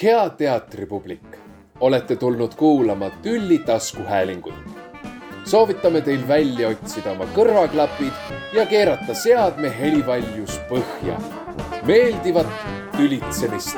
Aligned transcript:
hea 0.00 0.30
teatripublik, 0.30 1.36
olete 1.80 2.16
tulnud 2.16 2.54
kuulama 2.54 3.10
Tülli 3.10 3.58
taskuhäälingut. 3.58 4.54
soovitame 5.44 6.00
teil 6.00 6.28
välja 6.28 6.68
otsida 6.68 7.10
oma 7.10 7.24
kõrvaklapid 7.34 8.30
ja 8.54 8.66
keerata 8.66 9.14
seadme 9.14 9.72
helivaljus 9.78 10.60
põhja. 10.70 11.18
meeldivat 11.86 12.46
tülitsemist. 12.96 13.76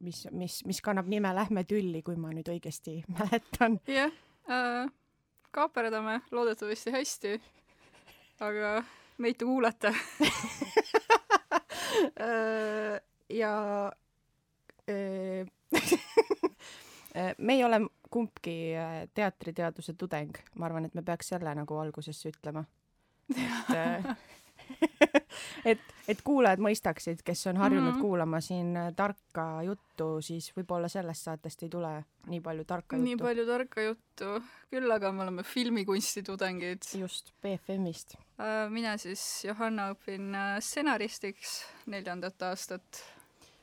mis, 0.00 0.28
mis, 0.30 0.64
mis 0.64 0.80
kannab 0.82 1.06
nime 1.06 1.34
Lähme 1.34 1.64
tülli, 1.64 2.02
kui 2.02 2.16
ma 2.16 2.32
nüüd 2.32 2.48
õigesti 2.48 3.04
mäletan. 3.18 3.80
jah 3.86 4.12
äh,, 4.50 4.90
kaaperdame 5.50 6.20
loodetavasti 6.30 6.90
hästi. 6.90 7.40
aga 8.40 8.84
meid 9.18 9.36
te 9.38 9.44
kuulate 9.44 9.94
ja 13.32 13.52
äh, 17.16 17.34
me 17.38 17.52
ei 17.52 17.64
ole 17.64 17.80
kumbki 18.10 18.74
äh, 18.76 19.08
teatriteaduse 19.14 19.94
tudeng, 19.94 20.36
ma 20.54 20.66
arvan, 20.66 20.84
et 20.84 20.94
me 20.94 21.02
peaks 21.02 21.32
selle 21.32 21.54
nagu 21.54 21.78
algusesse 21.78 22.32
ütlema. 22.32 22.64
et 23.32 24.16
et, 25.70 25.80
et 26.08 26.22
kuulajad 26.24 26.62
mõistaksid, 26.62 27.22
kes 27.24 27.46
on 27.50 27.56
harjunud 27.60 27.90
mm 27.90 27.96
-hmm. 27.96 28.00
kuulama 28.00 28.40
siin 28.40 28.78
tarka 28.96 29.62
juttu, 29.62 30.20
siis 30.20 30.52
võib-olla 30.56 30.88
sellest 30.88 31.28
saatest 31.28 31.62
ei 31.62 31.68
tule 31.68 31.92
nii 32.26 32.40
palju 32.40 32.64
tarka 32.64 32.96
juttu. 32.96 33.04
nii 33.04 33.16
palju 33.16 33.46
tarka 33.46 33.82
juttu, 33.82 34.30
küll 34.70 34.90
aga 34.90 35.12
me 35.12 35.22
oleme 35.22 35.42
filmikunsti 35.42 36.22
tudengid. 36.22 36.82
just, 36.98 37.32
BFM-ist. 37.42 38.16
mina 38.68 38.96
siis, 38.96 39.44
Johanna, 39.44 39.92
õpin 39.92 40.32
stsenaristiks 40.60 41.64
neljandat 41.86 42.42
aastat. 42.42 43.04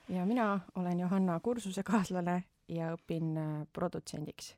ja 0.10 0.26
mina 0.26 0.60
olen 0.76 0.99
Johanna 0.99 1.40
kursusekaaslane 1.40 2.43
ja 2.68 2.93
õpin 2.96 3.35
produtsendiks. 3.74 4.55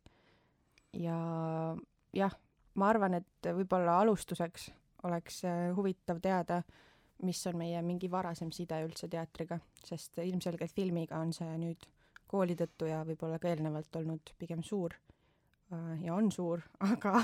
ja 0.93 1.17
jah, 2.13 2.37
ma 2.75 2.89
arvan, 2.89 3.13
et 3.13 3.53
võib-olla 3.55 3.99
alustuseks 3.99 4.71
oleks 5.03 5.41
huvitav 5.75 6.19
teada, 6.21 6.61
mis 7.25 7.41
on 7.47 7.57
meie 7.57 7.81
mingi 7.85 8.09
varasem 8.11 8.51
side 8.51 8.79
üldse 8.85 9.09
teatriga, 9.09 9.59
sest 9.85 10.17
ilmselgelt 10.23 10.73
filmiga 10.73 11.19
on 11.21 11.33
see 11.33 11.57
nüüd 11.61 11.85
kooli 12.31 12.55
tõttu 12.57 12.87
ja 12.89 13.01
võib-olla 13.05 13.39
ka 13.41 13.51
eelnevalt 13.51 13.95
olnud 13.99 14.33
pigem 14.39 14.63
suur 14.63 14.95
ja 16.01 16.15
on 16.15 16.31
suur, 16.31 16.61
aga 16.91 17.15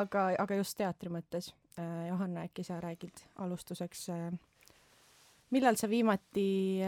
aga, 0.00 0.26
aga 0.38 0.58
just 0.60 0.76
teatri 0.78 1.12
mõttes. 1.12 1.52
Johanna, 2.08 2.44
äkki 2.46 2.62
sa 2.62 2.78
räägid 2.82 3.24
alustuseks, 3.42 4.06
millal 5.50 5.78
sa 5.78 5.88
viimati 5.90 6.78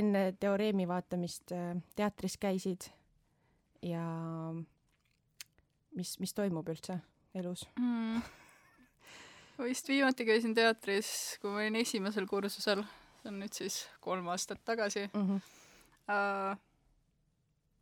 enne 0.00 0.24
teoreemi 0.40 0.88
vaatamist 0.88 1.54
teatris 1.96 2.36
käisid 2.40 2.90
ja 3.88 4.04
mis, 5.96 6.18
mis 6.20 6.36
toimub 6.36 6.68
üldse 6.68 6.98
elus 7.38 7.64
mm.? 7.78 8.37
Ma 9.58 9.66
vist 9.66 9.90
viimati 9.90 10.26
käisin 10.28 10.54
teatris, 10.54 11.10
kui 11.42 11.50
ma 11.50 11.62
olin 11.64 11.80
esimesel 11.80 12.26
kursusel, 12.30 12.84
see 13.18 13.32
on 13.32 13.40
nüüd 13.42 13.56
siis 13.56 13.82
kolm 14.04 14.30
aastat 14.34 14.64
tagasi 14.64 15.08
mm. 15.12 15.28
-hmm. 15.28 15.54
Uh, 16.08 16.56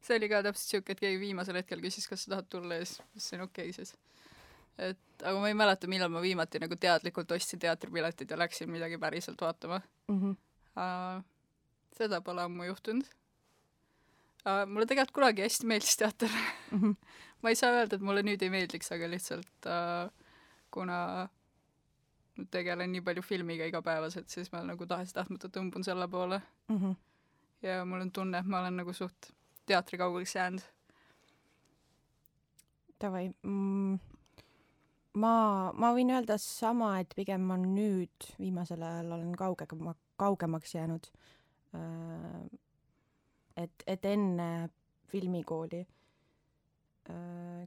see 0.03 0.17
oli 0.19 0.29
ka 0.31 0.43
täpselt 0.43 0.73
siuke, 0.73 0.95
et 0.97 1.03
keegi 1.03 1.21
viimasel 1.21 1.61
hetkel 1.61 1.83
küsis, 1.83 2.09
kas 2.11 2.25
sa 2.25 2.33
tahad 2.33 2.49
tulla 2.51 2.81
ja 2.81 2.87
siis 2.87 2.99
ma 2.99 3.07
ütlesin 3.13 3.45
okei 3.45 3.69
okay, 3.71 3.73
siis. 3.77 3.93
et 4.79 5.23
aga 5.23 5.39
ma 5.39 5.49
ei 5.49 5.55
mäleta, 5.55 5.87
millal 5.87 6.11
ma 6.13 6.23
viimati 6.25 6.59
nagu 6.63 6.77
teadlikult 6.77 7.31
ostsin 7.37 7.63
teatripiletid 7.63 8.31
ja 8.31 8.39
läksin 8.39 8.71
midagi 8.71 8.99
päriselt 8.99 9.41
vaatama 9.41 9.81
mm. 10.09 10.21
-hmm. 10.21 10.37
Uh, 10.77 11.23
seda 11.97 12.21
pole 12.21 12.43
ammu 12.43 12.65
juhtunud 12.65 13.07
uh,. 13.07 14.67
mulle 14.67 14.87
tegelikult 14.87 15.15
kunagi 15.15 15.43
hästi 15.43 15.67
meeldis 15.67 15.97
teater 15.97 16.31
mm. 16.71 16.81
-hmm. 16.81 16.95
ma 17.43 17.49
ei 17.49 17.55
saa 17.55 17.71
öelda, 17.71 17.97
et 17.97 18.03
mulle 18.03 18.23
nüüd 18.23 18.43
ei 18.43 18.51
meeldiks, 18.51 18.93
aga 18.93 19.11
lihtsalt 19.11 19.71
uh, 19.71 20.11
kuna 20.71 21.29
tegelen 22.51 22.93
nii 22.93 23.03
palju 23.05 23.23
filmiga 23.25 23.67
igapäevaselt, 23.69 24.29
siis 24.29 24.51
ma 24.53 24.63
nagu 24.67 24.87
tahes-tahtmata 24.89 25.49
tõmbun 25.53 25.85
selle 25.85 26.09
poole 26.09 26.41
mm. 26.69 26.77
-hmm. 26.77 26.97
ja 27.63 27.85
mul 27.85 28.01
on 28.01 28.13
tunne, 28.13 28.39
et 28.39 28.47
ma 28.47 28.61
olen 28.61 28.77
nagu 28.83 28.93
suht 28.93 29.31
teatri 29.67 29.99
kaugeks 29.99 30.35
jäänud. 30.37 30.63
Davai 33.01 33.31
mm,. 33.43 33.99
ma, 35.15 35.33
ma 35.73 35.93
võin 35.97 36.13
öelda 36.15 36.39
sama, 36.39 36.99
et 37.01 37.13
pigem 37.17 37.41
ma 37.41 37.57
nüüd 37.61 38.31
viimasel 38.39 38.83
ajal 38.83 39.13
olen 39.19 39.35
kaugema, 39.37 39.95
kaugemaks 40.17 40.75
jäänud. 40.75 41.11
Äh, 41.75 42.47
et, 43.57 43.83
et 43.87 44.05
enne 44.05 44.69
filmikooli 45.09 45.87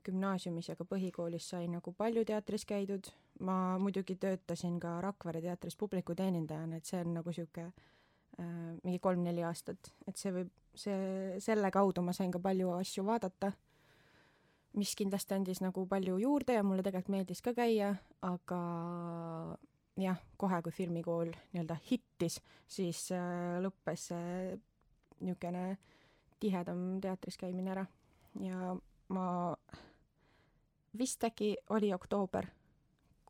gümnaasiumis 0.04 0.70
ja 0.70 0.76
ka 0.76 0.86
põhikoolis 0.88 1.50
sai 1.52 1.68
nagu 1.72 1.94
palju 1.96 2.26
teatris 2.28 2.66
käidud. 2.66 3.12
ma 3.40 3.78
muidugi 3.80 4.18
töötasin 4.20 4.80
ka 4.84 4.98
Rakvere 5.02 5.40
teatris 5.42 5.78
publikuteenindajana, 5.80 6.76
et 6.76 6.86
see 6.86 7.00
on 7.00 7.14
nagu 7.16 7.32
sihuke 7.32 7.64
äh, 7.64 8.50
mingi 8.84 9.00
kolm-neli 9.00 9.46
aastat, 9.48 9.94
et 10.08 10.18
see 10.20 10.34
võib, 10.36 10.50
see, 10.76 11.40
selle 11.40 11.72
kaudu 11.72 12.04
ma 12.04 12.12
sain 12.14 12.32
ka 12.32 12.42
palju 12.44 12.74
asju 12.76 13.06
vaadata, 13.08 13.54
mis 14.76 14.92
kindlasti 14.96 15.38
andis 15.38 15.64
nagu 15.64 15.86
palju 15.88 16.18
juurde 16.20 16.58
ja 16.58 16.64
mulle 16.64 16.84
tegelikult 16.84 17.16
meeldis 17.16 17.42
ka 17.42 17.54
käia, 17.56 17.94
aga 18.28 18.60
jah, 20.00 20.20
kohe 20.38 20.60
kui 20.68 20.76
filmikool 20.76 21.32
nii-öelda 21.54 21.80
hittis, 21.88 22.42
siis 22.68 23.08
äh, 23.16 23.56
lõppes 23.64 24.10
see 24.12 24.60
niisugune 25.20 25.78
tihedam 26.40 27.00
teatris 27.04 27.40
käimine 27.40 27.72
ära 27.72 27.88
ja 28.44 28.76
ma, 29.10 29.56
vist 30.98 31.24
äkki 31.24 31.56
oli 31.70 31.94
oktoober, 31.94 32.48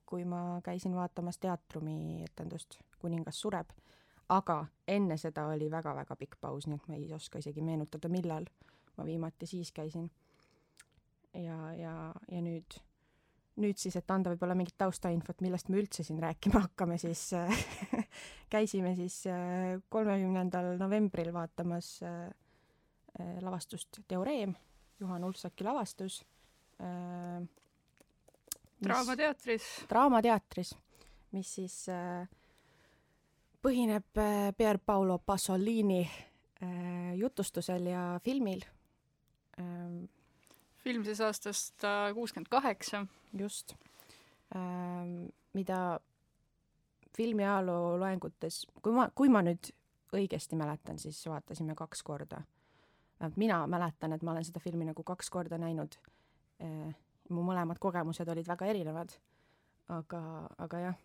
kui 0.06 0.26
ma 0.26 0.62
käisin 0.64 0.96
vaatamas 0.96 1.38
teatrumi 1.38 2.24
etendust 2.24 2.80
Kuningas 3.00 3.42
sureb, 3.42 3.70
aga 4.30 4.66
enne 4.88 5.18
seda 5.18 5.46
oli 5.48 5.70
väga-väga 5.72 6.16
pikk 6.20 6.40
paus, 6.42 6.68
nii 6.68 6.76
et 6.76 6.88
ma 6.90 6.98
ei 6.98 7.14
oska 7.16 7.40
isegi 7.40 7.64
meenutada, 7.64 8.10
millal 8.12 8.48
ma 8.98 9.06
viimati 9.06 9.48
siis 9.48 9.72
käisin. 9.72 10.10
ja, 11.34 11.74
ja, 11.74 12.14
ja 12.32 12.42
nüüd, 12.42 12.80
nüüd 13.62 13.78
siis, 13.78 13.96
et 13.96 14.12
anda 14.12 14.34
võib-olla 14.34 14.58
mingit 14.58 14.78
taustainfot, 14.78 15.42
millest 15.46 15.70
me 15.70 15.80
üldse 15.80 16.04
siin 16.04 16.20
rääkima 16.20 16.66
hakkame, 16.66 16.98
siis 16.98 17.30
käisime 18.54 18.96
siis 18.96 19.24
kolmekümnendal 19.90 20.76
novembril 20.82 21.32
vaatamas 21.34 22.00
äh, 22.04 22.26
äh, 22.26 23.38
lavastust 23.46 24.02
Teoreem 24.08 24.58
Juhan 25.00 25.24
Ulfsaki 25.24 25.64
lavastus 25.64 26.26
äh,. 26.80 27.48
draamateatris. 28.84 29.64
draamateatris, 29.90 30.76
mis 31.32 31.56
siis 31.56 31.90
äh, 31.90 32.28
põhineb 33.64 34.18
äh, 34.20 34.52
Pier 34.58 34.80
Paolo 34.86 35.20
Pasolini 35.20 36.02
äh, 36.04 37.16
jutustusel 37.16 37.88
ja 37.92 38.20
filmil 38.24 38.64
äh,. 39.60 40.08
film 40.84 41.06
siis 41.06 41.22
aastast 41.22 41.84
äh, 41.84 42.14
kuuskümmend 42.14 42.50
kaheksa. 42.50 43.06
just 43.34 43.76
äh,, 44.56 45.32
mida 45.54 46.00
filmi 47.18 47.44
ajaloo 47.44 47.98
loengutes, 48.00 48.66
kui 48.82 48.94
ma, 48.94 49.10
kui 49.16 49.30
ma 49.30 49.42
nüüd 49.44 49.72
õigesti 50.16 50.56
mäletan, 50.56 51.00
siis 51.00 51.20
vaatasime 51.28 51.76
kaks 51.76 52.04
korda 52.04 52.42
vähemalt 53.20 53.38
mina 53.38 53.68
mäletan, 53.68 54.14
et 54.14 54.24
ma 54.24 54.32
olen 54.32 54.46
seda 54.46 54.60
filmi 54.60 54.86
nagu 54.88 55.04
kaks 55.04 55.30
korda 55.30 55.58
näinud. 55.58 55.96
Äh, 56.64 56.96
mu 57.30 57.44
mõlemad 57.46 57.80
kogemused 57.80 58.28
olid 58.28 58.48
väga 58.48 58.66
erinevad. 58.66 59.14
aga, 59.90 60.22
aga 60.58 60.80
jah. 60.80 60.98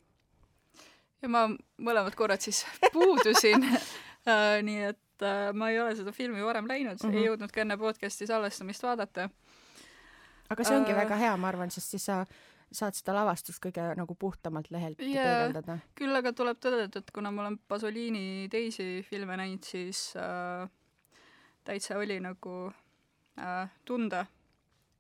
ja 1.22 1.28
ma 1.28 1.46
mõlemad 1.80 2.14
korrad 2.14 2.40
siis 2.44 2.66
puudusin 2.92 3.64
äh, 3.64 4.60
nii 4.62 4.82
et 4.90 5.24
äh, 5.24 5.52
ma 5.56 5.70
ei 5.70 5.80
ole 5.80 5.94
seda 5.96 6.12
filmi 6.12 6.44
varem 6.44 6.66
näinud 6.68 6.98
mm, 6.98 7.08
-hmm. 7.08 7.14
ei 7.14 7.20
mhm. 7.20 7.26
jõudnud 7.28 7.52
ka 7.52 7.60
enne 7.60 7.76
podcast'i 7.76 8.26
salvestamist 8.26 8.82
vaadata. 8.82 9.30
aga 10.50 10.64
see 10.64 10.76
ongi 10.76 10.92
uh, 10.92 10.96
väga 10.96 11.16
hea, 11.16 11.36
ma 11.36 11.48
arvan, 11.48 11.70
sest 11.70 11.96
siis 11.96 12.04
sa 12.04 12.26
saad 12.72 12.94
seda 12.94 13.14
lavastust 13.14 13.62
kõige 13.62 13.94
nagu 13.96 14.14
puhtamalt 14.14 14.70
lehelt 14.70 15.00
yeah, 15.00 15.24
peegeldada. 15.24 15.78
küll 15.94 16.16
aga 16.16 16.32
tuleb 16.32 16.60
tõdeda, 16.60 16.98
et 16.98 17.10
kuna 17.14 17.30
ma 17.30 17.46
olen 17.46 17.58
Pasolini 17.68 18.48
teisi 18.50 19.02
filme 19.08 19.36
näinud, 19.36 19.64
siis 19.64 20.12
äh, 20.16 20.68
täitsa 21.64 21.98
oli 21.98 22.20
nagu 22.20 22.54
äh, 23.38 23.70
tunda 23.84 24.26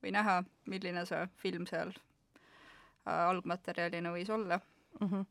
või 0.02 0.12
näha, 0.12 0.42
milline 0.68 1.04
see 1.08 1.28
film 1.40 1.68
seal 1.70 1.92
äh, 1.94 3.28
algmaterjalina 3.28 4.12
võis 4.12 4.30
olla 4.30 4.60
mm. 5.00 5.08
-hmm. 5.08 5.26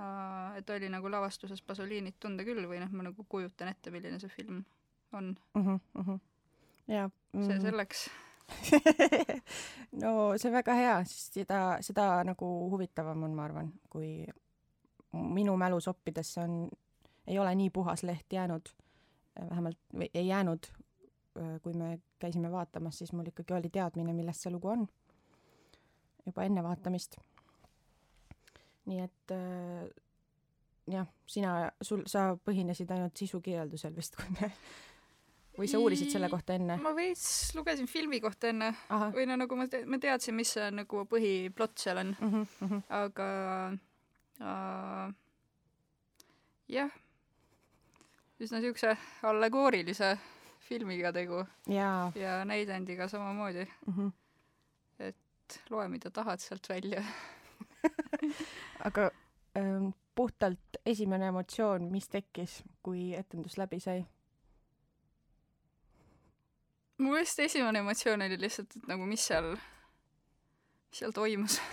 äh, 0.00 0.56
et 0.60 0.70
oli 0.70 0.88
nagu 0.88 1.10
lavastuses 1.10 1.62
Pasolinit 1.62 2.20
tunda 2.20 2.44
küll 2.44 2.68
või 2.68 2.80
noh, 2.80 2.92
ma 2.92 3.10
nagu 3.10 3.26
kujutan 3.28 3.68
ette, 3.68 3.90
milline 3.90 4.20
see 4.20 4.32
film 4.32 4.64
on 5.12 5.36
mm. 5.54 5.64
-hmm, 5.64 5.80
mm 5.94 6.04
-hmm. 6.04 6.20
ja 6.88 7.08
mm 7.08 7.40
-hmm. 7.40 7.46
see 7.46 7.60
selleks 7.60 8.08
no 10.02 10.38
see 10.38 10.48
on 10.48 10.54
väga 10.56 10.74
hea, 10.74 10.98
sest 11.04 11.32
seda, 11.40 11.78
seda 11.84 12.24
nagu 12.24 12.46
huvitavam 12.72 13.22
on, 13.22 13.34
ma 13.34 13.44
arvan, 13.44 13.72
kui 13.90 14.26
minu 15.12 15.56
mälusoppidesse 15.56 16.40
on, 16.40 16.70
ei 17.26 17.38
ole 17.38 17.54
nii 17.54 17.70
puhas 17.70 18.02
leht 18.02 18.32
jäänud, 18.32 18.68
vähemalt 19.38 19.78
ei 20.14 20.26
jäänud, 20.26 20.66
kui 21.62 21.72
me 21.78 22.00
käisime 22.18 22.50
vaatamas, 22.50 22.98
siis 22.98 23.12
mul 23.12 23.30
ikkagi 23.30 23.54
oli 23.54 23.70
teadmine, 23.70 24.12
millest 24.12 24.42
see 24.42 24.52
lugu 24.52 24.68
on 24.72 24.88
juba 26.26 26.44
enne 26.44 26.62
vaatamist. 26.62 27.16
nii 28.88 29.00
et 29.04 29.32
jah, 30.88 31.08
sina, 31.28 31.54
sul, 31.84 32.04
sa 32.08 32.30
põhinesid 32.44 32.90
ainult 32.94 33.16
sisukirjeldusel 33.20 33.96
vist, 33.96 34.16
kui 34.18 34.36
me 34.38 34.50
või 35.58 35.68
sa 35.70 35.80
uurisid 35.82 36.12
selle 36.12 36.30
kohta 36.32 36.56
enne? 36.58 36.78
ma 36.82 36.94
veits 36.96 37.54
lugesin 37.58 37.88
filmi 37.90 38.20
kohta 38.24 38.52
enne 38.52 38.70
Aha. 38.94 39.10
või 39.14 39.26
no 39.28 39.38
nagu 39.40 39.58
ma 39.58 39.68
te-, 39.70 39.84
ma 39.88 40.00
teadsin, 40.02 40.36
mis 40.38 40.54
see 40.56 40.70
nagu 40.74 41.04
põhiplott 41.10 41.76
seal 41.82 42.02
on 42.04 42.14
mm. 42.14 42.46
-hmm. 42.60 42.82
aga 43.00 43.28
äh, 44.40 45.14
jah, 46.78 46.94
üsna 48.40 48.60
siukse 48.62 48.96
allegoorilise 49.22 50.18
filmiga 50.68 51.12
tegu. 51.12 51.44
ja 52.14 52.44
näidendiga 52.44 53.08
samamoodi 53.08 53.64
mm. 53.86 53.94
-hmm. 53.94 54.12
et 54.98 55.60
loe, 55.70 55.88
mida 55.88 56.10
tahad 56.10 56.38
sealt 56.38 56.68
välja 56.68 57.04
aga 58.88 59.10
ähm, 59.58 59.88
puhtalt 60.14 60.60
esimene 60.86 61.26
emotsioon, 61.26 61.82
mis 61.82 62.08
tekkis, 62.08 62.62
kui 62.82 63.14
etendus 63.14 63.58
läbi 63.58 63.80
sai? 63.80 64.06
mu 66.98 67.12
meelest 67.12 67.38
esimene 67.38 67.78
emotsioon 67.78 68.22
oli 68.22 68.40
lihtsalt, 68.40 68.76
et 68.76 68.86
nagu 68.86 69.06
mis 69.06 69.26
seal, 69.26 69.52
mis 70.90 70.98
seal 70.98 71.12
toimus 71.12 71.60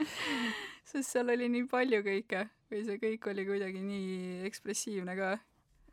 sest 0.90 1.10
seal 1.12 1.28
oli 1.28 1.48
nii 1.48 1.66
palju 1.70 2.02
kõike 2.06 2.46
või 2.70 2.84
see 2.86 2.98
kõik 3.02 3.30
oli 3.32 3.46
kuidagi 3.48 3.82
nii 3.82 4.44
ekspressiivne 4.48 5.16
ka 5.18 5.30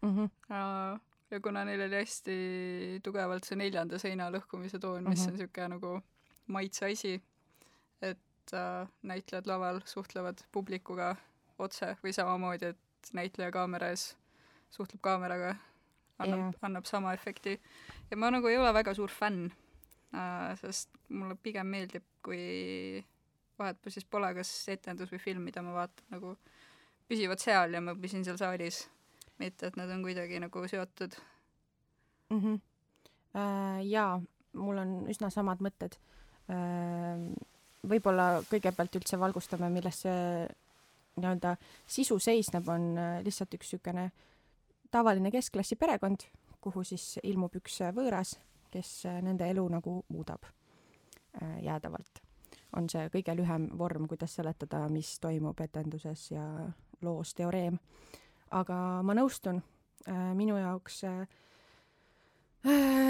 mm. 0.02 0.12
-hmm. 0.12 1.00
ja 1.32 1.40
kuna 1.44 1.66
neil 1.66 1.82
oli 1.88 2.02
hästi 2.02 2.38
tugevalt 3.04 3.48
see 3.48 3.58
neljanda 3.60 4.00
seina 4.00 4.30
lõhkumise 4.34 4.80
toon, 4.80 5.10
mis 5.10 5.20
mm 5.20 5.24
-hmm. 5.24 5.28
on 5.28 5.40
niisugune 5.40 5.68
nagu 5.76 6.02
maitse 6.48 6.86
asi, 6.86 7.22
et 8.02 8.54
äh, 8.54 8.88
näitlejad 9.02 9.48
laval 9.48 9.82
suhtlevad 9.86 10.44
publikuga 10.52 11.16
otse 11.60 11.96
või 12.04 12.14
samamoodi, 12.14 12.66
et 12.66 13.14
näitleja 13.14 13.52
kaamera 13.52 13.90
ees 13.90 14.16
suhtleb 14.70 15.02
kaameraga 15.02 15.56
annab 16.20 16.40
yeah., 16.40 16.54
annab 16.62 16.86
sama 16.86 17.14
efekti. 17.14 17.60
ja 18.12 18.18
ma 18.18 18.32
nagu 18.32 18.48
ei 18.48 18.58
ole 18.58 18.74
väga 18.74 18.94
suur 18.94 19.12
fänn 19.12 19.52
äh,, 20.14 20.56
sest 20.62 20.90
mulle 21.10 21.36
pigem 21.36 21.68
meeldib, 21.68 22.04
kui 22.24 23.06
vahet 23.60 23.78
siis 23.88 24.06
pole 24.06 24.34
kas 24.38 24.52
etendus 24.70 25.12
või 25.12 25.20
film, 25.20 25.44
mida 25.50 25.62
ma 25.62 25.74
vaatan, 25.74 26.06
nagu 26.14 26.38
püsivad 27.07 27.42
seal 27.44 27.74
ja 27.74 27.81
ma 27.83 27.95
püsin 27.95 28.25
seal 28.27 28.39
saalis, 28.39 28.86
mitte 29.42 29.69
et 29.69 29.77
nad 29.80 29.92
on 29.94 30.04
kuidagi 30.06 30.39
nagu 30.44 30.68
seotud 30.68 31.15
mm. 32.30 32.39
-hmm. 32.39 32.59
Äh, 33.38 33.86
jaa, 33.86 34.21
mul 34.54 34.77
on 34.77 34.94
üsna 35.09 35.30
samad 35.30 35.59
mõtted 35.62 35.98
äh,. 36.50 37.19
võib-olla 37.88 38.42
kõigepealt 38.50 38.95
üldse 38.95 39.19
valgustame, 39.19 39.69
milles 39.69 40.01
see 40.01 40.48
nii-öelda 41.18 41.56
sisu 41.88 42.19
seisneb, 42.19 42.68
on 42.68 42.98
äh, 42.98 43.19
lihtsalt 43.24 43.54
üks 43.54 43.74
niisugune 43.74 44.06
äh, 44.06 44.12
tavaline 44.92 45.31
keskklassi 45.31 45.75
perekond, 45.75 46.19
kuhu 46.62 46.83
siis 46.83 47.18
ilmub 47.24 47.56
üks 47.59 47.81
võõras, 47.95 48.36
kes 48.71 49.04
nende 49.24 49.48
elu 49.50 49.63
nagu 49.71 50.00
muudab 50.09 50.48
äh, 50.48 51.59
jäädavalt. 51.63 52.24
on 52.75 52.89
see 52.89 53.07
kõige 53.09 53.33
lühem 53.36 53.69
vorm, 53.80 54.07
kuidas 54.07 54.36
seletada, 54.36 54.88
mis 54.89 55.19
toimub 55.19 55.59
etenduses 55.63 56.31
ja 56.31 56.44
loos 57.02 57.34
teoreem. 57.36 57.80
aga 58.52 58.76
ma 59.04 59.14
nõustun, 59.14 59.62
äh, 60.08 60.34
minu 60.36 60.56
jaoks 60.58 61.04
äh, 61.04 61.28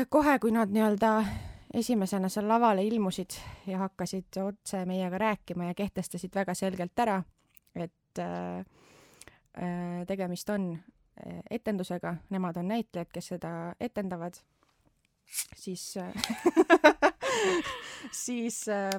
kohe, 0.09 0.39
kui 0.39 0.51
nad 0.51 0.71
nii-öelda 0.73 1.11
esimesena 1.77 2.29
seal 2.29 2.47
lavale 2.49 2.83
ilmusid 2.87 3.37
ja 3.67 3.77
hakkasid 3.83 4.39
otse 4.41 4.85
meiega 4.85 5.17
rääkima 5.17 5.69
ja 5.69 5.77
kehtestasid 5.77 6.33
väga 6.35 6.55
selgelt 6.55 6.99
ära, 6.99 7.21
et 7.75 8.19
tegemist 10.07 10.49
on 10.49 10.71
etendusega, 11.51 12.15
nemad 12.29 12.57
on 12.57 12.67
näitlejad, 12.71 13.11
kes 13.13 13.27
seda 13.33 13.51
etendavad, 13.79 14.39
siis 15.55 15.97
siis 18.11 18.65
äh, 18.69 18.91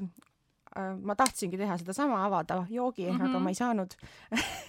ma 1.02 1.16
tahtsingi 1.16 1.58
teha 1.58 1.78
sedasama, 1.78 2.24
avada 2.26 2.66
joogi 2.70 3.10
mm, 3.10 3.18
-hmm. 3.18 3.30
aga 3.30 3.38
ma 3.38 3.48
ei 3.48 3.54
saanud 3.54 3.94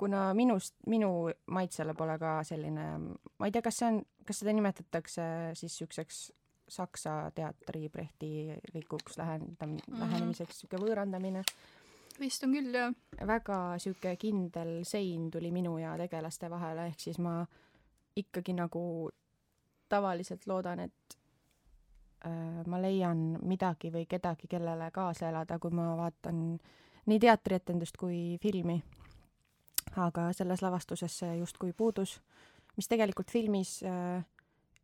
kuna 0.00 0.30
minust, 0.34 0.78
minu 0.88 1.30
maitsele 1.52 1.94
pole 1.94 2.16
ka 2.18 2.38
selline, 2.46 2.86
ma 3.38 3.48
ei 3.48 3.52
tea, 3.52 3.62
kas 3.64 3.80
see 3.82 3.88
on, 3.90 3.98
kas 4.26 4.40
seda 4.40 4.54
nimetatakse 4.56 5.24
siis 5.58 5.74
niisuguseks 5.74 6.20
saksa 6.70 7.32
teatri 7.34 7.88
brehtilikuks 7.90 9.18
lähendam- 9.18 9.76
mm, 9.76 9.84
-hmm. 9.84 10.00
lähenemiseks, 10.00 10.54
niisugune 10.54 10.86
võõrandamine 10.86 11.44
vist 12.20 12.44
on 12.44 12.52
küll, 12.54 12.74
jah. 12.74 12.92
väga 13.26 13.78
sihuke 13.80 14.14
kindel 14.20 14.80
sein 14.88 15.30
tuli 15.30 15.50
minu 15.54 15.78
ja 15.80 15.94
tegelaste 16.00 16.50
vahele, 16.50 16.90
ehk 16.90 17.00
siis 17.00 17.18
ma 17.18 17.40
ikkagi 18.16 18.54
nagu 18.56 19.10
tavaliselt 19.88 20.46
loodan, 20.46 20.84
et 20.86 21.16
äh, 22.26 22.60
ma 22.66 22.80
leian 22.82 23.38
midagi 23.42 23.90
või 23.94 24.06
kedagi, 24.10 24.50
kellele 24.50 24.90
kaasa 24.94 25.30
elada, 25.30 25.58
kui 25.58 25.72
ma 25.74 25.94
vaatan 25.98 26.44
nii 27.10 27.20
teatrietendust 27.22 27.96
kui 27.96 28.38
filmi. 28.42 28.80
Aga 29.96 30.30
selles 30.36 30.62
lavastuses 30.62 31.18
see 31.22 31.38
justkui 31.38 31.72
puudus, 31.76 32.18
mis 32.76 32.88
tegelikult 32.88 33.30
filmis 33.30 33.80
äh, 33.82 34.24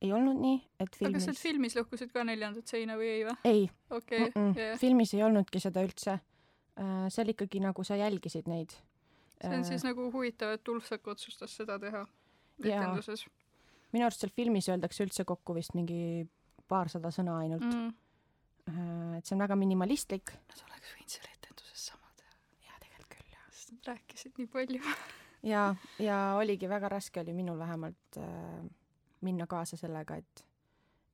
ei 0.02 0.12
olnud 0.12 0.40
nii, 0.40 0.62
et 0.80 0.96
filmis 0.96 1.22
aga 1.22 1.32
kas 1.32 1.38
sa 1.38 1.48
filmis 1.48 1.76
lõhkusid 1.78 2.12
ka 2.12 2.24
neljandat 2.24 2.68
seina 2.68 2.96
või 3.00 3.12
ei 3.12 3.26
või? 3.28 3.36
ei. 3.44 3.68
okei 3.90 4.22
okay, 4.22 4.32
mm. 4.32 4.48
-mm. 4.48 4.56
Yeah. 4.58 4.80
filmis 4.80 5.14
ei 5.14 5.22
olnudki 5.26 5.62
seda 5.62 5.84
üldse 5.86 6.18
Äh, 6.76 7.06
seal 7.08 7.32
ikkagi 7.32 7.60
nagu 7.64 7.84
sa 7.88 7.96
jälgisid 7.96 8.50
neid. 8.52 8.74
see 9.40 9.48
on 9.48 9.62
äh, 9.62 9.68
siis 9.68 9.84
nagu 9.84 10.10
huvitav, 10.12 10.52
et 10.58 10.68
Ulfsak 10.68 11.06
otsustas 11.08 11.54
seda 11.56 11.78
teha 11.80 12.02
etenduses. 12.60 13.22
minu 13.94 14.04
arust 14.04 14.20
seal 14.20 14.32
filmis 14.36 14.68
öeldakse 14.68 15.06
üldse 15.06 15.24
kokku 15.24 15.54
vist 15.56 15.72
mingi 15.76 16.26
paarsada 16.68 17.08
sõna 17.08 17.38
ainult 17.44 17.64
mm.. 17.64 17.94
Äh, 18.68 19.16
et 19.16 19.24
see 19.24 19.36
on 19.36 19.44
väga 19.44 19.56
minimalistlik. 19.56 20.34
Nad 20.50 20.60
oleks 20.66 20.92
võinud 20.92 21.14
seal 21.14 21.28
etenduses 21.30 21.84
sama 21.92 22.12
teha. 22.18 22.32
jaa, 22.66 22.78
tegelikult 22.82 23.12
küll, 23.14 23.32
jah. 23.32 23.48
sest 23.54 23.72
nad 23.72 23.75
rääkisid 23.86 24.40
nii 24.40 24.50
palju 24.52 24.82
ja, 25.46 25.74
ja 25.98 26.18
oligi 26.40 26.68
väga 26.68 26.88
raske 26.88 27.20
oli 27.20 27.34
minul 27.36 27.58
vähemalt 27.58 28.18
äh, 28.20 28.66
minna 29.20 29.46
kaasa 29.46 29.76
sellega, 29.76 30.16
et 30.16 30.44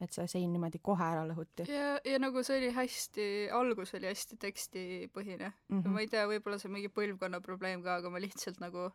et 0.02 0.10
see 0.10 0.26
sein 0.26 0.48
niimoodi 0.50 0.80
kohe 0.82 1.04
ära 1.04 1.22
lõhuti. 1.28 1.68
ja, 1.70 1.94
ja 2.04 2.18
nagu 2.18 2.42
see 2.42 2.58
oli 2.58 2.70
hästi, 2.74 3.26
algus 3.54 3.94
oli 3.94 4.08
hästi 4.10 4.38
tekstipõhine 4.42 5.52
mm. 5.52 5.78
-hmm. 5.78 5.92
ma 5.94 6.02
ei 6.02 6.10
tea, 6.10 6.24
võib-olla 6.26 6.58
see 6.58 6.68
on 6.70 6.74
mingi 6.74 6.90
põlvkonna 6.90 7.40
probleem 7.40 7.84
ka, 7.84 8.00
aga 8.00 8.10
ma 8.10 8.22
lihtsalt 8.22 8.58
nagu, 8.64 8.88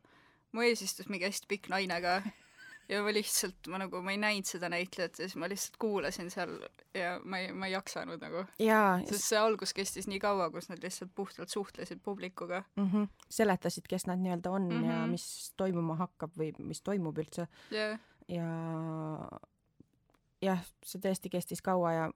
mu 0.52 0.66
ees 0.68 0.84
istus 0.84 1.08
mingi 1.08 1.30
hästi 1.30 1.48
pikk 1.48 1.72
naine 1.72 2.02
ka 2.04 2.20
ja 2.90 3.02
ma 3.04 3.14
lihtsalt, 3.14 3.68
ma 3.72 3.80
nagu, 3.82 4.02
ma 4.04 4.14
ei 4.14 4.20
näinud 4.22 4.48
seda 4.48 4.70
näitlejat 4.72 5.20
ja 5.20 5.28
siis 5.28 5.36
ma 5.40 5.50
lihtsalt 5.52 5.78
kuulasin 5.82 6.32
seal 6.32 6.54
ja 6.96 7.18
ma 7.24 7.42
ei, 7.44 7.52
ma 7.52 7.68
ei 7.68 7.76
jaksanud 7.76 8.24
nagu. 8.24 8.46
sest 9.10 9.26
see 9.26 9.40
algus 9.42 9.74
kestis 9.78 10.08
nii 10.08 10.22
kaua, 10.24 10.50
kus 10.54 10.70
nad 10.72 10.84
lihtsalt 10.84 11.12
puhtalt 11.16 11.52
suhtlesid 11.54 12.00
publikuga 12.04 12.64
mm. 12.76 12.90
-hmm. 12.92 13.08
seletasid, 13.30 13.88
kes 13.90 14.08
nad 14.08 14.24
nii-öelda 14.24 14.52
on 14.52 14.70
mm 14.70 14.80
-hmm. 14.80 14.92
ja 14.92 15.08
mis 15.08 15.54
toimuma 15.58 15.96
hakkab 15.96 16.38
või 16.40 16.54
mis 16.60 16.82
toimub 16.82 17.18
üldse 17.18 17.48
yeah.. 17.72 18.00
ja 18.28 18.48
jah, 20.42 20.64
see 20.86 21.02
tõesti 21.02 21.32
kestis 21.34 21.62
kaua 21.62 21.94
ja 21.94 22.10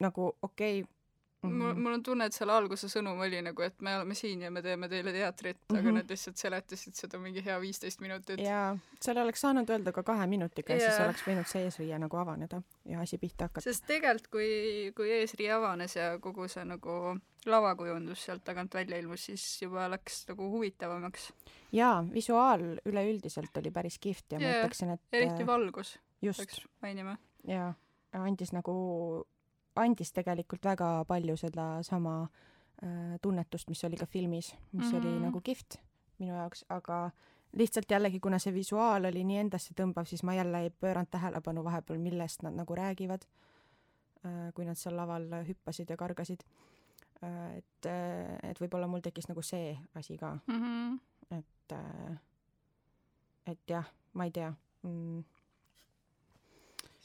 nagu 0.00 0.32
okei 0.42 0.82
okay, 0.82 0.95
Mm 1.42 1.50
-hmm. 1.50 1.54
mul, 1.54 1.74
mul 1.74 1.92
on 1.92 2.02
tunne, 2.02 2.26
et 2.26 2.32
seal 2.32 2.50
alguse 2.50 2.88
sõnum 2.88 3.20
oli 3.20 3.42
nagu, 3.44 3.62
et 3.62 3.80
me 3.80 3.96
oleme 3.96 4.14
siin 4.14 4.40
ja 4.42 4.50
me 4.50 4.62
teeme 4.62 4.88
teile 4.88 5.12
teatrit 5.12 5.56
mm, 5.56 5.62
-hmm. 5.68 5.78
aga 5.78 5.88
mhm. 5.88 5.98
nad 5.98 6.10
lihtsalt 6.10 6.36
seletasid 6.36 6.94
seda 6.94 7.18
mingi 7.18 7.44
hea 7.44 7.60
viisteist 7.60 8.00
minutit. 8.00 8.40
jaa, 8.40 8.78
seal 9.00 9.20
oleks 9.22 9.40
saanud 9.40 9.70
öelda 9.70 9.92
ka 9.92 10.02
kahe 10.02 10.26
minutiga 10.26 10.74
ja 10.74 10.90
siis 10.90 11.04
oleks 11.04 11.26
võinud 11.26 11.46
see 11.46 11.64
eesriie 11.64 11.98
nagu 11.98 12.16
avaneda 12.16 12.62
ja 12.84 13.00
asi 13.00 13.18
pihta 13.18 13.44
hakata. 13.44 13.64
sest 13.64 13.86
tegelikult, 13.86 14.28
kui, 14.28 14.92
kui 14.96 15.12
eesriie 15.12 15.52
avanes 15.52 15.96
ja 15.96 16.18
kogu 16.18 16.48
see 16.48 16.64
nagu 16.64 17.18
lavakujundus 17.46 18.24
sealt 18.24 18.44
tagant 18.44 18.74
välja 18.74 18.98
ilmus, 18.98 19.26
siis 19.26 19.62
juba 19.62 19.90
läks 19.90 20.24
nagu 20.28 20.50
huvitavamaks. 20.50 21.32
jaa, 21.72 22.04
visuaal 22.14 22.80
üleüldiselt 22.84 23.56
oli 23.56 23.70
päris 23.70 23.98
kihvt 23.98 24.32
ja, 24.32 24.40
ja 24.40 24.48
ma 24.48 24.58
ütleksin, 24.58 24.90
et 24.90 25.00
eriti 25.12 25.46
valgus, 25.46 25.98
peaks 26.20 26.66
mainima 26.82 27.16
jaa, 27.46 27.74
andis 28.12 28.52
nagu, 28.56 28.74
andis 29.76 30.12
tegelikult 30.12 30.64
väga 30.64 31.04
palju 31.08 31.36
sedasama 31.36 32.16
äh, 32.22 33.16
tunnetust, 33.22 33.68
mis 33.68 33.84
oli 33.84 33.96
ka 33.96 34.06
filmis, 34.06 34.54
mis 34.72 34.84
mm 34.84 34.90
-hmm. 34.90 35.00
oli 35.00 35.14
mhm. 35.14 35.22
nagu 35.22 35.40
kihvt 35.40 35.80
minu 36.18 36.34
jaoks, 36.34 36.64
aga 36.68 37.10
lihtsalt 37.52 37.90
jällegi, 37.90 38.20
kuna 38.20 38.38
see 38.38 38.54
visuaal 38.54 39.04
oli 39.04 39.24
nii 39.24 39.38
endasse 39.38 39.74
tõmbav, 39.74 40.04
siis 40.04 40.22
ma 40.22 40.34
jälle 40.34 40.62
ei 40.62 40.70
pööranud 40.70 41.10
tähelepanu 41.10 41.64
vahepeal, 41.64 41.98
millest 41.98 42.42
nad 42.42 42.54
nagu 42.54 42.74
räägivad 42.74 43.26
äh,, 44.26 44.52
kui 44.54 44.64
nad 44.64 44.74
seal 44.74 44.96
laval 44.96 45.28
hüppasid 45.48 45.90
ja 45.90 45.96
kargasid 45.96 46.44
äh,. 47.22 47.56
et, 47.56 47.86
äh, 47.86 48.50
et 48.50 48.60
võib-olla 48.60 48.86
mul 48.86 49.00
tekkis 49.00 49.28
nagu 49.28 49.42
see 49.42 49.78
asi 49.94 50.18
ka 50.18 50.38
mm. 50.46 50.62
-hmm. 50.62 50.98
et 51.38 51.72
äh, 51.72 52.18
et 53.46 53.70
jah, 53.70 53.86
ma 54.12 54.24
ei 54.24 54.30
tea 54.30 54.52
mm.. 54.82 55.24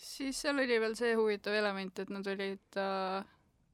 Siis 0.01 0.41
seal 0.41 0.59
oli 0.59 0.79
veel 0.81 0.95
see 0.97 1.13
huvitav 1.17 1.55
element, 1.57 1.99
et 1.99 2.09
nad 2.13 2.27
olid 2.27 2.79
äh, 2.79 3.27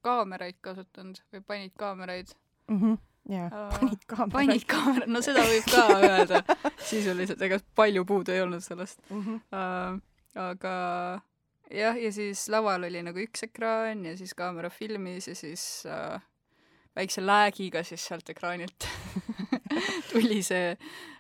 kaameraid 0.06 0.60
kasutanud 0.62 1.22
või 1.34 1.44
panid 1.48 1.76
kaameraid 1.80 2.34
mm. 2.68 2.82
-hmm. 2.82 2.98
jaa 3.34 3.48
uh,, 3.48 3.80
panid 3.80 4.06
kaameraid. 4.06 4.36
panid 4.36 4.68
kaameraid, 4.74 5.14
no 5.16 5.24
seda 5.26 5.46
võib 5.48 5.72
ka 5.72 5.88
öelda 5.98 6.44
sisuliselt, 6.92 7.42
ega 7.48 7.60
palju 7.76 8.06
puudu 8.06 8.36
ei 8.36 8.44
olnud 8.46 8.64
sellest 8.64 9.02
mm. 9.10 9.24
-hmm. 9.24 9.42
Uh, 9.58 10.42
aga 10.50 10.74
jah, 11.72 11.98
ja 12.04 12.12
siis 12.12 12.48
laval 12.50 12.88
oli 12.90 13.04
nagu 13.04 13.24
üks 13.24 13.48
ekraan 13.48 14.06
ja 14.06 14.18
siis 14.18 14.34
kaamera 14.34 14.70
filmis 14.70 15.28
ja 15.28 15.36
siis 15.36 15.84
uh, 15.88 16.20
väikse 16.96 17.26
läägiga 17.26 17.84
siis 17.84 18.06
sealt 18.06 18.30
ekraanilt 18.30 18.88
tuli 20.12 20.42
see 20.46 20.76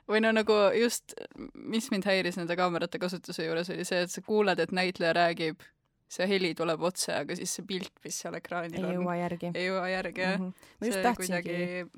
või 0.07 0.21
no 0.23 0.33
nagu 0.35 0.57
just, 0.77 1.15
mis 1.53 1.89
mind 1.91 2.07
häiris 2.07 2.37
nende 2.39 2.55
kaamerate 2.59 2.99
kasutuse 3.01 3.47
juures, 3.47 3.71
oli 3.73 3.87
see, 3.87 4.05
et 4.05 4.13
sa 4.13 4.23
kuuled, 4.25 4.59
et 4.59 4.71
näitleja 4.75 5.13
räägib, 5.17 5.65
see 6.07 6.27
heli 6.29 6.53
tuleb 6.55 6.83
otse, 6.87 7.11
aga 7.11 7.35
siis 7.35 7.51
see 7.57 7.65
pilt, 7.67 7.91
mis 8.05 8.15
seal 8.23 8.37
ekraanil 8.37 8.77
ei 8.77 8.85
on, 8.85 8.93
ei 8.93 8.99
jõua 9.01 9.15
järgi. 9.19 9.49
ei 9.51 9.65
jõua 9.65 9.89
järgi, 9.91 10.23
jah 10.23 10.37
mm. 10.39 10.53
-hmm. 10.79 10.93
see 10.95 11.13
kuidagi 11.19 11.57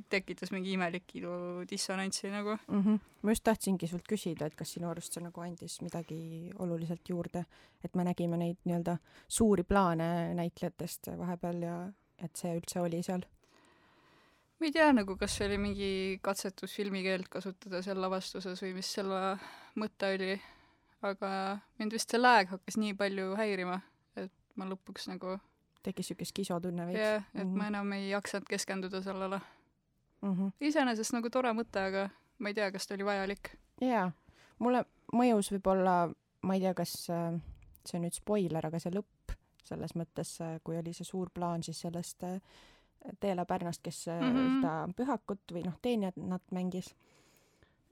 tekitas 0.10 0.52
mingi 0.56 0.74
imelikku 0.74 1.36
dissonantsi 1.70 2.32
nagu 2.34 2.56
mm. 2.56 2.82
-hmm. 2.82 3.00
ma 3.22 3.36
just 3.36 3.46
tahtsingi 3.46 3.88
sult 3.88 4.10
küsida, 4.10 4.50
et 4.50 4.56
kas 4.56 4.74
sinu 4.74 4.90
arust 4.90 5.14
see 5.14 5.24
nagu 5.24 5.46
andis 5.46 5.82
midagi 5.86 6.50
oluliselt 6.58 7.10
juurde, 7.10 7.46
et 7.84 7.96
me 7.96 8.04
nägime 8.04 8.38
neid 8.38 8.58
nii-öelda 8.66 8.98
suuri 9.28 9.64
plaane 9.64 10.34
näitlejatest 10.34 11.14
vahepeal 11.18 11.62
ja 11.62 11.76
et 12.18 12.36
see 12.36 12.56
üldse 12.58 12.82
oli 12.82 13.04
seal 13.04 13.22
ma 14.60 14.68
ei 14.68 14.72
tea 14.76 14.90
nagu, 14.94 15.16
kas 15.20 15.38
see 15.38 15.48
oli 15.48 15.58
mingi 15.62 15.92
katsetus 16.24 16.74
filmikeelt 16.76 17.30
kasutada 17.32 17.82
seal 17.86 18.02
lavastuses 18.02 18.62
või 18.64 18.74
mis 18.80 18.90
selle 18.98 19.38
mõte 19.80 20.14
oli, 20.16 20.34
aga 21.08 21.32
mind 21.80 21.96
vist 21.96 22.12
see 22.12 22.20
lääg 22.20 22.52
hakkas 22.52 22.80
nii 22.82 22.96
palju 23.00 23.32
häirima, 23.40 23.80
et 24.20 24.34
ma 24.60 24.68
lõpuks 24.68 25.08
nagu 25.12 25.38
tekkis 25.84 26.12
niisugune 26.12 26.32
skisotunne 26.32 26.88
veits? 26.90 27.00
jah, 27.00 27.24
et 27.34 27.44
mm 27.44 27.52
-hmm. 27.54 27.58
ma 27.58 27.68
enam 27.68 27.94
ei 27.96 28.10
jaksanud 28.10 28.48
keskenduda 28.50 29.02
sellele 29.02 29.40
mm. 30.22 30.34
-hmm. 30.34 30.52
iseenesest 30.60 31.14
nagu 31.14 31.30
tore 31.30 31.54
mõte, 31.54 31.80
aga 31.80 32.10
ma 32.40 32.50
ei 32.50 32.54
tea, 32.54 32.72
kas 32.72 32.88
ta 32.88 32.94
oli 32.94 33.06
vajalik. 33.06 33.56
jaa, 33.82 34.12
mulle 34.60 34.86
mõjus 35.14 35.52
võib-olla, 35.52 36.14
ma 36.42 36.54
ei 36.54 36.60
tea, 36.60 36.74
kas 36.74 37.10
äh, 37.10 37.40
see 37.86 37.98
on 37.98 38.06
nüüd 38.06 38.16
spoiler, 38.16 38.66
aga 38.66 38.80
see 38.80 38.92
lõpp 38.92 39.36
selles 39.64 39.96
mõttes, 39.96 40.36
äh, 40.42 40.60
kui 40.64 40.78
oli 40.78 40.94
see 40.94 41.06
suur 41.06 41.30
plaan 41.34 41.64
siis 41.64 41.80
sellest 41.80 42.24
äh, 42.24 42.42
Teela 43.20 43.46
Pärnast, 43.46 43.82
kes 43.84 44.08
mm 44.08 44.32
-hmm. 44.34 44.56
seda 44.56 44.74
pühakut 44.96 45.54
või 45.54 45.64
noh, 45.66 45.78
teenijat 45.82 46.16
mängis. 46.52 46.96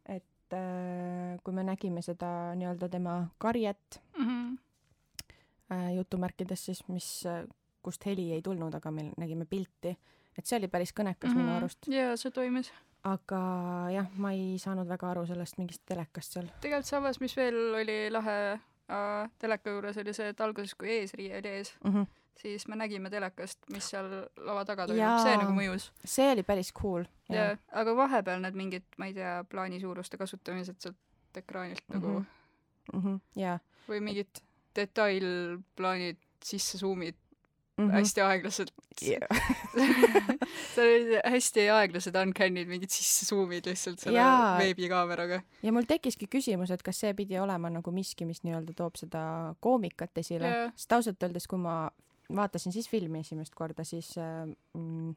et 0.06 0.54
äh, 0.54 1.40
kui 1.44 1.54
me 1.54 1.64
nägime 1.64 2.02
seda 2.02 2.56
nii-öelda 2.56 2.90
tema 2.90 3.28
karjet 3.38 4.02
mm 4.18 4.26
-hmm. 4.26 5.96
jutumärkides 5.96 6.66
siis, 6.66 6.88
mis, 6.88 7.24
kust 7.82 8.06
heli 8.06 8.32
ei 8.34 8.42
tulnud, 8.42 8.74
aga 8.74 8.92
me 8.92 9.12
nägime 9.18 9.46
pilti, 9.46 9.98
et 10.38 10.46
see 10.46 10.60
oli 10.60 10.68
päris 10.68 10.94
kõnekas 10.94 11.30
mm 11.30 11.34
-hmm. 11.34 11.38
minu 11.38 11.48
mhm. 11.48 11.58
arust. 11.58 11.88
jaa, 11.88 12.18
see 12.18 12.32
toimis. 12.32 12.72
aga 13.04 13.42
jah, 13.94 14.08
ma 14.18 14.32
ei 14.32 14.58
saanud 14.60 14.88
väga 14.88 15.12
aru 15.12 15.26
sellest 15.26 15.58
mingist 15.58 15.86
telekast 15.86 16.34
seal. 16.34 16.48
tegelikult 16.62 16.86
samas, 16.86 17.20
mis 17.20 17.38
veel 17.38 17.60
oli 17.82 17.98
lahe 18.12 18.38
äh, 18.54 19.30
teleka 19.40 19.70
juures, 19.70 19.98
oli 19.98 20.14
see, 20.14 20.30
et 20.30 20.42
alguses, 20.42 20.76
kui 20.76 20.90
eesriie 21.00 21.38
oli 21.40 21.48
ees 21.60 21.76
mm, 21.84 21.94
-hmm 21.94 22.27
siis 22.42 22.68
me 22.68 22.78
nägime 22.80 23.10
telekast, 23.10 23.60
mis 23.74 23.90
seal 23.92 24.10
lava 24.38 24.64
taga 24.68 24.88
toimub, 24.90 25.22
see 25.26 25.38
nagu 25.42 25.56
mõjus. 25.58 25.90
see 26.06 26.32
oli 26.36 26.46
päris 26.48 26.72
cool. 26.78 27.08
jaa, 27.34 27.56
aga 27.82 27.96
vahepeal 27.98 28.42
need 28.44 28.58
mingid, 28.60 28.88
ma 28.98 29.10
ei 29.10 29.16
tea, 29.18 29.38
plaanisuuruste 29.50 30.20
kasutamised 30.22 30.80
sealt 30.84 31.42
ekraanilt 31.42 31.84
mm 31.88 31.96
-hmm. 31.96 32.02
nagu 32.02 32.26
mm 32.94 33.06
-hmm. 33.06 33.20
jaa. 33.36 33.60
või 33.90 34.02
mingid 34.10 34.44
detailplaanid, 34.76 36.18
sisse 36.44 36.78
suumid 36.78 37.16
mm 37.78 37.88
-hmm. 37.88 37.92
hästi 37.92 38.22
aeglaselt 38.22 38.74
yeah. 39.02 39.28
seal 40.76 40.88
olid 40.88 41.22
hästi 41.32 41.70
aeglased 41.70 42.16
uncanny'd, 42.16 42.68
mingid 42.68 42.90
sisse 42.90 43.26
suumid 43.26 43.66
lihtsalt 43.66 44.00
selle 44.00 44.18
ja. 44.18 44.56
veebikaameraga. 44.60 45.42
ja 45.64 45.72
mul 45.72 45.88
tekkiski 45.88 46.28
küsimus, 46.36 46.72
et 46.72 46.84
kas 46.84 47.00
see 47.00 47.14
pidi 47.14 47.40
olema 47.40 47.70
nagu 47.70 47.92
miski, 47.92 48.26
mis 48.26 48.44
nii-öelda 48.44 48.74
toob 48.78 48.96
seda 48.96 49.56
koomikat 49.60 50.18
esile 50.18 50.48
yeah., 50.48 50.74
sest 50.76 50.92
ausalt 50.92 51.24
öeldes, 51.24 51.48
kui 51.48 51.60
ma 51.60 51.90
vaatasin 52.36 52.74
siis 52.76 52.90
filmi 52.90 53.20
esimest 53.20 53.56
korda, 53.56 53.84
siis 53.88 54.18
äh, 54.18 54.48
mm, 54.74 55.16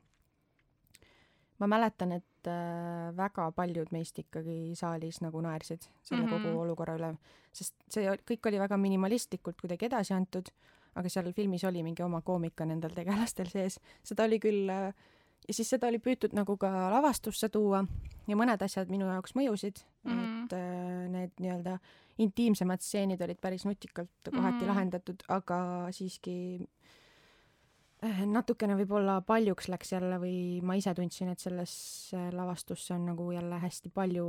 ma 1.61 1.69
mäletan, 1.71 2.13
et 2.13 2.49
äh, 2.49 3.11
väga 3.17 3.51
paljud 3.57 3.93
meist 3.93 4.19
ikkagi 4.23 4.75
saalis 4.79 5.21
nagu 5.25 5.41
naersid 5.45 5.89
selle 6.03 6.23
mm 6.23 6.29
-hmm. 6.29 6.43
kogu 6.49 6.61
olukorra 6.61 6.97
üle, 6.97 7.15
sest 7.53 7.75
see 7.89 8.07
kõik 8.33 8.49
oli 8.49 8.59
väga 8.59 8.77
minimalistlikult 8.77 9.61
kuidagi 9.61 9.87
edasi 9.87 10.15
antud, 10.15 10.51
aga 10.95 11.09
seal 11.09 11.33
filmis 11.33 11.65
oli 11.65 11.83
mingi 11.83 12.03
oma 12.03 12.21
koomika 12.21 12.65
nendel 12.65 12.95
tegelastel 12.95 13.49
sees, 13.49 13.81
seda 14.03 14.25
oli 14.25 14.39
küll 14.39 14.71
äh, 14.71 14.95
ja 15.49 15.55
siis 15.55 15.71
seda 15.71 15.89
oli 15.89 15.99
püütud 15.99 16.33
nagu 16.33 16.57
ka 16.57 16.91
lavastusse 16.91 17.49
tuua 17.49 17.85
ja 18.29 18.37
mõned 18.37 18.63
asjad 18.63 18.89
minu 18.89 19.07
jaoks 19.07 19.35
mõjusid 19.35 19.83
mm, 20.05 20.11
-hmm. 20.13 20.45
et 20.45 20.53
äh, 20.53 21.09
need 21.11 21.31
nii-öelda 21.41 21.79
intiimsemad 22.19 22.81
stseenid 22.81 23.21
olid 23.21 23.39
päris 23.41 23.65
nutikalt 23.65 24.11
kohati 24.25 24.55
mm 24.55 24.61
-hmm. 24.61 24.67
lahendatud, 24.67 25.23
aga 25.29 25.89
siiski 25.91 26.61
Eh, 26.61 26.67
natukene 28.03 28.77
võib-olla 28.79 29.19
paljuks 29.27 29.69
läks 29.69 29.93
jälle 29.93 30.17
või 30.21 30.61
ma 30.65 30.77
ise 30.79 30.95
tundsin, 30.97 31.33
et 31.35 31.43
sellesse 31.43 32.31
lavastusse 32.33 32.95
on 32.95 33.11
nagu 33.11 33.31
jälle 33.35 33.59
hästi 33.61 33.93
palju 33.95 34.27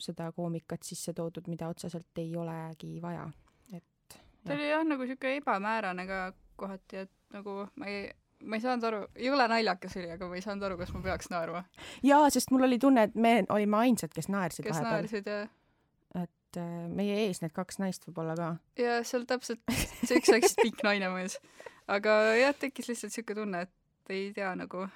seda 0.00 0.30
koomikat 0.36 0.86
sisse 0.86 1.14
toodud, 1.16 1.48
mida 1.50 1.68
otseselt 1.68 2.22
ei 2.22 2.30
olegi 2.38 3.00
vaja, 3.02 3.26
et 3.74 4.18
ta 4.46 4.54
oli 4.54 4.70
jah, 4.70 4.86
nagu 4.86 5.06
siuke 5.06 5.34
ebamäärane 5.40 6.06
ka 6.06 6.20
kohati, 6.58 7.04
et 7.04 7.12
nagu 7.34 7.60
ma 7.74 7.90
ei, 7.90 8.08
ma 8.44 8.58
ei 8.58 8.64
saanud 8.64 8.86
aru, 8.86 9.00
jõle 9.26 9.48
naljakas 9.50 9.98
oli, 9.98 10.10
aga 10.14 10.28
ma 10.30 10.38
ei 10.38 10.44
saanud 10.44 10.68
aru, 10.68 10.78
kas 10.80 10.92
ma 10.94 11.02
peaks 11.08 11.30
naerma. 11.34 11.64
jaa, 12.06 12.28
sest 12.34 12.54
mul 12.54 12.68
oli 12.68 12.78
tunne, 12.82 13.08
et 13.08 13.16
me 13.18 13.40
olime 13.54 13.82
ainsad, 13.82 14.14
kes 14.14 14.30
naersid 14.30 14.68
kes 14.68 14.76
vahepeal. 14.76 15.08
kes 15.08 15.16
naersid, 15.16 15.32
jah. 15.32 16.22
et 16.22 16.60
äh, 16.62 16.86
meie 17.00 17.18
ees 17.26 17.42
need 17.42 17.54
kaks 17.56 17.82
naist 17.82 18.06
võib-olla 18.06 18.38
ka. 18.38 18.52
jaa, 18.78 19.02
seal 19.02 19.26
täpselt, 19.26 19.64
see 20.04 20.22
üks 20.22 20.30
hästi 20.36 20.68
pikk 20.68 20.86
naine 20.86 21.10
mõjus 21.14 21.40
aga 21.88 22.14
jah, 22.38 22.56
tekkis 22.56 22.90
lihtsalt 22.92 23.14
siuke 23.14 23.36
tunne, 23.36 23.66
et 23.66 24.14
ei 24.14 24.30
tea 24.36 24.54
nagu. 24.58 24.86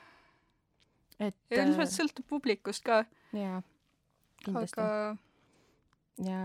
et. 1.18 1.37
ja 1.50 1.62
ilmselt 1.64 1.88
äh, 1.88 1.94
sõltub 1.99 2.28
publikust 2.28 2.84
ka. 2.87 3.02
jaa, 3.37 3.61
kindlasti 4.44 4.80
aga.... 4.80 5.16
ja 6.26 6.40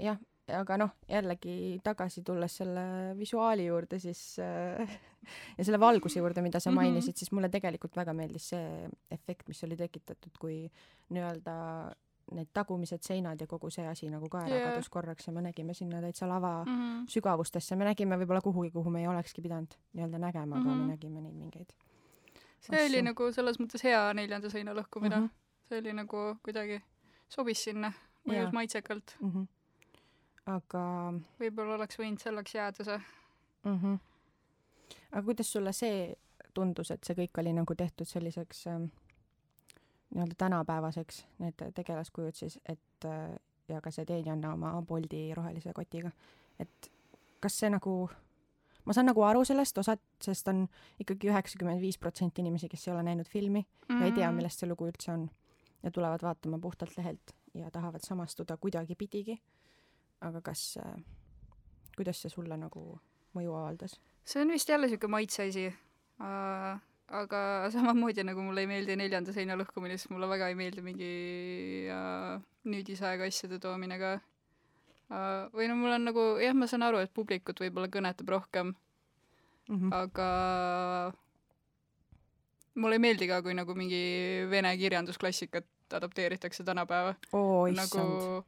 jah, 0.00 0.22
aga 0.60 0.78
noh, 0.84 0.94
jällegi 1.08 1.80
tagasi 1.84 2.22
tulles 2.26 2.60
selle 2.60 2.84
visuaali 3.18 3.68
juurde, 3.68 3.98
siis 4.02 4.22
äh, 4.42 4.96
ja 5.58 5.66
selle 5.66 5.80
valguse 5.80 6.20
juurde, 6.20 6.44
mida 6.44 6.60
sa 6.60 6.70
mhm. 6.70 6.80
mainisid 6.80 7.10
mm, 7.10 7.14
-hmm. 7.14 7.18
siis 7.18 7.32
mulle 7.32 7.48
tegelikult 7.52 7.96
väga 7.96 8.16
meeldis 8.16 8.48
see 8.54 8.88
efekt, 9.10 9.48
mis 9.48 9.64
oli 9.64 9.76
tekitatud, 9.76 10.40
kui 10.40 10.64
nii-öelda 11.14 11.54
need 12.34 12.50
tagumised 12.52 13.02
seinad 13.02 13.40
ja 13.40 13.46
kogu 13.46 13.70
see 13.70 13.86
asi 13.88 14.10
nagu 14.10 14.28
ka 14.28 14.44
ära 14.44 14.56
yeah. 14.56 14.70
kadus 14.70 14.88
korraks 14.92 15.26
ja 15.28 15.32
me 15.32 15.42
nägime 15.42 15.74
sinna 15.74 16.00
täitsa 16.00 16.28
lava 16.28 16.64
mm 16.64 16.76
-hmm. 16.76 17.06
sügavustesse, 17.08 17.76
me 17.76 17.84
nägime 17.84 18.18
võib-olla 18.20 18.40
kuhugi, 18.40 18.70
kuhu 18.70 18.90
me 18.90 19.00
ei 19.00 19.08
olekski 19.08 19.42
pidanud 19.42 19.74
nii-öelda 19.92 20.18
nägema 20.18 20.56
mm, 20.56 20.62
-hmm. 20.62 20.66
aga 20.66 20.74
me 20.74 20.82
mhm. 20.82 20.90
nägime 20.90 21.20
neid 21.20 21.34
mingeid 21.34 21.74
see 22.60 22.76
asju. 22.76 22.86
oli 22.88 23.02
nagu 23.02 23.32
selles 23.32 23.60
mõttes 23.60 23.84
hea 23.84 24.14
neljanda 24.14 24.50
seina 24.50 24.74
lõhkumine 24.74 25.16
mm. 25.16 25.26
-hmm. 25.26 25.68
see 25.68 25.78
oli 25.78 25.92
nagu 25.92 26.24
kuidagi, 26.42 26.80
sobis 27.28 27.64
sinna, 27.64 27.92
mõjus 28.28 28.40
yeah. 28.40 28.52
maitsekalt 28.52 29.16
mm. 29.20 29.30
-hmm. 29.30 29.46
aga 30.56 30.82
võib-olla 31.40 31.74
oleks 31.74 31.98
võinud 31.98 32.18
selleks 32.18 32.54
jääda 32.54 32.84
see 32.84 32.98
mm. 33.64 33.78
-hmm. 33.78 33.98
aga 35.12 35.22
kuidas 35.22 35.52
sulle 35.52 35.72
see 35.72 36.14
tundus, 36.54 36.90
et 36.90 37.04
see 37.04 37.14
kõik 37.14 37.40
oli 37.40 37.52
nagu 37.52 37.74
tehtud 37.74 38.06
selliseks 38.06 38.66
äh, 38.66 38.80
nii-öelda 40.14 40.34
tänapäevaseks, 40.38 41.24
need 41.42 41.62
tegelaskujud 41.74 42.34
siis, 42.38 42.58
et 42.68 43.04
äh, 43.04 43.34
ja 43.68 43.80
ka 43.80 43.90
see 43.94 44.06
teenijanna 44.08 44.52
oma 44.54 44.74
Boldi 44.86 45.26
rohelise 45.34 45.72
kotiga, 45.74 46.12
et 46.60 46.90
kas 47.42 47.58
see 47.60 47.70
nagu, 47.72 47.94
ma 48.84 48.96
saan 48.96 49.08
nagu 49.10 49.24
aru 49.26 49.44
sellest 49.48 49.78
osad, 49.82 50.02
sest 50.22 50.48
on 50.52 50.64
ikkagi 51.02 51.30
üheksakümmend 51.32 51.82
viis 51.82 51.98
protsenti 51.98 52.44
inimesi, 52.44 52.70
kes 52.70 52.88
ei 52.88 52.94
ole 52.94 53.02
näinud 53.08 53.28
filmi 53.28 53.60
mm 53.60 53.66
-hmm. 53.66 54.00
ja 54.00 54.06
ei 54.06 54.12
tea, 54.12 54.28
mhm. 54.28 54.36
millest 54.36 54.62
see 54.62 54.68
lugu 54.68 54.88
üldse 54.88 55.12
on 55.12 55.28
ja 55.82 55.90
tulevad 55.90 56.22
vaatama 56.22 56.58
puhtalt 56.58 56.96
lehelt 56.96 57.34
ja 57.54 57.70
tahavad 57.70 58.00
samastuda 58.00 58.56
kuidagipidigi. 58.56 59.42
aga 60.20 60.40
kas 60.40 60.78
äh,, 60.86 61.04
kuidas 61.96 62.22
see 62.22 62.30
sulle 62.30 62.56
nagu 62.56 63.00
mõju 63.34 63.54
avaldas? 63.56 64.00
see 64.24 64.42
on 64.42 64.48
vist 64.48 64.68
jälle 64.68 64.88
siuke 64.88 65.06
maitse 65.06 65.48
asi 65.48 65.66
uh 65.66 66.80
aga 67.08 67.40
samamoodi 67.74 68.24
nagu 68.24 68.44
mulle 68.44 68.64
ei 68.64 68.70
meeldi 68.70 68.96
neljanda 68.96 69.32
seina 69.32 69.56
lõhkumine, 69.58 69.98
siis 69.98 70.10
mulle 70.12 70.28
väga 70.30 70.48
ei 70.48 70.58
meeldi 70.58 70.84
mingi 70.84 71.10
äh, 71.92 72.38
nüüdisaega 72.64 73.28
asjade 73.28 73.58
toomine 73.60 73.98
ka 74.00 74.14
äh,. 74.14 75.50
või 75.52 75.68
no 75.68 75.76
mul 75.80 75.98
on 75.98 76.08
nagu, 76.10 76.24
jah, 76.42 76.56
ma 76.56 76.68
saan 76.70 76.86
aru, 76.86 77.02
et 77.04 77.12
publikut 77.14 77.60
võib-olla 77.60 77.92
kõnetab 77.92 78.32
rohkem 78.36 78.72
mm, 79.68 79.76
-hmm. 79.76 79.92
aga 79.92 80.30
mulle 82.74 82.98
ei 82.98 83.04
meeldi 83.04 83.28
ka, 83.30 83.42
kui 83.42 83.54
nagu 83.54 83.76
mingi 83.76 84.02
vene 84.50 84.74
kirjandusklassikat 84.80 85.68
adapteeritakse 85.94 86.64
tänapäeva 86.64 87.14
oo 87.32 87.66
issand 87.68 88.00
nagu 88.00 88.08
nagu..., 88.08 88.44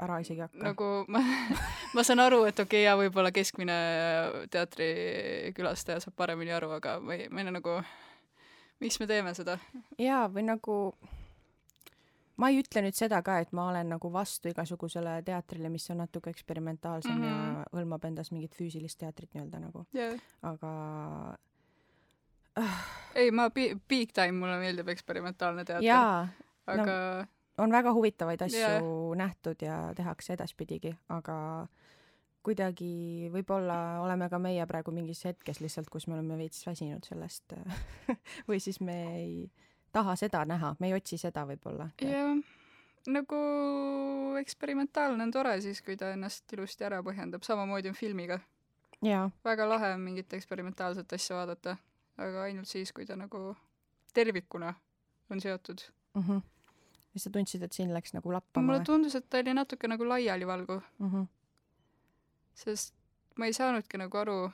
ära 0.00 0.20
isegi 0.22 0.40
hakka 0.40 0.62
nagu 0.64 0.90
ma 1.12 1.20
ma 1.94 2.04
saan 2.06 2.22
aru, 2.24 2.44
et 2.48 2.58
okei 2.58 2.82
okay,, 2.82 2.84
jaa, 2.86 2.96
võib-olla 3.00 3.32
keskmine 3.34 3.78
teatrikülastaja 4.52 6.00
saab 6.00 6.16
paremini 6.16 6.54
aru, 6.56 6.70
aga 6.78 6.98
ma 7.00 7.16
ei, 7.18 7.28
ma 7.28 7.42
ei 7.44 7.50
nagu, 7.52 7.80
miks 8.80 9.00
me 9.00 9.06
teeme 9.10 9.34
seda? 9.36 9.58
jaa, 10.00 10.24
või 10.32 10.46
nagu 10.48 10.78
ma 12.40 12.48
ei 12.50 12.62
ütle 12.62 12.82
nüüd 12.86 12.96
seda 12.96 13.20
ka, 13.22 13.38
et 13.44 13.52
ma 13.52 13.68
olen 13.70 13.92
nagu 13.94 14.10
vastu 14.12 14.50
igasugusele 14.50 15.18
teatrile, 15.26 15.68
mis 15.72 15.84
on 15.92 16.00
natuke 16.02 16.32
eksperimentaalsem 16.32 17.12
mm 17.12 17.22
Mhm. 17.22 17.32
-hmm. 17.32 17.58
ja 17.58 17.78
hõlmab 17.78 18.04
endas 18.08 18.32
mingit 18.32 18.54
füüsilist 18.56 18.98
teatrit 18.98 19.34
nii-öelda 19.34 19.60
nagu, 19.60 19.86
Yeah. 19.94 20.18
aga 20.42 20.72
ei, 23.14 23.30
ma 23.30 23.50
pi-, 23.50 23.74
big 23.88 24.12
time 24.12 24.32
mulle 24.32 24.58
meeldib 24.58 24.88
eksperimentaalne 24.88 25.64
teater, 25.64 26.28
aga 26.66 27.26
on 27.58 27.72
väga 27.72 27.92
huvitavaid 27.92 28.42
asju 28.42 28.58
yeah. 28.58 28.82
Nähtud 29.18 29.62
ja 29.62 29.92
tehakse 29.96 30.36
edaspidigi, 30.36 30.94
aga 31.08 31.36
kuidagi 32.42 33.28
võib-olla 33.32 34.02
oleme 34.02 34.28
ka 34.30 34.38
meie 34.42 34.64
praegu 34.66 34.94
mingis 34.94 35.22
hetkes 35.28 35.60
lihtsalt, 35.62 35.90
kus 35.90 36.08
me 36.08 36.16
oleme 36.18 36.38
veits 36.40 36.64
väsinud 36.66 37.06
sellest 37.06 37.54
või 38.48 38.58
siis 38.62 38.80
me 38.82 38.96
ei 39.14 39.36
taha 39.92 40.16
seda 40.18 40.44
näha, 40.48 40.74
me 40.80 40.90
ei 40.90 40.96
otsi 40.96 41.18
seda 41.20 41.44
võib-olla. 41.48 41.90
jah, 42.02 42.38
nagu 43.12 43.40
eksperimentaalne 44.40 45.28
on 45.28 45.34
tore 45.34 45.54
siis, 45.60 45.82
kui 45.82 45.96
ta 45.98 46.12
ennast 46.16 46.52
ilusti 46.52 46.86
ära 46.86 47.02
põhjendab, 47.04 47.44
samamoodi 47.46 47.92
on 47.92 47.98
filmiga. 47.98 48.40
väga 49.44 49.68
lahe 49.68 49.94
on 49.94 50.00
mingit 50.00 50.32
eksperimentaalset 50.32 51.12
asja 51.12 51.36
vaadata, 51.36 51.76
aga 52.18 52.48
ainult 52.48 52.68
siis, 52.68 52.92
kui 52.92 53.06
ta 53.06 53.16
nagu 53.16 53.52
tervikuna 54.14 54.74
on 55.30 55.40
seotud. 55.40 55.86
mhm. 56.14 56.42
Ja 57.14 57.20
sa 57.20 57.30
tundsid, 57.30 57.62
et 57.62 57.72
siin 57.72 57.92
läks 57.94 58.14
nagu 58.14 58.32
lappama 58.32 58.66
mulle 58.72 58.84
tundus, 58.84 59.14
et 59.14 59.26
ta 59.30 59.38
oli 59.42 59.52
natuke 59.54 59.88
nagu 59.88 60.04
laialivalguv, 60.08 60.82
Mhm. 60.98 61.22
sest 62.54 62.94
ma 63.36 63.46
ei 63.46 63.52
saanudki 63.52 63.98
nagu 63.98 64.16
aru, 64.18 64.50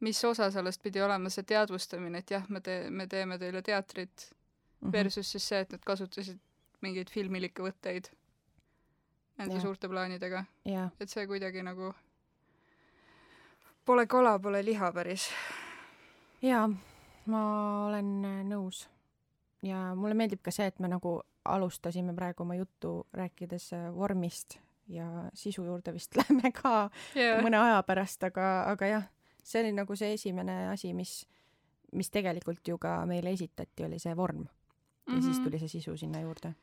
mis 0.00 0.24
osa 0.24 0.50
sellest 0.50 0.82
pidi 0.82 1.00
olema 1.04 1.28
see 1.30 1.42
teadvustamine, 1.44 2.18
et 2.18 2.30
jah, 2.30 2.46
me 2.48 2.60
tee-, 2.60 2.90
me 2.90 3.06
teeme 3.06 3.38
teile 3.38 3.62
teatrit 3.62 4.30
Mhm. 4.82 4.92
versus 4.92 5.30
siis 5.32 5.48
see, 5.48 5.60
et 5.60 5.72
nad 5.72 5.80
kasutasid 5.84 6.38
mingeid 6.80 7.10
filmilikke 7.12 7.62
võtteid 7.62 8.08
nende 9.38 9.54
Jah. 9.54 9.62
suurte 9.62 9.88
plaanidega, 9.88 10.44
et 11.00 11.08
see 11.08 11.26
kuidagi 11.26 11.62
nagu 11.62 11.94
pole 13.84 14.06
kala, 14.06 14.38
pole 14.38 14.62
liha 14.64 14.92
päris. 14.92 15.28
jaa, 16.42 16.68
ma 17.26 17.40
olen 17.86 18.24
äh, 18.24 18.44
nõus. 18.48 18.86
Ja 19.62 19.94
mulle 19.94 20.14
meeldib 20.14 20.42
ka 20.42 20.52
see, 20.54 20.66
et 20.70 20.78
me 20.80 20.88
nagu 20.88 21.20
alustasime 21.44 22.14
praegu 22.16 22.44
oma 22.44 22.56
juttu 22.58 23.06
rääkides 23.16 23.72
äh, 23.76 23.88
vormist 23.94 24.58
ja 24.90 25.06
sisu 25.34 25.64
juurde 25.64 25.94
vist 25.94 26.16
lähme 26.20 26.52
ka 26.52 26.90
jah, 27.14 27.42
mõne 27.44 27.60
aja 27.60 27.82
pärast, 27.86 28.24
aga, 28.26 28.48
aga 28.72 28.94
jah, 28.94 29.10
see 29.42 29.64
oli 29.64 29.74
nagu 29.76 29.96
see 29.96 30.14
esimene 30.16 30.62
asi, 30.72 30.94
mis, 30.96 31.20
mis 31.96 32.10
tegelikult 32.10 32.66
ju 32.68 32.78
ka 32.80 33.00
meile 33.10 33.34
esitati, 33.36 33.86
oli 33.86 34.00
see 34.02 34.16
vorm 34.16 34.46
ja 34.46 35.12
mm 35.12 35.18
-hmm. 35.18 35.22
siis 35.24 35.40
tuli 35.40 35.58
see 35.58 35.68
sisu 35.68 35.96
sinna 35.96 36.20
juurde. 36.20 36.54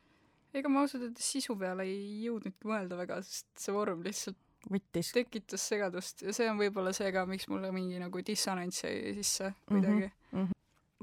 ega 0.53 0.69
ma 0.69 0.81
ausalt 0.81 1.03
öeldes 1.03 1.31
sisu 1.31 1.55
peale 1.55 1.83
ei 1.83 2.25
jõudnudki 2.25 2.67
mõelda 2.67 2.97
väga, 2.97 3.21
sest 3.21 3.47
see 3.59 3.73
vorm 3.73 4.03
lihtsalt 4.03 4.37
võttis. 4.71 5.11
tekitas 5.13 5.67
segadust 5.69 6.21
ja 6.21 6.33
see 6.33 6.49
on 6.51 6.57
võib-olla 6.57 6.93
see 6.93 7.11
ka, 7.11 7.25
miks 7.25 7.47
mulle 7.47 7.71
mingi 7.71 7.99
nagu 7.99 8.21
dissonants 8.27 8.83
jäi 8.83 9.13
sisse 9.19 9.53
kuidagi 9.65 10.11
mm. 10.31 10.43
-hmm. 10.43 10.51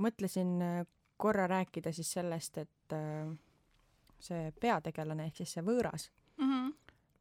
mõtlesin 0.07 0.63
äh, 0.63 0.87
korra 1.17 1.47
rääkida 1.47 1.93
siis 1.93 2.13
sellest, 2.13 2.59
et 2.59 2.93
äh, 2.93 3.33
see 4.19 4.53
peategelane 4.61 5.29
ehk 5.29 5.43
siis 5.43 5.53
see 5.59 5.65
võõras, 5.65 6.11
Mm 6.35 6.51
-hmm. 6.51 6.73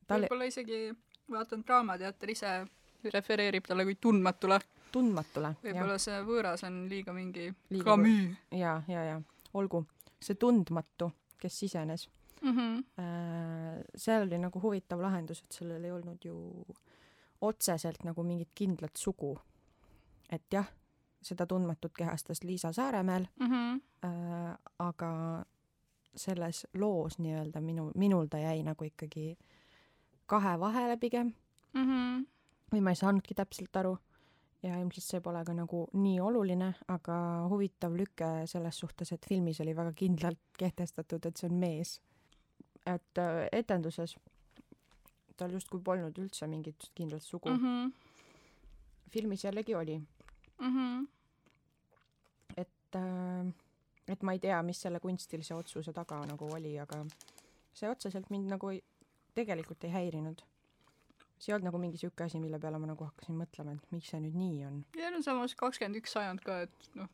tal 0.08 0.22
võib-olla 0.22 0.46
isegi 0.50 0.96
vaatan 1.30 1.64
Draamateater 1.68 2.30
ise 2.30 2.68
refereerib 3.14 3.68
talle 3.68 3.84
kui 3.86 3.96
tundmatule, 4.02 4.60
tundmatule. 4.92 5.56
võib-olla 5.64 5.98
see 6.02 6.18
võõras 6.26 6.66
on 6.66 6.90
liiga 6.90 7.14
mingi 7.14 7.54
Liiga 7.70 7.86
Camus 7.86 8.38
ja, 8.52 8.82
ja, 8.88 9.04
ja 9.04 9.22
olgu, 9.54 9.86
see 10.22 10.36
tundmatu, 10.36 11.12
kes 11.38 11.60
sisenes 11.60 12.10
mm. 12.42 12.58
-hmm. 12.58 12.84
seal 13.96 14.28
oli 14.28 14.38
nagu 14.38 14.62
huvitav 14.62 15.02
lahendus, 15.02 15.44
et 15.44 15.52
sellel 15.52 15.84
ei 15.84 15.92
olnud 15.92 16.26
ju 16.26 16.66
otseselt 17.42 18.04
nagu 18.04 18.24
mingit 18.24 18.50
kindlat 18.56 18.96
sugu. 18.96 19.40
et 20.32 20.44
jah, 20.52 20.68
seda 21.24 21.46
tundmatut 21.46 21.94
kehastas 21.98 22.44
Liisa 22.44 22.72
Saaremäel 22.74 23.28
Mm 23.40 23.48
-hmm. 23.48 23.82
äh,, 24.06 24.58
aga 24.80 25.46
selles 26.16 26.68
loos 26.74 27.20
nii-öelda 27.20 27.62
minu, 27.62 27.92
minul 27.96 28.28
ta 28.28 28.38
jäi 28.38 28.64
nagu 28.64 28.84
ikkagi 28.84 29.38
kahe 30.26 30.60
vahele 30.60 30.98
pigem 30.98 31.34
Mm 31.74 31.86
-hmm. 31.86 32.26
või 32.74 32.82
ma 32.82 32.90
ei 32.90 32.96
saanudki 32.96 33.34
täpselt 33.34 33.76
aru 33.76 33.98
ja 34.64 34.80
ilmselt 34.80 35.04
see 35.04 35.22
pole 35.22 35.44
ka 35.46 35.54
nagu 35.54 35.88
nii 35.94 36.20
oluline, 36.24 36.74
aga 36.88 37.16
huvitav 37.52 37.96
lüke 37.98 38.30
selles 38.50 38.80
suhtes, 38.80 39.12
et 39.12 39.26
filmis 39.30 39.62
oli 39.62 39.76
väga 39.76 39.94
kindlalt 39.94 40.40
kehtestatud, 40.58 41.26
et 41.26 41.38
see 41.38 41.50
on 41.50 41.60
mees. 41.60 42.02
et 42.86 43.18
äh, 43.18 43.48
etenduses 43.52 44.18
tal 45.38 45.52
justkui 45.56 45.80
polnud 45.80 46.18
üldse 46.20 46.48
mingit 46.48 46.90
kindlat 46.96 47.24
sugu 47.24 47.50
mm. 47.50 47.56
Mm 47.58 47.86
-hmm. 47.86 47.92
filmis 49.10 49.44
jällegi 49.44 49.76
oli, 49.76 50.02
Mm 50.60 50.74
-hmm. 50.76 51.08
et 52.58 52.96
äh, 52.96 53.54
et 54.08 54.24
ma 54.24 54.34
ei 54.36 54.40
tea, 54.40 54.62
mis 54.64 54.82
selle 54.82 55.00
kunstilise 55.00 55.56
otsuse 55.56 55.94
taga 55.94 56.20
nagu 56.28 56.50
oli, 56.56 56.74
aga 56.80 57.04
see 57.74 57.90
otseselt 57.90 58.30
mind 58.34 58.52
nagu 58.52 58.74
ei, 58.74 58.82
tegelikult 59.38 59.84
ei 59.88 59.94
häirinud. 59.94 60.44
see 61.40 61.52
ei 61.52 61.56
olnud 61.56 61.68
nagu 61.68 61.80
mingi 61.82 62.00
sihuke 62.00 62.24
asi, 62.24 62.40
mille 62.40 62.60
peale 62.60 62.80
ma 62.80 62.88
nagu 62.88 63.04
hakkasin 63.04 63.36
mõtlema, 63.36 63.74
et 63.76 63.92
miks 63.92 64.12
see 64.14 64.22
nüüd 64.24 64.38
nii 64.38 64.64
on. 64.68 64.80
ja 65.00 65.12
no 65.12 65.22
samas 65.26 65.56
kakskümmend 65.60 66.00
üks 66.00 66.16
sajand 66.16 66.44
ka, 66.46 66.62
et 66.68 66.90
noh, 67.00 67.10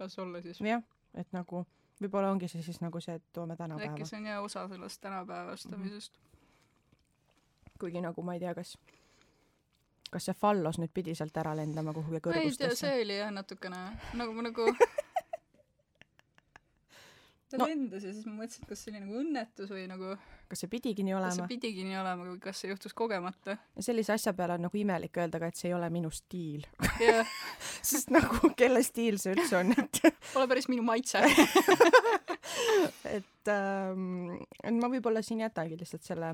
las 0.00 0.18
olla 0.18 0.42
siis. 0.42 0.60
jah, 0.66 0.82
et 1.14 1.36
nagu 1.36 1.64
võib-olla 2.00 2.32
ongi 2.34 2.48
see 2.50 2.64
siis 2.66 2.80
nagu 2.82 3.00
see, 3.00 3.18
et 3.20 3.28
toome 3.32 3.56
tänapäeva 3.56 3.92
äkki, 3.92 4.08
see 4.08 4.18
on 4.22 4.30
jah 4.30 4.42
osa 4.42 4.66
sellest 4.68 5.00
tänapäevastamisest 5.04 6.18
mm. 6.18 7.78
kuigi 7.80 8.02
nagu 8.02 8.22
ma 8.26 8.38
ei 8.38 8.42
tea, 8.42 8.54
kas 8.58 8.76
kas 10.12 10.28
see 10.28 10.36
fallos 10.36 10.78
nüüd 10.80 10.92
pidi 10.94 11.14
sealt 11.18 11.36
ära 11.40 11.54
lendama 11.56 11.94
kuhugi 11.96 12.18
-hmm. 12.18 12.34
ei 12.34 12.34
tea, 12.34 12.42
kõrgustesse? 12.42 12.86
see 12.86 13.06
oli 13.06 13.16
jah 13.18 13.32
natukene 13.32 13.80
nagu 14.20 14.36
ma 14.36 14.42
nagu 14.48 14.68
ta 17.52 17.58
No- 17.60 17.66
lendas 17.68 18.04
ja 18.04 18.12
siis 18.12 18.24
ma 18.26 18.32
mõtlesin, 18.38 18.64
et 18.64 18.68
kas 18.70 18.82
see 18.82 18.92
oli 18.92 19.00
nagu 19.02 19.18
õnnetus 19.20 19.72
või 19.72 19.82
nagu, 19.90 20.14
kas 20.48 20.62
see 20.62 20.70
pidigi 20.72 21.04
nii 21.04 21.12
kas 21.12 21.20
see 21.20 21.42
olema? 21.42 21.48
pidigi 21.50 21.84
nii 21.84 21.98
olema 22.00 22.28
või 22.30 22.38
kas 22.40 22.62
see 22.62 22.70
juhtus 22.70 22.94
kogemata. 22.96 23.56
ja 23.76 23.84
sellise 23.84 24.14
asja 24.14 24.32
peale 24.36 24.56
on 24.56 24.64
nagu 24.66 24.80
imelik 24.80 25.20
öelda 25.20 25.40
ka, 25.42 25.50
et 25.52 25.60
see 25.60 25.68
ei 25.68 25.74
ole 25.76 25.90
minu 25.92 26.10
stiil. 26.10 26.64
jah, 27.00 27.28
sest 27.90 28.12
nagu 28.14 28.52
kelle 28.56 28.82
stiil 28.86 29.20
see 29.20 29.36
üldse 29.36 29.58
on, 29.60 29.74
et 29.76 30.00
pole 30.32 30.48
päris 30.48 30.68
minu 30.72 30.84
maitse. 30.86 31.20
et 33.12 33.52
ähm, 33.52 34.40
et 34.62 34.80
ma 34.80 34.88
võib-olla 34.88 35.22
siin 35.24 35.44
jätangi 35.44 35.76
lihtsalt 35.80 36.08
selle 36.08 36.32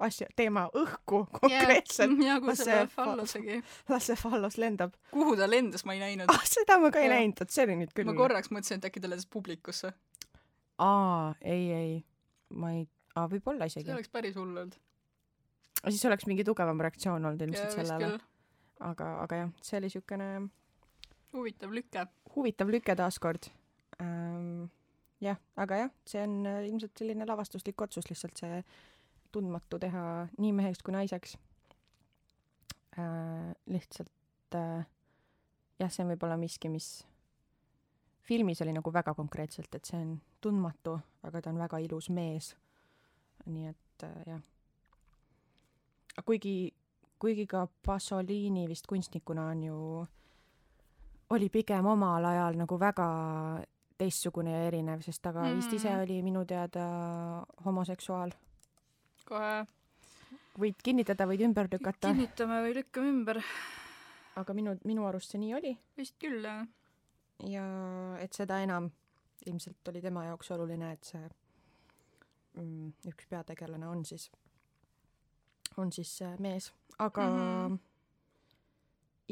asja, 0.00 0.26
teema 0.36 0.66
õhku 0.76 1.22
konkreetselt. 1.36 2.18
ja 2.24 2.38
kui 2.40 2.52
Las 2.52 2.62
see 2.64 2.76
fa- 2.86 3.04
fallosegi, 3.04 3.58
las 3.92 4.06
see 4.10 4.16
fallos 4.18 4.56
lendab. 4.60 4.94
kuhu 5.12 5.36
ta 5.36 5.48
lendas, 5.50 5.84
ma 5.88 5.96
ei 5.96 6.00
näinud. 6.04 6.30
ah, 6.32 6.44
seda 6.48 6.78
ma 6.82 6.90
ka 6.94 7.02
ei 7.02 7.08
Jah. 7.08 7.16
näinud, 7.18 7.42
et 7.44 7.50
see 7.54 7.66
oli 7.66 7.76
nüüd 7.82 7.92
küll. 7.96 8.08
ma 8.08 8.14
korraks 8.18 8.52
mõtlesin, 8.54 8.80
et 8.80 8.88
äkki 8.90 9.02
ta 9.04 9.10
lendas 9.12 9.28
publikusse. 9.30 9.92
aa, 10.78 11.34
ei, 11.42 11.66
ei, 11.76 11.92
ma 12.56 12.72
ei, 12.78 12.86
aa, 13.14 13.26
võib-olla 13.32 13.68
isegi 13.70 13.86
see. 13.88 13.94
oleks 13.98 14.08
päris 14.12 14.36
hull 14.40 14.50
olnud. 14.56 14.76
siis 15.88 16.04
oleks 16.08 16.26
mingi 16.30 16.44
tugevam 16.48 16.80
reaktsioon 16.80 17.24
olnud 17.24 17.40
ilmselt 17.48 17.72
vist 17.74 17.80
sellele. 17.82 18.18
aga, 18.80 19.10
aga 19.26 19.42
jah, 19.44 19.54
see 19.62 19.78
oli 19.82 19.90
siukene 19.92 20.28
huvitav 21.36 21.72
lüke. 21.76 22.06
huvitav 22.36 22.72
lüke 22.72 22.96
taaskord 22.96 23.50
ähm,. 24.00 24.70
jah, 25.20 25.36
aga 25.60 25.76
jah, 25.84 25.90
see 26.08 26.22
on 26.24 26.40
äh, 26.48 26.62
ilmselt 26.70 26.96
selline 26.98 27.26
lavastuslik 27.28 27.80
otsus 27.84 28.08
lihtsalt 28.10 28.40
see 28.40 28.62
tundmatu 29.32 29.78
teha 29.78 30.04
nii 30.38 30.52
meheks 30.52 30.82
kui 30.82 30.94
naiseks 30.94 31.36
äh,. 32.98 33.52
lihtsalt 33.66 34.56
äh, 34.58 34.86
jah, 35.80 35.90
see 35.90 36.04
on 36.04 36.12
võib-olla 36.12 36.36
miski, 36.40 36.68
mis 36.72 37.00
filmis 38.26 38.60
oli 38.62 38.74
nagu 38.76 38.92
väga 38.92 39.14
konkreetselt, 39.18 39.74
et 39.74 39.88
see 39.88 39.98
on 39.98 40.14
tundmatu, 40.40 40.98
aga 41.26 41.42
ta 41.42 41.50
on 41.50 41.60
väga 41.60 41.80
ilus 41.86 42.10
mees. 42.14 42.54
nii 43.46 43.70
et 43.72 44.04
äh, 44.04 44.22
jah. 44.26 44.40
kuigi, 46.24 46.72
kuigi 47.18 47.46
ka 47.46 47.66
Pasolini 47.86 48.68
vist 48.68 48.86
kunstnikuna 48.86 49.48
on 49.50 49.62
ju 49.62 50.06
oli 51.30 51.48
pigem 51.48 51.86
omal 51.86 52.24
ajal 52.24 52.58
nagu 52.58 52.78
väga 52.78 53.06
teistsugune 54.00 54.52
ja 54.52 54.62
erinev, 54.68 55.02
sest 55.04 55.22
ta 55.22 55.32
ka 55.32 55.44
mm. 55.44 55.58
vist 55.60 55.72
ise 55.76 55.92
oli 56.02 56.20
minu 56.22 56.44
teada 56.48 56.86
homoseksuaal. 57.64 58.32
Kohe 59.28 59.66
võid 60.60 60.80
kinnitada, 60.84 61.26
võid 61.28 61.44
ümber 61.46 61.68
lükata, 61.72 62.10
kinnitame 62.10 62.60
või 62.64 62.74
lükkame 62.80 63.12
ümber. 63.12 63.42
aga 64.40 64.54
minu, 64.56 64.76
minu 64.84 65.06
arust 65.06 65.32
see 65.32 65.40
nii 65.42 65.54
oli 65.54 65.74
vist 65.98 66.16
küll, 66.20 66.44
jah. 66.44 66.66
ja 67.48 67.64
et 68.22 68.32
seda 68.36 68.60
enam 68.62 68.90
ilmselt 69.46 69.88
oli 69.88 70.02
tema 70.04 70.24
jaoks 70.28 70.50
oluline, 70.54 70.92
et 70.92 71.04
see 71.04 71.22
mm, 72.56 72.92
üks 73.12 73.28
peategelane 73.30 73.88
on 73.88 74.04
siis, 74.04 74.30
on 75.80 75.92
siis 75.92 76.12
mees, 76.38 76.72
aga 76.98 77.26
mm 77.28 77.38
-hmm. 77.38 77.78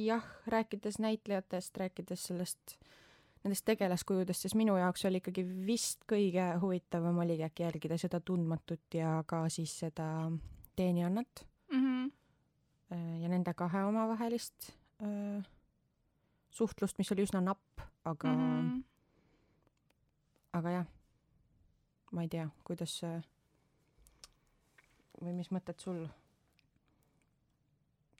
jah, 0.04 0.24
rääkides 0.46 0.98
näitlejatest, 0.98 1.76
rääkides 1.76 2.22
sellest, 2.30 2.78
nendest 3.44 3.64
tegelaskujudest, 3.68 4.46
siis 4.46 4.54
minu 4.58 4.76
jaoks 4.76 5.04
oli 5.08 5.20
ikkagi 5.22 5.44
vist 5.66 6.04
kõige 6.10 6.46
huvitavam 6.62 7.20
oligi 7.24 7.46
äkki 7.46 7.62
jälgida 7.62 7.98
seda 8.00 8.20
tundmatut 8.20 8.94
ja 8.94 9.22
ka 9.26 9.44
siis 9.52 9.76
seda 9.84 10.30
teenijannat 10.76 11.46
mm. 11.72 11.80
-hmm. 11.84 12.10
ja 13.22 13.28
nende 13.28 13.54
kahe 13.54 13.84
omavahelist 13.84 14.72
öö, 15.02 15.40
suhtlust, 16.50 16.98
mis 16.98 17.12
oli 17.12 17.22
üsna 17.22 17.40
napp, 17.40 17.80
aga 18.04 18.32
mm, 18.32 18.70
-hmm. 18.70 18.84
aga 20.52 20.70
jah, 20.70 20.86
ma 22.12 22.22
ei 22.22 22.28
tea, 22.28 22.48
kuidas 22.64 22.98
see 22.98 23.20
või 25.22 25.32
mis 25.32 25.50
mõtted 25.50 25.78
sul? 25.82 26.06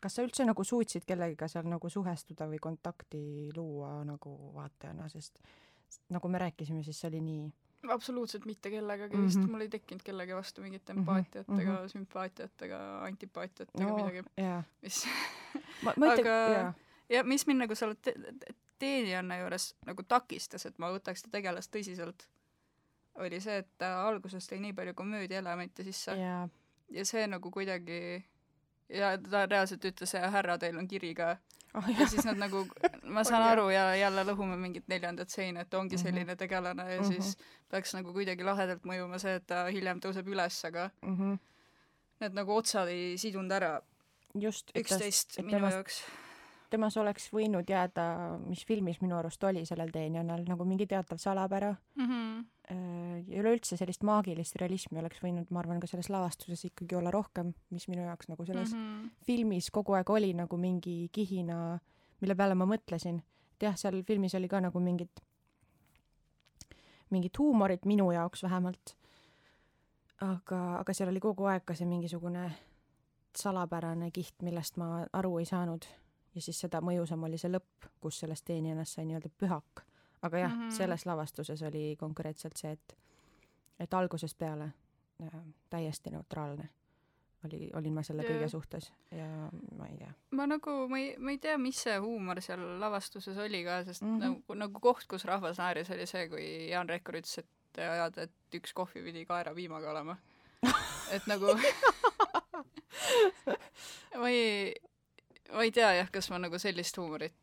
Kas 0.01 0.19
sa 0.19 0.25
üldse 0.27 0.47
nagu 0.47 0.65
suutsid 0.65 1.07
kellegiga 1.09 1.49
seal 1.49 1.69
nagu 1.71 1.91
suhestuda 1.91 2.49
või 2.51 2.61
kontakti 2.63 3.23
luua 3.57 4.05
nagu 4.09 4.35
vaatajana, 4.55 5.09
sest 5.09 5.41
nagu 6.13 6.29
me 6.29 6.39
rääkisime, 6.39 6.83
siis 6.87 7.01
see 7.01 7.11
oli 7.13 7.25
nii 7.25 7.49
absoluutselt 7.89 8.45
mitte 8.45 8.71
kellegagi 8.71 9.17
mm, 9.17 9.23
-hmm. 9.23 9.27
vist 9.27 9.51
mul 9.51 9.61
ei 9.61 9.69
tekkinud 9.69 10.03
kellegi 10.03 10.35
vastu 10.35 10.63
mingit 10.63 10.89
mhm. 10.89 10.99
empaatiat 10.99 11.49
mm 11.49 11.57
-hmm. 11.57 11.63
ega 11.63 11.89
sümpaatiat 11.89 12.63
ega 12.63 13.05
antipaatiat 13.05 13.69
no, 13.75 13.87
ega 13.87 13.97
midagi 13.97 14.23
yeah., 14.39 14.65
mis 14.83 15.07
ma, 15.85 15.93
ma 15.97 16.13
aga 16.13 16.35
yeah. 16.51 16.75
ja 17.09 17.25
mis 17.25 17.47
mind 17.47 17.63
nagu 17.65 17.75
seal 17.75 17.95
te 18.03 18.15
teenijanna 18.79 19.39
juures 19.39 19.75
nagu 19.87 20.03
takistas, 20.03 20.67
et 20.67 20.79
ma 20.79 20.91
võtaks 20.95 21.25
ta 21.25 21.31
tegelast 21.31 21.75
tõsiselt, 21.75 22.29
oli 23.19 23.41
see, 23.43 23.59
et 23.65 23.71
ta 23.79 23.93
alguses 24.07 24.47
tõi 24.51 24.61
nii 24.63 24.73
palju 24.73 24.95
komöödiaelemente 24.95 25.85
sisse 25.85 26.15
yeah. 26.15 26.51
ja 26.91 27.05
see 27.05 27.27
nagu 27.27 27.51
kuidagi 27.51 28.25
ja 28.89 29.13
ta 29.19 29.47
reaalselt 29.47 29.85
ütles, 29.85 30.15
härra, 30.15 30.59
teil 30.59 30.79
on 30.79 30.89
kiri 30.89 31.15
ka 31.15 31.37
oh,. 31.75 31.91
ja 31.99 32.07
siis 32.09 32.25
nad 32.25 32.39
nagu, 32.41 32.65
ma 33.15 33.25
saan 33.25 33.45
oh, 33.45 33.51
aru 33.53 33.67
ja 33.73 33.91
jälle 33.99 34.25
lõhume 34.31 34.57
mingit 34.61 34.89
neljandat 34.89 35.33
seina, 35.33 35.67
et 35.67 35.75
ongi 35.75 35.97
mhm. 35.97 36.05
selline 36.05 36.37
tegelane 36.37 36.87
ja 36.93 37.01
mm 37.01 37.05
-hmm. 37.09 37.23
siis 37.23 37.37
peaks 37.71 37.95
nagu 37.95 38.13
kuidagi 38.13 38.45
lahedalt 38.45 38.85
mõjuma 38.85 39.19
see, 39.19 39.35
et 39.41 39.47
ta 39.47 39.67
hiljem 39.67 40.01
tõuseb 40.05 40.29
üles, 40.29 40.65
aga 40.65 40.91
mm 41.03 41.17
-hmm. 41.17 41.39
need 42.21 42.35
nagu 42.35 42.57
otsad 42.57 42.89
ei 42.89 43.19
sidunud 43.19 43.53
ära 43.53 43.81
just 44.35 44.71
üksteist 44.77 45.39
minu 45.43 45.51
temast, 45.59 45.75
jaoks. 45.75 46.03
Temas 46.71 46.97
oleks 46.97 47.31
võinud 47.33 47.69
jääda, 47.69 48.05
mis 48.45 48.65
filmis 48.67 49.01
minu 49.01 49.17
arust 49.17 49.45
oli 49.45 49.65
sellel 49.69 49.91
teenijal, 49.95 50.45
nagu 50.49 50.65
mingi 50.69 50.87
teatav 50.87 51.19
salapära 51.23 51.75
mm. 51.97 52.07
-hmm 52.07 52.47
ja 53.27 53.41
üleüldse 53.41 53.79
sellist 53.81 54.03
maagilist 54.05 54.57
realismi 54.61 54.99
oleks 55.01 55.23
võinud, 55.25 55.49
ma 55.51 55.63
arvan, 55.63 55.81
ka 55.81 55.89
selles 55.89 56.11
lavastuses 56.13 56.67
ikkagi 56.69 56.99
olla 56.99 57.11
rohkem, 57.15 57.55
mis 57.73 57.89
minu 57.89 58.05
jaoks 58.05 58.29
nagu 58.29 58.45
selles 58.45 58.75
mm 58.75 58.83
-hmm. 58.83 59.11
filmis 59.25 59.71
kogu 59.71 59.97
aeg 59.97 60.11
oli 60.11 60.35
nagu 60.35 60.57
mingi 60.57 61.09
kihina, 61.13 61.79
mille 62.21 62.35
peale 62.35 62.55
ma 62.55 62.67
mõtlesin. 62.67 63.23
et 63.55 63.63
jah, 63.63 63.77
seal 63.77 64.03
filmis 64.03 64.35
oli 64.35 64.49
ka 64.49 64.61
nagu 64.61 64.81
mingit, 64.81 65.21
mingit 67.11 67.39
huumorit 67.39 67.85
minu 67.85 68.13
jaoks 68.13 68.43
vähemalt. 68.43 68.97
aga, 70.21 70.79
aga 70.79 70.93
seal 70.93 71.09
oli 71.09 71.21
kogu 71.21 71.45
aeg 71.45 71.65
ka 71.65 71.75
see 71.75 71.87
mingisugune 71.87 72.53
salapärane 73.37 74.11
kiht, 74.11 74.35
millest 74.43 74.77
ma 74.77 75.07
aru 75.13 75.39
ei 75.39 75.45
saanud. 75.45 75.87
Ja 76.39 76.43
siis 76.45 76.61
seda 76.63 76.81
mõjusam 76.85 77.27
oli 77.27 77.39
see 77.41 77.51
lõpp, 77.51 77.91
kus 78.01 78.23
sellest 78.23 78.47
teenijannast 78.47 78.95
sai 78.95 79.09
nii-öelda 79.09 79.35
pühak 79.43 79.89
aga 80.23 80.39
jah 80.39 80.55
mm, 80.55 80.63
-hmm. 80.63 80.71
selles 80.71 81.07
lavastuses 81.07 81.63
oli 81.63 81.97
konkreetselt 81.99 82.57
see, 82.57 82.71
et, 82.71 82.97
et 83.81 83.95
algusest 83.95 84.39
peale 84.39 84.73
äh, 85.23 85.41
täiesti 85.71 86.11
neutraalne 86.11 86.69
oli, 87.45 87.71
olin 87.75 87.93
ma 87.93 88.03
selle 88.03 88.23
kõige 88.27 88.49
suhtes 88.49 88.93
ja 89.11 89.27
ma 89.79 89.87
ei 89.87 89.97
tea. 89.97 90.13
ma 90.31 90.47
nagu, 90.47 90.89
ma 90.89 90.99
ei, 90.99 91.15
ma 91.19 91.31
ei 91.31 91.39
tea, 91.39 91.59
mis 91.59 91.83
see 91.83 91.99
huumor 91.99 92.43
seal 92.43 92.65
lavastuses 92.81 93.39
oli 93.39 93.65
ka, 93.65 93.85
sest 93.85 94.03
mm 94.03 94.17
-hmm. 94.17 94.25
nagu, 94.25 94.55
nagu 94.55 94.81
koht, 94.81 95.07
kus 95.09 95.25
rahvas 95.25 95.59
naeris, 95.59 95.91
oli 95.91 96.07
see, 96.07 96.29
kui 96.29 96.71
Jaan 96.71 96.89
Rekkur 96.89 97.15
ütles, 97.15 97.39
et 97.39 97.79
ajada, 97.79 98.23
et 98.23 98.55
üks 98.55 98.75
kohvi 98.75 99.03
pidi 99.03 99.27
kaerapiimaga 99.27 99.91
olema. 99.91 100.17
et 101.11 101.27
nagu 101.27 101.47
ma 104.21 104.29
ei, 104.29 104.75
ma 105.53 105.67
ei 105.67 105.73
tea 105.75 105.93
jah, 106.01 106.11
kas 106.13 106.31
ma 106.31 106.41
nagu 106.43 106.59
sellist 106.61 106.97
huumorit 107.01 107.35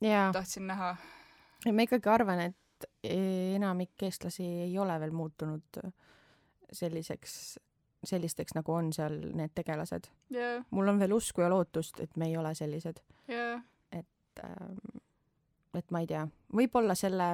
ja. 0.00 0.30
tahtsin 0.32 0.66
näha. 0.66 0.96
Ma 1.72 1.86
ikkagi 1.86 2.10
arvan, 2.12 2.40
et 2.50 2.86
enamik 3.04 4.02
eestlasi 4.06 4.44
ei 4.68 4.78
ole 4.78 4.94
veel 5.00 5.14
muutunud 5.16 5.80
selliseks, 6.72 7.58
sellisteks, 8.04 8.54
nagu 8.54 8.72
on 8.72 8.92
seal 8.94 9.16
need 9.34 9.54
tegelased. 9.56 10.10
Yeah.. 10.34 10.64
mul 10.70 10.88
on 10.88 11.00
veel 11.00 11.16
usku 11.16 11.42
ja 11.42 11.50
lootust, 11.50 12.00
et 12.00 12.16
me 12.16 12.28
ei 12.30 12.36
ole 12.36 12.54
sellised. 12.54 13.02
Yeah.. 13.30 13.62
et, 13.92 14.44
ähm, 14.44 15.00
et 15.74 15.90
ma 15.90 16.04
ei 16.04 16.10
tea, 16.10 16.26
võib-olla 16.54 16.94
selle 16.98 17.32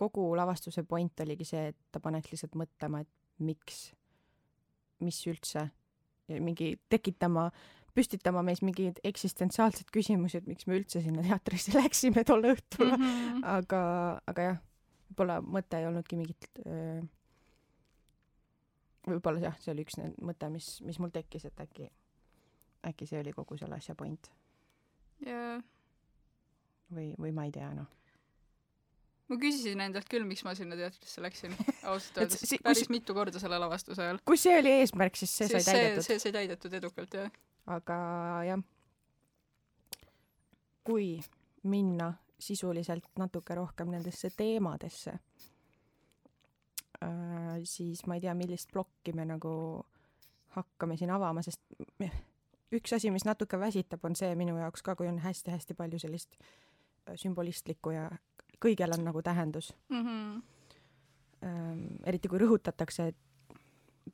kogu 0.00 0.30
lavastuse 0.36 0.82
point 0.88 1.20
oligi 1.20 1.44
see, 1.44 1.66
et 1.74 1.76
ta 1.92 2.00
paneks 2.00 2.32
lihtsalt 2.32 2.56
mõtlema, 2.56 3.02
et 3.04 3.44
miks, 3.44 3.90
mis 5.04 5.18
üldse, 5.28 5.66
mingi 6.30 6.72
tekitama 6.88 7.50
püstitama 7.96 8.42
meis 8.46 8.62
mingeid 8.64 9.00
eksistentsiaalseid 9.06 9.90
küsimusi, 9.94 10.40
et 10.40 10.48
miks 10.50 10.66
me 10.70 10.78
üldse 10.78 11.02
sinna 11.04 11.24
teatrisse 11.26 11.74
läksime 11.80 12.24
tol 12.28 12.46
õhtul 12.52 12.92
mm. 12.92 13.06
-hmm. 13.06 13.46
aga, 13.56 13.82
aga 14.30 14.48
jah, 14.50 14.60
võib-olla 15.10 15.40
mõte 15.42 15.80
ei 15.80 15.88
olnudki 15.88 16.18
mingit 16.20 16.50
öö, 16.64 17.00
võib-olla 19.08 19.46
jah, 19.48 19.56
see 19.62 19.74
oli 19.74 19.86
üks 19.86 19.98
mõte, 20.22 20.50
mis, 20.52 20.72
mis 20.86 21.00
mul 21.02 21.12
tekkis, 21.14 21.46
et 21.50 21.62
äkki, 21.66 21.90
äkki 22.86 23.08
see 23.10 23.22
oli 23.22 23.34
kogu 23.36 23.58
selle 23.60 23.78
asja 23.80 23.94
point. 23.94 24.30
jaa. 25.26 25.60
või, 26.94 27.14
või 27.18 27.32
ma 27.32 27.48
ei 27.48 27.56
tea, 27.56 27.72
noh 27.74 27.88
ma 29.30 29.36
küsisin 29.38 29.78
endalt 29.78 30.08
küll, 30.10 30.24
miks 30.26 30.42
ma 30.42 30.56
sinna 30.58 30.74
teatrisse 30.78 31.22
läksin, 31.22 31.52
ausalt 31.90 32.18
öeldes 32.18 32.42
päris 32.62 32.82
kus... 32.82 32.90
mitu 32.90 33.14
korda 33.14 33.38
selle 33.42 33.60
lavastuse 33.62 34.02
ajal. 34.02 34.18
kui 34.26 34.40
see 34.40 34.56
oli 34.58 34.72
eesmärk, 34.80 35.18
siis 35.18 35.36
see 35.36 35.50
siis 35.52 35.64
sai 35.68 35.78
täidetud. 35.78 36.06
see 36.06 36.18
sai 36.18 36.32
täidetud 36.34 36.74
edukalt, 36.80 37.14
jah 37.14 37.30
aga 37.70 37.98
jah, 38.48 38.62
kui 40.84 41.20
minna 41.70 42.12
sisuliselt 42.40 43.10
natuke 43.20 43.54
rohkem 43.54 43.90
nendesse 43.92 44.30
teemadesse 44.36 45.12
äh,, 47.04 47.60
siis 47.64 48.06
ma 48.06 48.16
ei 48.16 48.24
tea, 48.24 48.34
millist 48.34 48.72
plokki 48.72 49.12
me 49.16 49.26
nagu 49.28 49.52
hakkame 50.56 50.96
siin 50.98 51.12
avama, 51.14 51.44
sest 51.46 51.62
üks 52.74 52.96
asi, 52.96 53.10
mis 53.14 53.26
natuke 53.28 53.60
väsitab, 53.60 54.04
on 54.06 54.16
see 54.18 54.34
minu 54.38 54.56
jaoks 54.58 54.82
ka, 54.86 54.96
kui 54.98 55.08
on 55.10 55.20
hästi-hästi 55.22 55.76
palju 55.78 56.00
sellist 56.02 56.36
äh, 56.40 57.14
sümbolistlikku 57.20 57.94
ja 57.94 58.08
kõigel 58.60 58.96
on 58.96 59.04
nagu 59.06 59.22
tähendus 59.22 59.74
mm. 59.88 60.06
-hmm. 60.06 60.42
Eriti 62.04 62.28
kui 62.28 62.38
rõhutatakse, 62.38 63.06
et 63.08 63.16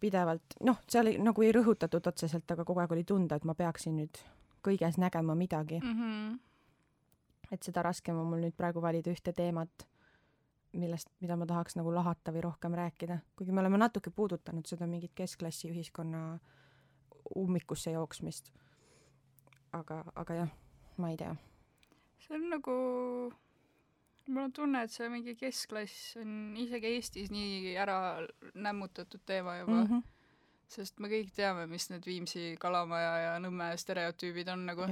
pidevalt, 0.00 0.58
noh, 0.66 0.80
seal 0.88 1.10
ei, 1.12 1.18
nagu 1.22 1.42
ei 1.42 1.52
rõhutatud 1.54 2.06
otseselt, 2.10 2.50
aga 2.50 2.64
kogu 2.64 2.82
aeg 2.82 2.92
oli 2.96 3.04
tunda, 3.04 3.36
et 3.36 3.44
ma 3.48 3.54
peaksin 3.54 3.96
nüüd 4.00 4.20
kõiges 4.66 4.98
nägema 4.98 5.34
midagi 5.38 5.80
mm. 5.80 6.00
-hmm. 6.00 6.38
et 7.52 7.62
seda 7.62 7.82
raskem 7.86 8.18
on 8.18 8.26
mul 8.30 8.42
nüüd 8.46 8.56
praegu 8.56 8.82
valida 8.82 9.10
ühte 9.10 9.32
teemat, 9.32 9.86
millest, 10.72 11.08
mida 11.20 11.36
ma 11.36 11.46
tahaks 11.46 11.76
nagu 11.76 11.94
lahata 11.94 12.32
või 12.32 12.44
rohkem 12.48 12.74
rääkida, 12.74 13.18
kuigi 13.36 13.52
me 13.52 13.60
oleme 13.60 13.78
natuke 13.78 14.10
puudutanud 14.10 14.66
seda 14.66 14.86
mingit 14.86 15.14
keskklassi 15.14 15.70
ühiskonna 15.70 16.38
ummikusse 17.36 17.90
jooksmist. 17.90 18.52
aga, 19.72 20.04
aga 20.14 20.34
jah, 20.34 20.52
ma 20.96 21.10
ei 21.10 21.16
tea. 21.16 21.36
see 22.18 22.34
on 22.36 22.50
nagu 22.50 22.72
mul 24.26 24.42
on 24.42 24.52
tunne, 24.52 24.82
et 24.82 24.92
see 24.92 25.08
mingi 25.12 25.36
keskklass 25.38 26.16
on 26.20 26.56
isegi 26.58 26.92
Eestis 26.96 27.30
nii 27.30 27.74
ära 27.78 27.98
nämmutatud 28.54 29.22
teema 29.26 29.58
juba 29.60 29.72
mm. 29.72 29.86
-hmm. 29.86 30.02
sest 30.68 30.98
me 30.98 31.10
kõik 31.12 31.32
teame, 31.34 31.66
mis 31.70 31.90
need 31.90 32.06
Viimsi, 32.06 32.56
Kalamaja 32.60 33.12
ja 33.24 33.34
Nõmme 33.42 33.72
stereotüübid 33.76 34.48
on 34.52 34.66
nagu. 34.66 34.88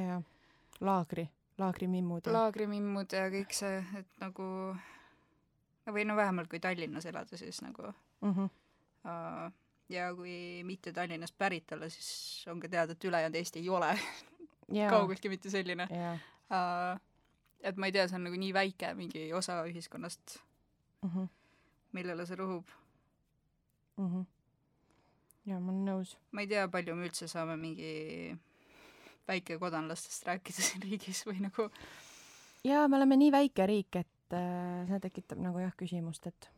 laagri, 0.81 1.29
laagrimimmud. 1.59 2.27
laagrimimmud 2.27 3.13
ja 3.13 3.29
kõik 3.31 3.53
see, 3.53 3.85
et 3.99 4.21
nagu 4.21 4.77
või 5.87 6.05
no 6.05 6.17
vähemalt 6.17 6.49
kui 6.49 6.61
Tallinnas 6.61 7.07
elada, 7.07 7.37
siis 7.37 7.63
nagu 7.63 7.93
mm. 8.21 8.33
-hmm. 8.33 8.51
Ja 9.89 10.15
kui 10.15 10.63
mitte 10.65 10.93
Tallinnast 10.93 11.35
pärit 11.39 11.73
olla, 11.73 11.89
siis 11.89 12.45
on 12.49 12.61
ka 12.61 12.69
teada, 12.69 12.93
et 12.93 13.05
ülejäänud 13.05 13.35
Eesti 13.37 13.59
ei 13.59 13.69
ole 13.69 13.99
kaugeltki 14.95 15.29
mitte 15.29 15.51
selline 15.51 15.85
uh, 15.85 17.01
et 17.65 17.81
ma 17.81 17.89
ei 17.89 17.97
tea, 17.97 18.07
see 18.09 18.19
on 18.19 18.27
nagu 18.29 18.39
nii 18.41 18.53
väike 18.55 18.93
mingi 18.99 19.27
osa 19.37 19.59
ühiskonnast 19.69 20.39
mm, 21.03 21.11
-hmm. 21.11 21.29
millele 21.97 22.27
see 22.29 22.39
rõhub 22.41 22.73
mm. 23.97 24.09
-hmm. 24.09 24.25
jaa, 25.51 25.61
ma 25.61 25.73
olen 25.73 25.85
nõus. 25.91 26.17
ma 26.33 26.45
ei 26.45 26.51
tea, 26.51 26.69
palju 26.69 26.97
me 26.97 27.09
üldse 27.09 27.29
saame 27.29 27.57
mingi 27.57 27.93
väikekodanlastest 29.29 30.27
rääkida 30.29 30.63
siin 30.63 30.83
riigis 30.83 31.25
või 31.27 31.41
nagu 31.41 31.71
jaa, 32.65 32.89
me 32.89 32.97
oleme 32.97 33.17
nii 33.17 33.33
väike 33.33 33.67
riik, 33.67 33.97
et 33.97 34.37
äh, 34.37 34.85
see 34.89 35.01
tekitab 35.09 35.41
nagu 35.41 35.59
jah 35.59 35.73
küsimust, 35.77 36.27
et 36.27 36.51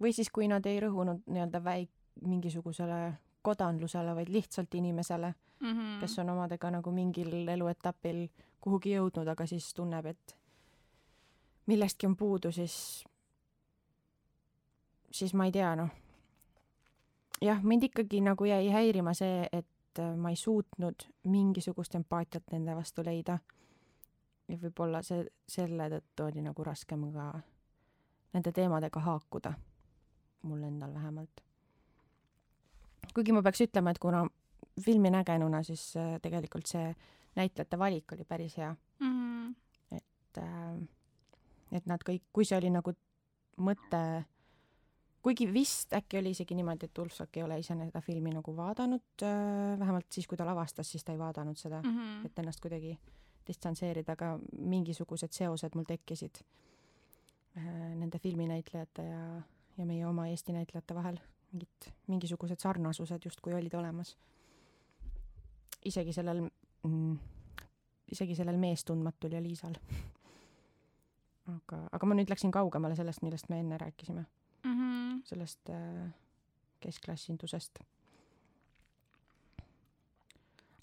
või 0.00 0.14
siis, 0.14 0.30
kui 0.30 0.48
nad 0.48 0.66
ei 0.66 0.80
rõhunud 0.80 1.26
nii-öelda 1.26 1.62
väik-, 1.64 1.94
mingisugusele 2.22 3.18
kodanlusele, 3.48 4.14
vaid 4.14 4.28
lihtsalt 4.32 4.74
inimesele 4.74 5.32
mm, 5.60 5.72
-hmm. 5.72 6.00
kes 6.00 6.18
on 6.18 6.30
omadega 6.36 6.70
nagu 6.70 6.92
mingil 6.92 7.48
eluetapil 7.48 8.28
kuhugi 8.60 8.94
jõudnud, 8.94 9.28
aga 9.28 9.46
siis 9.46 9.70
tunneb, 9.74 10.06
et 10.06 10.36
millestki 11.66 12.06
on 12.06 12.16
puudu, 12.16 12.52
siis, 12.52 13.04
siis 15.12 15.34
ma 15.34 15.48
ei 15.48 15.52
tea, 15.52 15.74
noh. 15.76 15.90
jah, 17.42 17.62
mind 17.62 17.88
ikkagi 17.90 18.20
nagu 18.24 18.44
jäi 18.44 18.70
häirima 18.72 19.14
see, 19.14 19.46
et 19.52 20.02
ma 20.16 20.30
ei 20.30 20.36
suutnud 20.36 21.06
mingisugust 21.24 21.94
empaatiat 21.94 22.52
nende 22.52 22.76
vastu 22.76 23.04
leida. 23.04 23.38
ja 24.48 24.56
võib-olla 24.56 25.02
see, 25.02 25.26
selle 25.48 25.90
tõttu 25.92 26.28
oli 26.28 26.42
nagu 26.42 26.64
raskem 26.64 27.10
ka 27.12 27.32
nende 28.32 28.52
teemadega 28.52 29.00
haakuda, 29.00 29.52
mul 30.42 30.62
endal 30.62 30.94
vähemalt 30.94 31.47
kuigi 33.18 33.34
ma 33.34 33.42
peaks 33.42 33.64
ütlema, 33.66 33.90
et 33.90 33.98
kuna 34.02 34.22
filmi 34.84 35.10
nägenuna, 35.10 35.62
siis 35.66 35.90
äh, 35.98 36.16
tegelikult 36.22 36.70
see 36.70 36.92
näitlejate 37.38 37.78
valik 37.78 38.14
oli 38.14 38.24
päris 38.28 38.56
hea 38.60 38.70
mm. 39.02 39.54
et 39.96 40.42
äh,, 40.42 40.80
et 41.74 41.86
nad 41.90 42.02
kõik, 42.06 42.28
kui 42.32 42.46
see 42.48 42.56
oli 42.58 42.70
nagu 42.72 42.94
mõte, 43.60 44.02
kuigi 45.24 45.48
vist 45.52 45.92
äkki 45.98 46.20
oli 46.20 46.32
isegi 46.36 46.56
niimoodi, 46.56 46.88
et 46.88 47.02
Ulfsak 47.02 47.36
ei 47.36 47.44
ole 47.44 47.58
ise 47.60 47.76
seda 47.76 48.02
filmi 48.04 48.32
nagu 48.34 48.54
vaadanud 48.56 49.26
äh,, 49.26 49.74
vähemalt 49.80 50.06
siis, 50.14 50.30
kui 50.30 50.38
ta 50.38 50.46
lavastas, 50.48 50.90
siis 50.90 51.04
ta 51.04 51.14
ei 51.14 51.20
vaadanud 51.20 51.58
seda 51.58 51.82
mm, 51.82 51.96
-hmm. 51.98 52.26
et 52.26 52.38
ennast 52.38 52.62
kuidagi 52.62 52.98
distantseerida, 53.48 54.12
aga 54.12 54.38
mingisugused 54.52 55.32
seosed 55.32 55.74
mul 55.74 55.88
tekkisid 55.88 56.42
nende 57.58 58.18
filminäitlejate 58.22 59.02
ja, 59.02 59.22
ja 59.78 59.86
meie 59.86 60.06
oma 60.06 60.28
Eesti 60.30 60.52
näitlejate 60.52 60.94
vahel 60.94 61.16
mingid, 61.52 61.90
mingisugused 62.06 62.60
sarnasused 62.60 63.24
justkui 63.24 63.54
olid 63.54 63.74
olemas. 63.74 64.16
isegi 65.84 66.12
sellel 66.12 66.42
mm,, 66.82 67.18
isegi 68.12 68.34
sellel 68.34 68.56
meestundmatul 68.58 69.32
ja 69.32 69.42
Liisal. 69.42 69.76
aga, 71.56 71.82
aga 71.92 72.06
ma 72.06 72.16
nüüd 72.18 72.30
läksin 72.30 72.52
kaugemale 72.52 72.96
sellest, 72.98 73.22
millest 73.22 73.48
me 73.48 73.60
enne 73.60 73.78
rääkisime 73.78 74.24
mm. 74.64 74.74
-hmm. 74.74 75.20
sellest 75.24 75.70
äh, 75.70 76.10
keskklasindusest. 76.80 77.78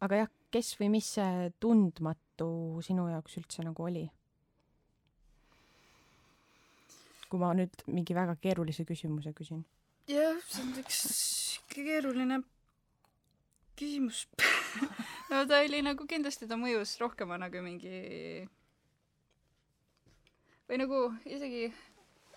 aga 0.01 0.15
jah, 0.15 0.29
kes 0.51 0.75
või 0.79 0.89
mis 0.97 1.13
see 1.17 1.51
tundmatu 1.59 2.81
sinu 2.81 3.07
jaoks 3.09 3.37
üldse 3.37 3.63
nagu 3.63 3.83
oli? 3.83 4.09
kui 7.29 7.39
ma 7.39 7.53
nüüd 7.53 7.87
mingi 7.87 8.15
väga 8.15 8.35
keerulise 8.35 8.85
küsimuse 8.85 9.33
küsin 9.33 9.65
jah, 10.07 10.37
see 10.47 10.61
on 10.63 10.75
üks 10.81 10.99
keeruline 11.71 12.41
küsimus 13.79 14.25
no 15.31 15.45
ta 15.49 15.61
oli 15.63 15.81
nagu 15.85 16.05
kindlasti 16.09 16.47
ta 16.47 16.57
mõjus 16.59 16.95
rohkema 17.01 17.39
nagu 17.41 17.63
mingi 17.65 18.45
või 20.69 20.79
nagu 20.81 21.01
isegi 21.25 21.67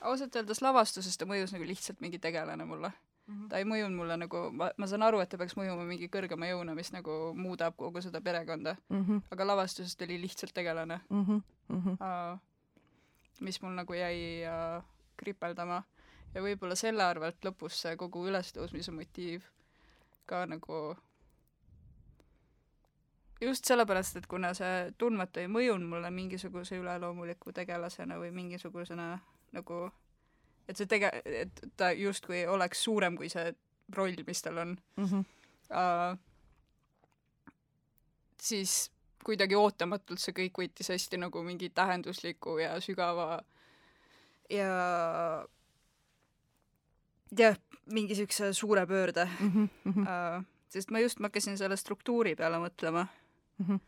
ausalt 0.01 0.37
öeldes 0.39 0.63
lavastuses 0.65 1.19
ta 1.19 1.29
mõjus 1.29 1.53
nagu 1.55 1.67
lihtsalt 1.69 2.01
mingi 2.05 2.21
tegelane 2.23 2.65
mulle 2.65 2.91
mm. 2.91 3.35
-hmm. 3.35 3.49
ta 3.53 3.61
ei 3.61 3.69
mõjunud 3.69 3.97
mulle 3.97 4.17
nagu, 4.17 4.49
ma, 4.53 4.71
ma 4.77 4.87
saan 4.87 5.05
aru, 5.07 5.21
et 5.21 5.31
ta 5.31 5.39
peaks 5.39 5.57
mõjuma 5.59 5.85
mingi 5.89 6.09
kõrgema 6.13 6.51
jõuna, 6.51 6.75
mis 6.75 6.93
nagu 6.93 7.19
muudab 7.37 7.77
kogu 7.77 8.03
seda 8.03 8.21
perekonda 8.21 8.77
mm. 8.89 9.05
-hmm. 9.05 9.23
aga 9.31 9.47
lavastuses 9.53 9.97
ta 9.97 10.05
oli 10.09 10.21
lihtsalt 10.25 10.55
tegelane 10.55 11.01
mm. 11.11 11.25
-hmm. 11.25 11.43
Mm 11.69 11.83
-hmm. 11.85 11.97
Uh, 12.01 12.39
mis 13.41 13.63
mul 13.63 13.77
nagu 13.77 13.95
jäi 13.95 14.43
uh, 14.49 14.83
kripeldama 15.17 15.83
ja 16.39 16.43
võib-olla 16.45 16.77
selle 16.79 17.03
arvelt 17.03 17.43
lõpus 17.43 17.81
see 17.83 17.97
kogu 17.99 18.23
ülestõusmise 18.31 18.95
motiiv 18.95 19.47
ka 20.29 20.45
nagu 20.47 20.97
just 23.43 23.67
sellepärast, 23.67 24.21
et 24.21 24.29
kuna 24.31 24.53
see 24.55 24.93
tundmatu 24.99 25.43
ei 25.43 25.51
mõjunud 25.51 25.91
mulle 25.91 26.11
mingisuguse 26.15 26.79
üleloomuliku 26.79 27.55
tegelasena 27.57 28.19
või 28.23 28.31
mingisugusena 28.37 29.09
nagu, 29.57 29.81
et 30.69 30.79
see 30.79 30.91
tege-, 30.91 31.15
et 31.25 31.65
ta 31.77 31.91
justkui 31.97 32.45
oleks 32.47 32.85
suurem 32.87 33.19
kui 33.19 33.31
see 33.33 33.51
roll, 33.97 34.23
mis 34.27 34.43
tal 34.43 34.63
on 34.65 34.79
mm. 34.97 35.05
-hmm. 35.05 35.27
Uh, 35.69 36.17
siis 38.41 38.91
kuidagi 39.25 39.55
ootamatult 39.55 40.21
see 40.23 40.33
kõik 40.33 40.63
võttis 40.63 40.89
hästi 40.89 41.19
nagu 41.21 41.43
mingi 41.45 41.69
tähendusliku 41.69 42.55
ja 42.59 42.81
sügava 42.81 43.43
ja 44.51 44.69
jah, 47.37 47.57
mingi 47.93 48.15
siukse 48.15 48.53
suure 48.53 48.87
pöörde 48.87 49.25
mm. 49.25 49.51
-hmm, 49.51 49.69
mm 49.85 49.93
-hmm. 49.93 50.09
Uh, 50.39 50.45
sest 50.69 50.91
ma 50.91 51.01
just, 51.01 51.19
ma 51.19 51.27
hakkasin 51.27 51.59
selle 51.59 51.77
struktuuri 51.77 52.37
peale 52.37 52.57
mõtlema 52.57 53.07
mm. 53.59 53.67
-hmm. 53.67 53.81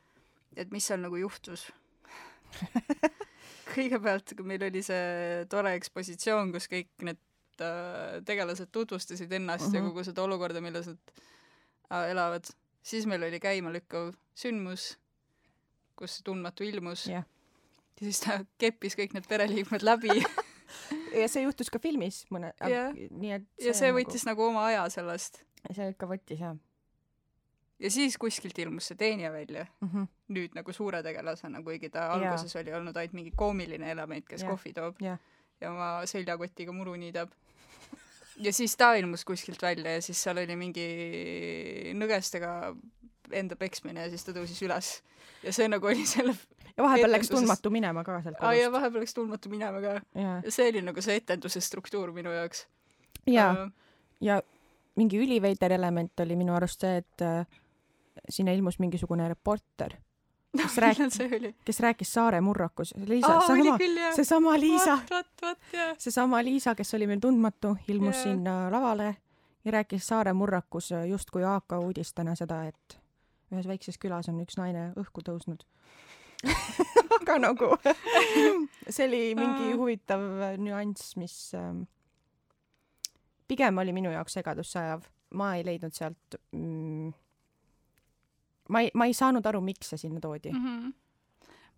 et 0.57 0.71
mis 0.71 0.87
seal 0.87 1.01
nagu 1.01 1.17
juhtus 1.17 1.73
kõigepealt, 3.75 4.35
kui 4.37 4.47
meil 4.47 4.63
oli 4.67 4.83
see 4.83 5.45
tore 5.51 5.75
ekspositsioon, 5.75 6.53
kus 6.53 6.67
kõik 6.71 6.91
need 7.07 7.21
uh, 7.63 8.19
tegelased 8.27 8.73
tutvustasid 8.73 9.33
ennast 9.33 9.67
mm 9.67 9.71
-hmm. 9.71 9.75
ja 9.75 9.81
mhm. 9.81 9.89
kogu 9.89 10.05
seda 10.05 10.23
olukorda, 10.23 10.61
milles 10.61 10.87
nad 10.87 10.99
uh, 11.91 12.11
elavad, 12.11 12.45
siis 12.83 13.07
meil 13.07 13.23
oli 13.23 13.41
käimalükkav 13.41 14.15
sündmus, 14.35 14.97
kus 15.97 16.17
see 16.17 16.25
tundmatu 16.25 16.65
ilmus 16.65 17.07
yeah. 17.07 17.25
ja 18.01 18.07
siis 18.07 18.21
ta 18.21 18.45
keppis 18.59 18.97
kõik 18.97 19.15
need 19.15 19.29
pereliikmed 19.29 19.83
läbi 19.83 20.09
ja 21.15 21.29
see 21.31 21.45
juhtus 21.45 21.71
ka 21.73 21.81
filmis 21.83 22.25
mõne 22.35 22.53
yeah., 22.67 22.91
nii 22.95 23.37
et 23.39 23.47
see 23.59 23.71
ja 23.71 23.77
see 23.77 23.93
võttis 23.95 24.27
nagu, 24.29 24.43
nagu 24.45 24.53
oma 24.53 24.67
aja 24.71 24.85
sellest. 24.93 25.43
see 25.69 25.91
ikka 25.93 26.09
võttis 26.11 26.43
jah. 26.45 26.57
ja 27.81 27.93
siis 27.93 28.19
kuskilt 28.21 28.59
ilmus 28.63 28.91
see 28.91 29.01
teenija 29.01 29.33
välja 29.35 29.67
mm, 29.67 29.89
-hmm. 29.89 30.09
nüüd 30.37 30.57
nagu 30.59 30.73
suure 30.77 31.03
tegelasena, 31.07 31.63
kuigi 31.67 31.91
ta 31.91 32.11
alguses 32.15 32.55
yeah. 32.55 32.65
oli 32.65 32.77
olnud 32.81 32.97
ainult 32.97 33.19
mingi 33.19 33.35
koomiline 33.37 33.91
element, 33.91 34.27
kes 34.29 34.43
yeah. 34.43 34.55
kohvi 34.55 34.75
toob 34.77 35.03
yeah. 35.03 35.19
ja 35.61 35.73
oma 35.73 35.91
seljakotiga 36.07 36.73
muru 36.73 36.97
niidab. 36.97 37.31
ja 38.37 38.53
siis 38.53 38.77
ta 38.77 38.95
ilmus 38.95 39.25
kuskilt 39.25 39.63
välja 39.63 39.99
ja 39.99 40.03
siis 40.03 40.23
seal 40.23 40.39
oli 40.39 40.57
mingi 40.57 40.89
nõgestega 41.95 42.75
enda 43.33 43.57
peksmine 43.57 44.07
ja 44.07 44.11
siis 44.11 44.25
ta 44.25 44.35
tõusis 44.37 44.63
üles. 44.67 44.91
ja 45.43 45.53
see 45.53 45.69
nagu 45.69 45.87
oli 45.87 46.07
selle 46.07 46.35
ja 46.77 46.85
vahepeal 46.85 47.13
läks 47.13 47.31
tundmatu 47.33 47.71
minema 47.71 48.05
ka 48.05 48.21
sealt 48.23 48.39
kodust. 48.39 48.63
ja 48.63 48.73
vahepeal 48.73 49.05
läks 49.05 49.15
tundmatu 49.15 49.53
minema 49.53 49.81
ka. 49.81 49.97
ja 50.15 50.41
see 50.49 50.69
oli 50.73 50.83
nagu 50.87 51.03
see 51.03 51.17
etenduse 51.21 51.61
struktuur 51.61 52.13
minu 52.17 52.33
jaoks. 52.35 52.67
ja 53.27 53.51
uh,, 53.53 53.73
ja 54.21 54.43
mingi 54.97 55.19
üliveider 55.19 55.73
element 55.73 56.21
oli 56.21 56.37
minu 56.37 56.55
arust 56.55 56.81
see, 56.85 57.01
et 57.03 57.25
äh, 57.25 57.47
sinna 58.29 58.53
ilmus 58.53 58.79
mingisugune 58.79 59.29
reporter 59.29 59.97
kes 60.59 60.77
rääkis, 60.83 61.19
kes 61.65 61.81
rääkis 61.81 62.13
Saare 62.13 62.41
murrakus. 62.41 62.95
Liisa 63.07 63.37
oh,, 63.37 63.47
seesama, 63.47 63.79
seesama 64.17 64.61
Liisa, 64.61 64.99
seesama 65.99 66.45
Liisa, 66.45 66.75
kes 66.75 66.95
oli 66.95 67.07
meil 67.07 67.21
tundmatu, 67.23 67.77
ilmus 67.89 68.17
yeah. 68.17 68.25
sinna 68.25 68.57
lavale 68.71 69.17
ja 69.65 69.73
rääkis 69.73 70.07
Saare 70.07 70.33
murrakus 70.33 70.91
justkui 71.09 71.45
AK 71.45 71.79
uudistena 71.79 72.35
seda, 72.35 72.65
et 72.65 73.00
ühes 73.51 73.69
väikses 73.71 73.99
külas 73.99 74.29
on 74.31 74.41
üks 74.45 74.59
naine 74.61 74.91
õhku 75.01 75.25
tõusnud 75.27 75.65
aga 77.21 77.39
nagu 77.43 77.73
see 78.95 79.07
oli 79.07 79.23
mingi 79.39 79.75
huvitav 79.77 80.23
nüanss, 80.61 81.17
mis 81.21 81.35
ähm, 81.59 81.85
pigem 83.51 83.79
oli 83.83 83.95
minu 83.97 84.13
jaoks 84.15 84.39
segadusse 84.39 84.81
ajav. 84.81 85.05
ma 85.37 85.55
ei 85.57 85.67
leidnud 85.67 85.95
sealt 85.95 86.39
mm,, 86.53 87.13
ma 88.69 88.83
ei, 88.87 88.91
ma 88.95 89.07
ei 89.07 89.15
saanud 89.15 89.47
aru, 89.47 89.61
miks 89.65 89.93
see 89.93 90.07
sinna 90.07 90.23
toodi 90.23 90.53
mm. 90.55 90.67
-hmm 90.67 90.99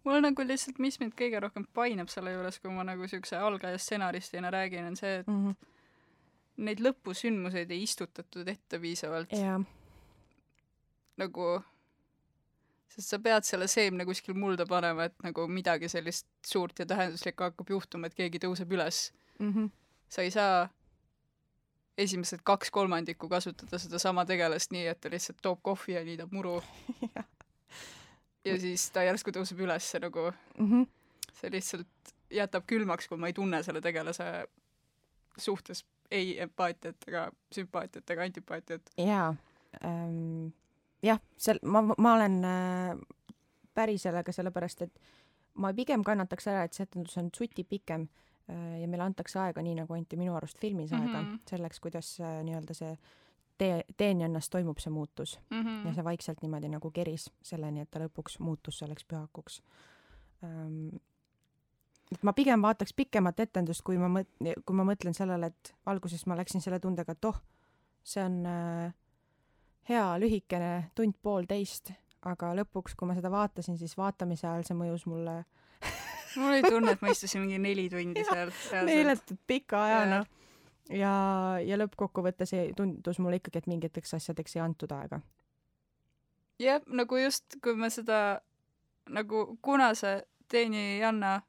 mul 0.04 0.22
nagu 0.22 0.46
lihtsalt, 0.46 0.80
mis 0.82 0.98
mind 0.98 1.14
kõige 1.18 1.40
rohkem 1.42 1.66
painab 1.74 2.10
selle 2.10 2.32
juures, 2.34 2.58
kui 2.62 2.72
ma 2.74 2.82
nagu 2.86 3.06
siukse 3.06 3.38
algaja 3.38 3.78
stsenaristina 3.78 4.50
räägin, 4.50 4.88
on 4.90 4.96
see, 4.98 5.20
et 5.20 5.28
mm 5.28 5.44
-hmm. 5.44 5.68
neid 6.66 6.82
lõpusündmuseid 6.82 7.70
ei 7.70 7.82
istutatud 7.82 8.48
ette 8.48 8.80
piisavalt. 8.82 9.32
Nagu 11.20 11.62
sest 12.92 13.08
sa 13.14 13.18
pead 13.22 13.46
selle 13.46 13.68
seemne 13.70 14.04
kuskil 14.08 14.36
mulda 14.38 14.66
panema, 14.68 15.08
et 15.08 15.16
nagu 15.24 15.46
midagi 15.48 15.88
sellist 15.92 16.28
suurt 16.46 16.82
ja 16.82 16.86
tähenduslikku 16.88 17.46
hakkab 17.46 17.72
juhtuma, 17.72 18.08
et 18.08 18.16
keegi 18.18 18.40
tõuseb 18.42 18.72
üles 18.76 19.10
mm. 19.38 19.52
-hmm. 19.52 19.68
sa 20.08 20.22
ei 20.22 20.30
saa 20.30 20.68
esimesed 21.98 22.40
kaks 22.44 22.70
kolmandikku 22.70 23.28
kasutada 23.28 23.78
sedasama 23.78 24.24
tegelast 24.28 24.72
nii, 24.72 24.86
et 24.86 25.00
ta 25.00 25.10
lihtsalt 25.12 25.40
toob 25.42 25.60
kohvi 25.62 25.96
ja 25.96 26.04
niidab 26.04 26.32
muru 26.32 26.62
ja 28.48 28.58
siis 28.60 28.90
ta 28.90 29.04
järsku 29.08 29.32
tõuseb 29.32 29.60
üles 29.64 29.92
nagu 30.00 30.30
mm. 30.58 30.70
-hmm. 30.70 30.86
see 31.40 31.50
lihtsalt 31.50 32.14
jätab 32.30 32.66
külmaks, 32.66 33.08
kui 33.08 33.18
ma 33.18 33.28
ei 33.28 33.36
tunne 33.36 33.62
selle 33.62 33.80
tegelase 33.80 34.48
suhtes 35.36 35.84
ei 36.10 36.40
empaatiat 36.40 37.08
ega 37.08 37.30
sümpaatiat 37.54 38.10
ega 38.10 38.22
antipaatiat. 38.22 38.90
jaa 38.96 39.34
ähm 39.84 40.52
jah, 41.02 41.20
seal 41.36 41.60
ma, 41.62 41.82
ma 41.98 42.14
olen 42.14 42.38
äh, 42.44 42.96
päri 43.74 43.98
sellega, 43.98 44.32
sellepärast 44.32 44.86
et 44.86 45.00
ma 45.60 45.72
pigem 45.76 46.04
kannataks 46.04 46.48
ära, 46.52 46.64
et 46.66 46.76
see 46.76 46.86
etendus 46.88 47.16
on 47.20 47.30
suti 47.34 47.64
pikem 47.68 48.06
äh, 48.06 48.80
ja 48.82 48.88
meile 48.88 49.06
antakse 49.06 49.40
aega, 49.42 49.64
nii 49.64 49.76
nagu 49.82 49.96
anti 49.96 50.18
minu 50.20 50.36
arust 50.38 50.58
filmis 50.60 50.92
aega 50.92 51.22
mm, 51.22 51.28
-hmm. 51.28 51.44
selleks, 51.50 51.80
kuidas 51.80 52.14
äh, 52.20 52.40
nii-öelda 52.46 52.74
see 52.74 52.96
tee, 53.58 53.84
teenijannast 53.96 54.50
toimub 54.50 54.78
see 54.78 54.92
muutus 54.92 55.38
mm 55.50 55.62
-hmm. 55.62 55.86
ja 55.86 55.94
see 55.94 56.04
vaikselt 56.04 56.42
niimoodi 56.42 56.68
nagu 56.68 56.90
keris 56.90 57.30
selleni, 57.42 57.80
et 57.80 57.90
ta 57.90 58.00
lõpuks 58.00 58.38
muutus 58.38 58.78
selleks 58.78 59.04
pühakuks 59.04 59.62
ähm, 60.44 60.88
et 62.12 62.22
ma 62.22 62.32
pigem 62.32 62.62
vaataks 62.62 62.92
pikemat 62.92 63.40
etendust, 63.40 63.82
kui 63.82 63.98
ma 63.98 64.08
mõt-, 64.08 64.52
kui 64.66 64.76
ma 64.76 64.84
mõtlen 64.84 65.14
sellele, 65.16 65.46
et 65.46 65.74
alguses 65.86 66.26
ma 66.26 66.36
läksin 66.36 66.60
selle 66.60 66.80
tundega, 66.80 67.12
et 67.12 67.24
oh, 67.24 67.38
see 68.02 68.24
on 68.24 68.46
äh, 68.46 68.92
hea 69.88 70.04
lühikene 70.20 70.72
tund-poolteist, 70.96 71.92
aga 72.28 72.52
lõpuks, 72.60 72.94
kui 72.96 73.08
ma 73.08 73.16
seda 73.18 73.30
vaatasin, 73.32 73.78
siis 73.80 73.96
vaatamise 73.98 74.46
ajal 74.46 74.66
see 74.68 74.78
mõjus 74.78 75.06
mulle 75.10 75.42
mul 76.36 76.52
oli 76.52 76.62
tunne, 76.62 76.94
et 76.94 77.02
ma 77.02 77.10
istusin 77.12 77.42
mingi 77.42 77.58
neli 77.58 77.88
tundi 77.90 78.24
seal. 78.24 78.52
meeletult 78.86 79.40
pika 79.46 79.84
ajana. 79.84 80.22
ja, 80.90 81.14
ja 81.64 81.78
lõppkokkuvõttes 81.80 82.54
tundus 82.76 83.18
mulle 83.18 83.40
ikkagi, 83.42 83.62
et 83.62 83.70
mingiteks 83.70 84.14
asjadeks 84.18 84.56
ei 84.56 84.64
antud 84.64 84.94
aega. 84.94 85.20
jah, 86.62 86.82
nagu 86.86 87.18
just, 87.24 87.58
kui 87.62 87.76
me 87.76 87.90
seda 87.90 88.40
nagu, 89.10 89.46
kuna 89.62 89.92
see 89.98 90.20
teenijanna 90.48 91.40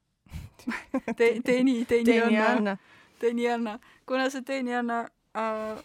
Te-, 1.17 1.41
teeni, 1.43 1.83
teenijanna, 1.85 2.77
teenijanna, 3.19 3.79
kuna 4.07 4.29
see 4.31 4.41
teenijanna 4.47 5.01
äh, 5.35 5.83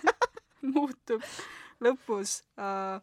muutub 0.74 1.24
lõpus 1.82 2.40
äh, 2.58 3.00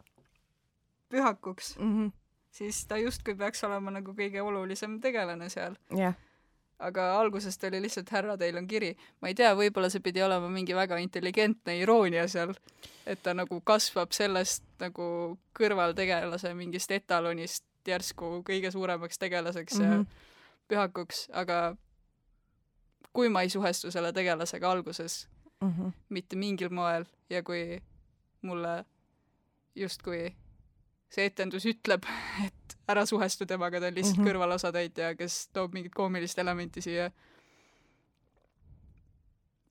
pühakuks 1.10 1.76
mm, 1.78 1.92
-hmm. 1.92 2.10
siis 2.50 2.86
ta 2.86 2.98
justkui 3.00 3.34
peaks 3.34 3.64
olema 3.64 3.90
nagu 3.90 4.14
kõige 4.16 4.42
olulisem 4.42 5.00
tegelane 5.00 5.48
seal 5.48 5.78
yeah 5.96 6.14
aga 6.80 7.02
algusest 7.20 7.64
oli 7.68 7.76
lihtsalt 7.84 8.08
härra, 8.08 8.38
teil 8.40 8.56
on 8.56 8.66
kiri. 8.66 8.96
ma 9.20 9.28
ei 9.28 9.34
tea, 9.34 9.50
võib-olla 9.54 9.90
see 9.92 10.00
pidi 10.00 10.22
olema 10.22 10.48
mingi 10.48 10.72
väga 10.74 10.96
intelligentne 10.96 11.74
iroonia 11.76 12.22
seal, 12.28 12.54
et 13.06 13.20
ta 13.22 13.34
nagu 13.34 13.60
kasvab 13.60 14.16
sellest 14.16 14.64
nagu 14.80 15.36
kõrvaltegelase 15.58 16.54
mingist 16.54 16.90
etalonist 16.90 17.64
järsku 17.86 18.40
kõige 18.48 18.70
suuremaks 18.72 19.18
tegelaseks 19.18 19.74
mm 19.74 19.84
-hmm. 19.84 19.92
ja 19.92 19.98
mhm 19.98 20.30
pühakuks, 20.70 21.26
aga 21.34 21.74
kui 23.12 23.30
ma 23.32 23.42
ei 23.44 23.50
suhestu 23.52 23.90
selle 23.90 24.12
tegelasega 24.14 24.70
alguses 24.70 25.26
mm 25.60 25.72
-hmm. 25.72 25.92
mitte 26.08 26.36
mingil 26.36 26.70
moel 26.70 27.04
ja 27.30 27.42
kui 27.42 27.82
mulle 28.42 28.84
justkui 29.74 30.30
see 31.10 31.26
etendus 31.26 31.66
ütleb, 31.66 32.06
et 32.46 32.76
ära 32.90 33.06
suhestu 33.06 33.46
temaga, 33.46 33.80
ta 33.80 33.90
on 33.90 33.94
lihtsalt 33.94 34.16
mm 34.18 34.24
-hmm. 34.24 34.30
kõrvalosatäitja, 34.30 35.14
kes 35.16 35.48
toob 35.52 35.74
mingit 35.74 35.94
koomilist 35.94 36.38
elementi 36.38 36.80
siia, 36.80 37.10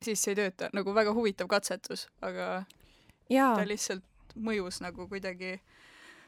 siis 0.03 0.21
see 0.23 0.32
ei 0.32 0.36
tööta. 0.36 0.69
nagu 0.73 0.95
väga 0.95 1.13
huvitav 1.13 1.47
katsetus, 1.47 2.08
aga 2.21 2.63
Jaa. 3.29 3.55
ta 3.55 3.67
lihtsalt 3.67 4.03
mõjus 4.36 4.82
nagu 4.82 5.08
kuidagi 5.08 5.62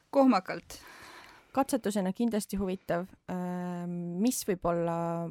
kohmakalt 0.09 0.81
katsetusena 1.51 2.13
kindlasti 2.13 2.57
huvitav. 2.57 3.07
Mis 4.21 4.43
võib-olla 4.47 5.29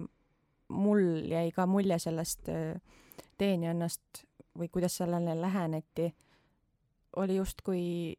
mul 0.69 1.07
jäi 1.31 1.51
ka 1.55 1.67
mulje 1.67 1.99
sellest 1.99 2.51
teenijannast 3.41 4.25
või 4.59 4.69
kuidas 4.69 4.99
sellele 5.01 5.35
läheneti, 5.41 6.11
oli 7.17 7.37
justkui 7.37 8.17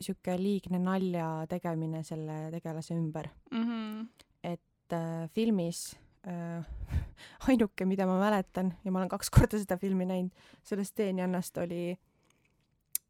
sihuke 0.00 0.36
liigne 0.38 0.78
nalja 0.78 1.46
tegemine 1.50 2.02
selle 2.06 2.48
tegelase 2.54 2.94
ümber 2.94 3.28
mm. 3.50 3.64
-hmm. 3.64 4.06
et 4.42 4.92
äh, 4.92 5.30
filmis 5.34 5.96
äh, 6.26 6.64
ainuke, 7.48 7.84
mida 7.84 8.06
ma 8.06 8.18
mäletan 8.18 8.74
ja 8.84 8.90
ma 8.90 8.98
olen 8.98 9.08
kaks 9.08 9.30
korda 9.30 9.58
seda 9.58 9.76
filmi 9.76 10.06
näinud, 10.06 10.30
sellest 10.62 10.94
teenijannast 10.94 11.56
oli, 11.58 11.98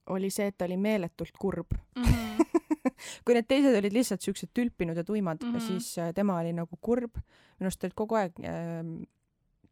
oli 0.07 0.31
see, 0.31 0.47
et 0.47 0.59
ta 0.59 0.65
oli 0.65 0.77
meeletult 0.77 1.37
kurb 1.39 1.73
mm. 1.97 2.03
-hmm 2.05 2.29
kui 3.25 3.37
need 3.37 3.49
teised 3.49 3.77
olid 3.79 3.95
lihtsalt 3.95 4.25
siuksed 4.25 4.51
tülpinud 4.55 4.97
ja 4.97 5.05
tuimad 5.05 5.43
mm, 5.43 5.55
-hmm. 5.55 5.61
siis 5.61 5.99
äh, 5.99 6.15
tema 6.15 6.39
oli 6.39 6.53
nagu 6.53 6.79
kurb. 6.81 7.15
minu 7.59 7.69
arust 7.69 7.85
olid 7.85 7.95
kogu 7.95 8.15
aeg 8.15 8.33
äh, 8.41 8.83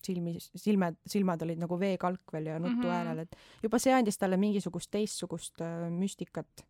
silmi, 0.07 0.37
silmed, 0.41 0.99
silmad 1.09 1.43
olid 1.47 1.61
nagu 1.63 1.79
veekalk 1.81 2.35
veel 2.35 2.51
ja 2.53 2.59
nutu 2.63 2.87
mm, 2.87 3.11
-hmm. 3.11 3.21
et 3.25 3.37
juba 3.63 3.81
see 3.83 3.95
andis 3.95 4.19
talle 4.19 4.39
mingisugust 4.41 4.91
teistsugust 4.91 5.61
äh, 5.61 5.91
müstikat. 5.91 6.67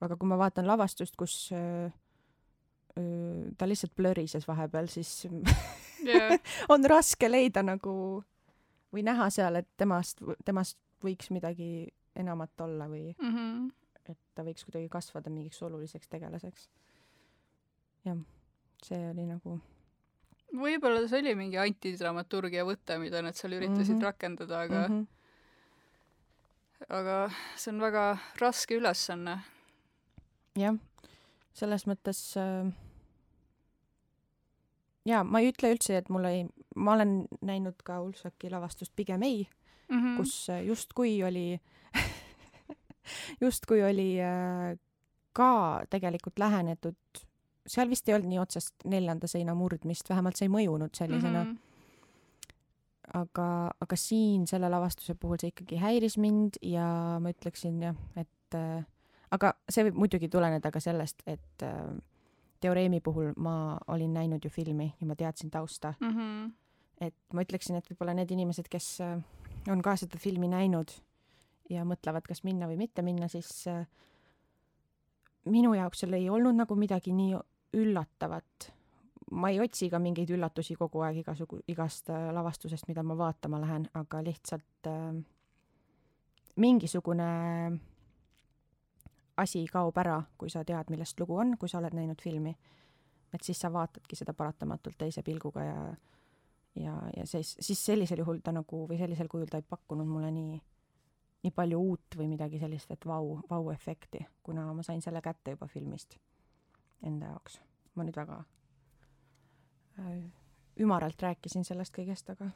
aga 0.00 0.16
kui 0.16 0.28
ma 0.28 0.38
vaatan 0.38 0.66
lavastust, 0.66 1.16
kus 1.16 1.50
äh, 1.52 1.92
äh, 2.98 3.52
ta 3.58 3.68
lihtsalt 3.68 3.94
blörises 3.96 4.48
vahepeal, 4.48 4.88
siis 4.88 5.26
yeah. 6.04 6.38
on 6.72 6.84
raske 6.84 7.30
leida 7.30 7.62
nagu 7.62 8.24
või 8.92 9.02
näha 9.02 9.30
seal, 9.30 9.56
et 9.56 9.68
temast, 9.76 10.20
temast 10.44 10.78
võiks 11.04 11.30
midagi 11.30 11.88
enamat 12.16 12.60
olla 12.60 12.88
või 12.88 13.14
mm 13.18 13.36
-hmm 13.36 13.70
et 14.10 14.18
ta 14.34 14.44
võiks 14.46 14.64
kuidagi 14.66 14.88
kasvada 14.92 15.30
mingiks 15.30 15.62
oluliseks 15.62 16.10
tegelaseks. 16.10 16.68
jah, 18.04 18.18
see 18.82 19.02
oli 19.10 19.26
nagu 19.28 19.58
võib-olla 20.52 21.08
see 21.08 21.22
oli 21.22 21.34
mingi 21.38 21.58
antidramaturgia 21.60 22.64
võte, 22.68 22.98
mida 23.00 23.22
nad 23.24 23.36
seal 23.38 23.52
üritasid 23.56 23.94
mm 23.94 23.98
-hmm. 23.98 24.04
rakendada, 24.04 24.60
aga 24.60 24.88
mm 24.88 24.94
-hmm. 24.94 25.06
aga 27.00 27.16
see 27.56 27.72
on 27.72 27.80
väga 27.80 28.18
raske 28.40 28.76
ülesanne. 28.76 29.38
jah, 30.56 30.76
selles 31.52 31.86
mõttes 31.86 32.36
äh, 32.36 32.72
jaa, 35.04 35.24
ma 35.24 35.40
ei 35.40 35.50
ütle 35.52 35.72
üldse, 35.74 35.96
et 35.96 36.08
mul 36.08 36.24
ei, 36.24 36.46
ma 36.76 36.92
olen 36.92 37.26
näinud 37.40 37.82
ka 37.84 38.00
Ulfsaki 38.00 38.50
lavastust 38.50 38.92
Pigem 38.96 39.22
ei 39.22 39.48
mm, 39.88 39.98
-hmm. 39.98 40.16
kus 40.16 40.48
justkui 40.66 41.22
oli 41.22 41.60
justkui 43.44 43.82
oli 43.82 44.20
äh, 44.20 44.78
ka 45.32 45.82
tegelikult 45.90 46.38
lähenetud, 46.38 46.96
seal 47.66 47.90
vist 47.90 48.08
ei 48.08 48.14
olnud 48.16 48.30
nii 48.30 48.40
otsest 48.42 48.86
neljanda 48.90 49.28
seina 49.30 49.54
murdmist, 49.54 50.08
vähemalt 50.10 50.38
see 50.38 50.48
ei 50.48 50.56
mõjunud 50.56 50.96
sellisena 50.98 51.44
mm. 51.44 51.50
-hmm 51.50 51.68
aga, 53.18 53.46
aga 53.82 53.96
siin 53.98 54.46
selle 54.48 54.70
lavastuse 54.72 55.14
puhul 55.18 55.40
see 55.40 55.52
ikkagi 55.52 55.76
häiris 55.82 56.16
mind 56.22 56.58
ja 56.64 56.86
ma 57.20 57.32
ütleksin 57.34 57.82
jah, 57.82 57.98
et 58.16 58.56
äh, 58.56 58.84
aga 59.34 59.52
see 59.68 59.86
võib 59.88 60.00
muidugi 60.04 60.30
tuleneda 60.32 60.70
ka 60.72 60.80
sellest, 60.80 61.24
et 61.26 61.66
äh, 61.66 61.92
teoreemi 62.62 63.00
puhul 63.04 63.32
ma 63.42 63.78
olin 63.92 64.14
näinud 64.14 64.44
ju 64.44 64.50
filmi 64.52 64.92
ja 65.00 65.06
ma 65.06 65.16
teadsin 65.18 65.50
tausta 65.50 65.94
mm. 66.00 66.10
-hmm. 66.16 66.52
et 67.00 67.16
ma 67.32 67.42
ütleksin, 67.42 67.76
et 67.76 67.90
võib-olla 67.90 68.14
need 68.14 68.30
inimesed, 68.30 68.68
kes 68.70 69.00
äh, 69.00 69.18
on 69.68 69.82
ka 69.82 69.96
seda 69.96 70.18
filmi 70.18 70.48
näinud 70.48 70.94
ja 71.70 71.84
mõtlevad, 71.84 72.26
kas 72.28 72.44
minna 72.44 72.68
või 72.68 72.76
mitte 72.76 73.02
minna, 73.02 73.28
siis 73.28 73.66
äh, 73.68 73.86
minu 75.44 75.74
jaoks 75.74 76.04
seal 76.04 76.12
ei 76.12 76.30
olnud 76.30 76.56
nagu 76.56 76.76
midagi 76.78 77.12
nii 77.12 77.34
üllatavat. 77.72 78.72
ma 79.32 79.48
ei 79.48 79.60
otsi 79.64 79.88
ka 79.88 79.98
mingeid 79.98 80.28
üllatusi 80.34 80.74
kogu 80.76 81.00
aeg 81.06 81.22
igasugu, 81.22 81.62
igast 81.72 82.10
äh, 82.12 82.28
lavastusest, 82.36 82.88
mida 82.88 83.02
ma 83.02 83.16
vaatama 83.16 83.60
lähen, 83.60 83.86
aga 83.94 84.20
lihtsalt 84.24 84.88
äh, 84.90 85.22
mingisugune 86.56 87.28
asi 89.36 89.64
kaob 89.72 89.96
ära, 89.96 90.18
kui 90.38 90.50
sa 90.52 90.64
tead, 90.64 90.90
millest 90.92 91.20
lugu 91.20 91.38
on, 91.40 91.56
kui 91.58 91.68
sa 91.68 91.78
oled 91.78 91.96
näinud 91.96 92.20
filmi. 92.20 92.54
et 93.32 93.42
siis 93.42 93.60
sa 93.60 93.72
vaatadki 93.72 94.16
seda 94.16 94.34
paratamatult 94.36 94.98
teise 94.98 95.22
pilguga 95.22 95.64
ja 95.64 95.94
ja, 96.76 96.96
ja 97.16 97.26
siis, 97.26 97.56
siis 97.60 97.84
sellisel 97.84 98.18
juhul 98.18 98.40
ta 98.44 98.52
nagu 98.52 98.86
või 98.88 98.98
sellisel 98.98 99.28
kujul 99.28 99.48
ta 99.48 99.56
ei 99.60 99.64
pakkunud 99.68 100.08
mulle 100.08 100.30
nii 100.30 100.60
nii 101.42 101.50
palju 101.50 101.78
uut 101.80 102.16
või 102.16 102.28
midagi 102.30 102.60
sellist, 102.60 102.90
et 102.94 103.06
vau, 103.06 103.40
vau-efekti, 103.50 104.20
kuna 104.46 104.68
ma 104.72 104.82
sain 104.86 105.00
selle 105.02 105.18
kätte 105.20 105.56
juba 105.56 105.66
filmist 105.66 106.14
enda 107.06 107.32
jaoks. 107.32 107.60
ma 107.94 108.06
nüüd 108.06 108.16
väga 108.16 108.42
äh, 110.00 110.22
ümaralt 110.80 111.22
rääkisin 111.22 111.66
sellest 111.68 111.94
kõigest, 111.96 112.30
aga 112.32 112.50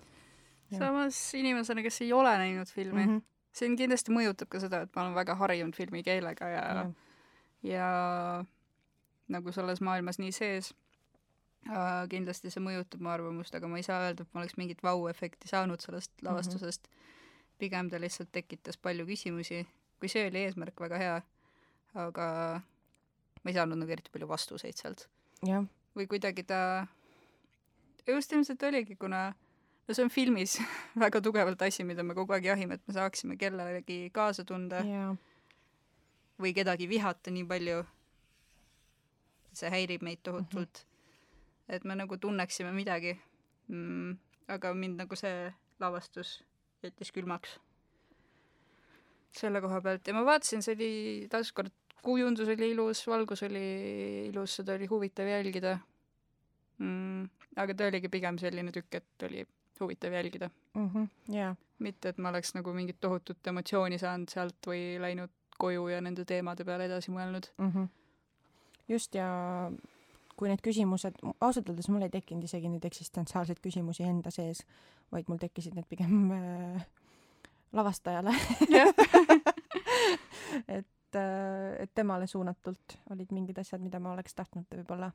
samas 0.72 1.18
inimesena, 1.38 1.84
kes 1.84 2.01
ei 2.07 2.12
ole 2.12 2.32
näinud 2.38 2.70
filmi 2.72 3.05
mm, 3.05 3.12
-hmm. 3.12 3.22
see 3.53 3.76
kindlasti 3.76 4.14
mõjutab 4.14 4.51
ka 4.53 4.61
seda, 4.61 4.82
et 4.86 4.97
ma 4.97 5.05
olen 5.05 5.14
väga 5.14 5.36
harjunud 5.42 5.76
filmikeelega 5.76 6.49
ja 6.49 6.64
ja, 6.78 6.86
ja 7.62 7.90
nagu 9.28 9.53
selles 9.53 9.80
maailmas 9.80 10.18
nii 10.18 10.32
sees 10.32 10.72
äh,, 11.68 12.09
kindlasti 12.09 12.51
see 12.51 12.62
mõjutab 12.62 13.03
mu 13.03 13.12
arvamust, 13.12 13.55
aga 13.55 13.68
ma 13.68 13.76
ei 13.82 13.86
saa 13.86 14.01
öelda, 14.07 14.22
et 14.22 14.34
ma 14.34 14.40
oleks 14.40 14.57
mingit 14.57 14.82
vau-efekti 14.82 15.49
saanud 15.49 15.80
sellest 15.80 16.12
mhm. 16.16 16.28
lavastusest 16.30 16.88
mm. 16.88 16.92
-hmm 16.92 17.07
pigem 17.59 17.90
ta 17.90 18.01
lihtsalt 18.01 18.32
tekitas 18.32 18.76
palju 18.76 19.07
küsimusi, 19.09 19.64
kui 20.01 20.11
see 20.12 20.26
oli 20.28 20.44
eesmärk, 20.44 20.80
väga 20.80 21.01
hea, 21.01 21.16
aga 22.07 22.26
ma 23.47 23.53
ei 23.53 23.59
saanud 23.61 23.78
nagu 23.78 23.92
eriti 23.94 24.11
palju 24.11 24.26
vastuseid 24.26 24.74
sealt. 24.74 25.05
või 25.94 26.09
kuidagi 26.11 26.42
ta, 26.42 26.59
just 28.09 28.32
ilmselt 28.34 28.62
oligi, 28.66 28.97
kuna 28.99 29.28
no 29.86 29.94
see 29.94 30.03
on 30.03 30.11
filmis 30.11 30.57
väga 31.05 31.22
tugevalt 31.22 31.62
asi, 31.62 31.86
mida 31.86 32.03
me 32.03 32.16
kogu 32.18 32.34
aeg 32.34 32.49
jahime, 32.51 32.74
et 32.74 32.88
me 32.88 32.97
saaksime 32.97 33.38
kellelegi 33.38 34.11
kaasa 34.14 34.44
tunda 34.44 34.82
või 36.42 36.53
kedagi 36.57 36.88
vihata 36.90 37.30
nii 37.30 37.47
palju. 37.47 37.84
see 39.57 39.70
häirib 39.72 40.03
meid 40.03 40.20
tohutult 40.26 40.82
mm. 40.82 40.88
-hmm. 40.90 41.74
et 41.76 41.84
me 41.84 41.94
nagu 41.94 42.16
tunneksime 42.16 42.72
midagi 42.72 43.14
mm,. 43.68 44.18
aga 44.49 44.74
mind 44.74 44.99
nagu 45.01 45.16
see 45.16 45.55
lavastus 45.80 46.42
jättis 46.82 47.12
külmaks 47.12 47.57
selle 49.36 49.61
koha 49.61 49.80
pealt 49.80 50.09
ja 50.09 50.14
ma 50.16 50.24
vaatasin, 50.26 50.62
see 50.64 50.74
oli 50.74 50.92
taaskord, 51.30 51.72
kujundus 52.07 52.48
oli 52.54 52.70
ilus, 52.70 53.02
valgus 53.11 53.42
oli 53.46 53.66
ilus, 54.28 54.61
seda 54.61 54.76
oli 54.78 54.86
huvitav 54.90 55.28
jälgida 55.30 55.76
mm,. 56.78 57.28
aga 57.57 57.74
ta 57.74 57.90
oligi 57.90 58.11
pigem 58.12 58.38
selline 58.38 58.74
tükk, 58.74 59.00
et 59.00 59.28
oli 59.28 59.46
huvitav 59.80 60.12
jälgida 60.12 60.50
mm. 60.74 60.88
-hmm, 60.88 61.34
yeah. 61.34 61.57
mitte, 61.78 62.09
et 62.09 62.18
ma 62.18 62.28
oleks 62.28 62.54
nagu 62.54 62.72
mingit 62.72 63.00
tohutut 63.00 63.46
emotsiooni 63.46 63.98
saanud 63.98 64.32
sealt 64.32 64.70
või 64.70 64.96
läinud 65.02 65.34
koju 65.59 65.88
ja 65.88 66.00
nende 66.00 66.24
teemade 66.24 66.64
peale 66.64 66.86
edasi 66.86 67.11
mõelnud 67.11 67.50
mm. 67.59 67.70
-hmm. 67.70 67.88
just 68.88 69.14
ja 69.14 69.28
kui 70.36 70.48
need 70.48 70.61
küsimused, 70.62 71.14
ausalt 71.40 71.68
öeldes 71.68 71.88
mul 71.88 72.04
ei 72.04 72.12
tekkinud 72.12 72.44
isegi 72.44 72.68
neid 72.68 72.84
eksistentsiaalseid 72.84 73.61
küsimusi 73.64 74.04
enda 74.04 74.30
sees, 74.30 74.61
vaid 75.12 75.24
mul 75.28 75.40
tekkisid 75.40 75.74
need 75.74 75.88
pigem 75.88 76.30
äh, 76.36 76.86
lavastajale 77.72 78.34
et, 80.76 80.86
et 81.14 81.92
temale 81.94 82.26
suunatult 82.26 82.98
olid 83.11 83.30
mingid 83.32 83.59
asjad, 83.59 83.80
mida 83.80 84.00
ma 84.00 84.12
oleks 84.12 84.34
tahtnud 84.34 84.66
võib-olla 84.70 85.12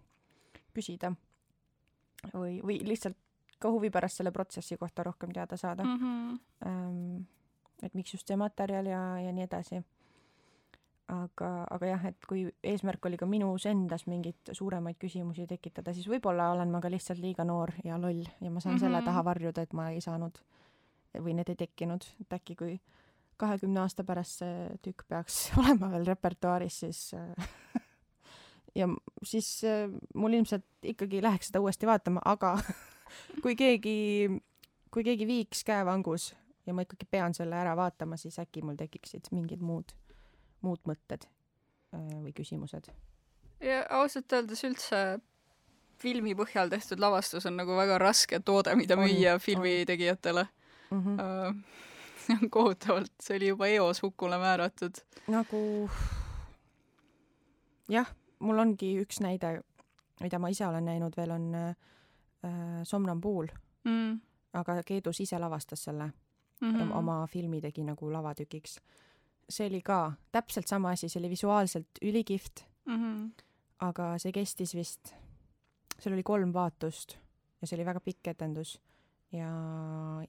küsida 0.73 1.11
või, 2.33 2.61
või 2.63 2.79
lihtsalt 2.85 3.17
ka 3.61 3.69
huvi 3.69 3.91
pärast 3.93 4.21
selle 4.21 4.31
protsessi 4.31 4.77
kohta 4.77 5.03
rohkem 5.03 5.33
teada 5.33 5.57
saada 5.57 5.83
mm. 5.83 5.97
-hmm. 5.97 7.25
Et 7.81 7.93
miks 7.97 8.13
just 8.13 8.27
see 8.27 8.37
materjal 8.37 8.85
ja, 8.85 9.01
ja 9.19 9.31
nii 9.33 9.43
edasi. 9.43 9.81
aga, 11.11 11.65
aga 11.71 11.85
jah, 11.85 12.05
et 12.05 12.25
kui 12.29 12.43
eesmärk 12.63 13.05
oli 13.05 13.17
ka 13.17 13.25
minus 13.25 13.65
endas 13.65 14.05
mingeid 14.07 14.51
suuremaid 14.51 14.95
küsimusi 15.01 15.47
tekitada, 15.47 15.93
siis 15.93 16.07
võib-olla 16.07 16.51
olen 16.51 16.71
ma 16.71 16.79
ka 16.79 16.91
lihtsalt 16.91 17.19
liiga 17.19 17.43
noor 17.43 17.73
ja 17.83 17.97
loll 17.97 18.21
ja 18.41 18.51
ma 18.51 18.59
saan 18.59 18.75
mm 18.75 18.77
-hmm. 18.77 18.79
selle 18.79 19.01
taha 19.01 19.25
varjuda, 19.25 19.61
et 19.61 19.73
ma 19.73 19.89
ei 19.89 20.01
saanud 20.01 20.39
või 21.19 21.33
need 21.33 21.49
ei 21.49 21.55
tekkinud, 21.55 22.05
et 22.21 22.33
äkki 22.33 22.55
kui 22.55 22.79
kahekümne 23.41 23.81
aasta 23.83 24.05
pärast 24.07 24.43
see 24.43 24.67
tükk 24.85 25.07
peaks 25.09 25.43
olema 25.61 25.91
veel 25.95 26.05
repertuaaris, 26.09 26.79
siis 26.85 27.01
äh, 27.17 27.49
ja 28.79 28.87
siis 29.23 29.49
äh, 29.67 29.87
mul 30.13 30.37
ilmselt 30.39 30.67
ikkagi 30.93 31.23
läheks 31.23 31.51
seda 31.51 31.63
uuesti 31.63 31.89
vaatama, 31.89 32.23
aga 32.25 32.55
kui 33.43 33.57
keegi, 33.59 34.29
kui 34.91 35.05
keegi 35.07 35.27
viiks 35.27 35.65
käevangus 35.67 36.31
ja 36.65 36.75
ma 36.77 36.85
ikkagi 36.85 37.07
pean 37.11 37.35
selle 37.37 37.57
ära 37.57 37.75
vaatama, 37.77 38.19
siis 38.21 38.39
äkki 38.41 38.63
mul 38.65 38.79
tekiksid 38.79 39.31
mingid 39.35 39.63
muud, 39.65 39.95
muud 40.65 40.81
mõtted 40.89 41.27
äh, 41.27 42.07
või 42.21 42.33
küsimused. 42.37 42.91
ja 43.61 43.83
ausalt 43.97 44.33
öeldes 44.33 44.63
üldse 44.67 45.03
filmi 46.01 46.33
põhjal 46.37 46.71
tehtud 46.71 47.01
lavastus 47.01 47.45
on 47.45 47.59
nagu 47.59 47.75
väga 47.77 47.99
raske 48.01 48.39
toode, 48.45 48.73
mida 48.75 48.97
müüa 48.97 49.37
filmitegijatele 49.39 50.47
mm. 50.91 51.01
-hmm. 51.03 51.19
Uh, 51.21 51.89
see 52.31 52.39
on 52.43 52.49
kohutavalt, 52.49 53.13
see 53.21 53.37
oli 53.37 53.51
juba 53.51 53.67
eos 53.67 54.01
hukule 54.01 54.37
määratud. 54.37 55.03
nagu 55.27 55.89
jah, 57.91 58.09
mul 58.39 58.59
ongi 58.59 58.95
üks 59.01 59.21
näide, 59.23 59.59
mida 60.21 60.39
ma 60.39 60.51
ise 60.51 60.65
olen 60.67 60.85
näinud 60.85 61.15
veel, 61.17 61.31
on 61.35 61.47
äh, 61.55 61.75
Somnambuul 62.83 63.51
mm.. 63.83 64.19
aga 64.53 64.81
Keedus 64.85 65.21
ise 65.21 65.39
lavastas 65.39 65.83
selle 65.83 66.11
mm, 66.61 66.73
-hmm. 66.73 66.97
oma 66.97 67.27
filmi 67.27 67.61
tegi 67.61 67.83
nagu 67.83 68.13
lavatükiks. 68.13 68.79
see 69.49 69.67
oli 69.67 69.81
ka 69.81 70.13
täpselt 70.31 70.67
sama 70.67 70.89
asi, 70.89 71.09
see 71.09 71.19
oli 71.19 71.29
visuaalselt 71.29 72.01
ülikihvt 72.01 72.65
mm, 72.85 72.95
-hmm. 72.97 73.43
aga 73.79 74.17
see 74.17 74.31
kestis 74.31 74.75
vist, 74.75 75.13
seal 75.99 76.13
oli 76.13 76.23
kolm 76.23 76.53
vaatust 76.53 77.17
ja 77.61 77.67
see 77.67 77.77
oli 77.77 77.85
väga 77.85 77.99
pikk 77.99 78.27
etendus 78.27 78.79
ja 79.31 79.51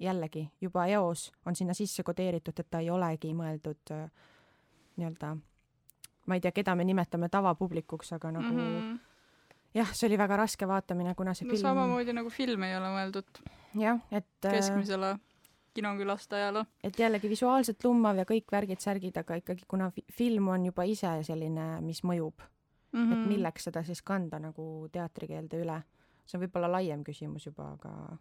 jällegi 0.00 0.50
juba 0.60 0.86
eos 0.86 1.32
on 1.46 1.56
sinna 1.56 1.74
sisse 1.74 2.02
kodeeritud, 2.02 2.58
et 2.58 2.70
ta 2.70 2.78
ei 2.78 2.90
olegi 2.90 3.32
mõeldud 3.34 3.94
äh, 3.94 4.04
nii-öelda, 4.96 5.32
ma 6.26 6.38
ei 6.38 6.44
tea, 6.44 6.52
keda 6.52 6.74
me 6.78 6.84
nimetame 6.84 7.28
tavapublikuks, 7.32 8.12
aga 8.12 8.30
nagu 8.30 8.52
mm 8.52 8.60
-hmm. 8.60 8.98
jah, 9.74 9.92
see 9.94 10.06
oli 10.06 10.18
väga 10.18 10.36
raske 10.36 10.68
vaatamine, 10.68 11.14
kuna 11.14 11.34
see 11.34 11.46
no 11.46 11.54
film 11.54 11.62
samamoodi 11.62 12.12
nagu 12.12 12.30
film 12.30 12.62
ei 12.62 12.76
ole 12.76 12.94
mõeldud 12.94 13.42
jah, 13.74 14.00
et 14.10 14.44
äh, 14.44 14.52
keskmisele 14.52 15.16
kinokülastajale. 15.74 16.66
et 16.84 16.98
jällegi 16.98 17.28
visuaalselt 17.28 17.84
lummav 17.84 18.16
ja 18.16 18.24
kõik 18.24 18.52
värgid-särgid, 18.52 19.18
aga 19.18 19.34
ikkagi 19.34 19.64
kuna 19.68 19.90
fi 19.90 20.04
film 20.12 20.48
on 20.48 20.66
juba 20.66 20.84
ise 20.84 21.22
selline, 21.22 21.80
mis 21.80 22.04
mõjub 22.04 22.34
mm, 22.92 22.98
-hmm. 22.98 23.12
et 23.12 23.18
mhm. 23.18 23.28
milleks 23.28 23.64
seda 23.64 23.84
siis 23.84 24.02
kanda 24.02 24.38
nagu 24.38 24.88
teatrikeelde 24.92 25.62
üle, 25.64 25.82
see 26.26 26.38
on 26.38 26.44
võib-olla 26.44 26.72
laiem 26.72 27.04
küsimus 27.04 27.46
juba, 27.46 27.72
aga 27.72 28.18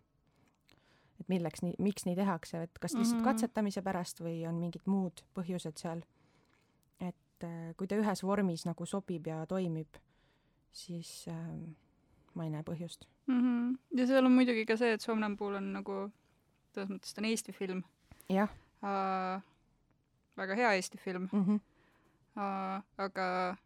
et 1.21 1.29
milleks 1.31 1.63
nii, 1.65 1.75
miks 1.79 2.05
nii 2.07 2.17
tehakse, 2.17 2.63
et 2.67 2.79
kas 2.79 2.95
lihtsalt 2.95 3.19
mm 3.19 3.21
-hmm. 3.21 3.29
katsetamise 3.29 3.81
pärast 3.85 4.21
või 4.21 4.41
on 4.49 4.59
mingid 4.59 4.85
muud 4.85 5.23
põhjused 5.37 5.77
seal. 5.77 6.03
et 6.99 7.43
äh, 7.43 7.75
kui 7.77 7.87
ta 7.87 7.95
ühes 7.95 8.23
vormis 8.23 8.65
nagu 8.65 8.85
sobib 8.85 9.27
ja 9.27 9.45
toimib, 9.45 9.97
siis 10.71 11.25
äh, 11.27 11.35
ma 12.33 12.43
ei 12.43 12.49
näe 12.49 12.63
põhjust 12.63 13.07
mm. 13.27 13.39
-hmm. 13.39 13.77
ja 13.99 14.07
seal 14.07 14.25
on 14.25 14.31
muidugi 14.31 14.65
ka 14.65 14.77
see, 14.77 14.93
et 14.93 15.01
Somnambul 15.01 15.55
on 15.55 15.73
nagu, 15.73 16.11
selles 16.73 16.89
mõttes 16.89 17.13
ta 17.15 17.21
on 17.21 17.25
Eesti 17.25 17.51
film. 17.51 17.83
jah 18.29 18.49
uh,. 18.83 19.41
väga 20.37 20.55
hea 20.55 20.73
Eesti 20.73 20.97
film 20.97 21.29
mm. 21.31 21.45
-hmm. 21.45 21.59
Uh, 22.31 22.83
aga 22.97 23.57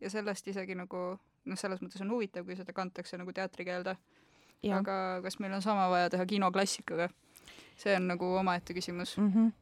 ja 0.00 0.10
sellest 0.10 0.48
isegi 0.48 0.74
nagu 0.74 1.18
noh, 1.44 1.58
selles 1.58 1.82
mõttes 1.82 2.02
on 2.02 2.10
huvitav, 2.10 2.44
kui 2.44 2.56
seda 2.56 2.72
kantakse 2.72 3.18
nagu 3.18 3.32
teatrikeelde 3.32 3.96
aga 4.72 5.20
kas 5.22 5.38
meil 5.40 5.52
on 5.52 5.62
sama 5.62 5.88
vaja 5.90 6.10
teha 6.10 6.26
kinoklassikaga? 6.26 7.08
see 7.76 7.96
on 7.96 8.08
nagu 8.08 8.28
omaette 8.40 8.74
küsimus 8.74 9.16
mm. 9.18 9.32
-hmm. 9.32 9.52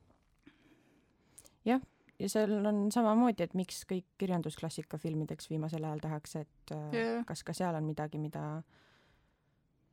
jah, 1.64 1.80
ja 2.18 2.28
seal 2.28 2.66
on 2.66 2.92
samamoodi, 2.92 3.42
et 3.42 3.54
miks 3.54 3.82
kõik 3.90 4.06
kirjandusklassika 4.18 4.98
filmideks 4.98 5.50
viimasel 5.50 5.84
ajal 5.84 6.02
tehakse, 6.02 6.40
et 6.40 6.74
yeah. 6.92 7.18
Äh, 7.18 7.26
kas 7.26 7.42
ka 7.44 7.52
seal 7.52 7.74
on 7.74 7.84
midagi, 7.84 8.18
mida 8.18 8.62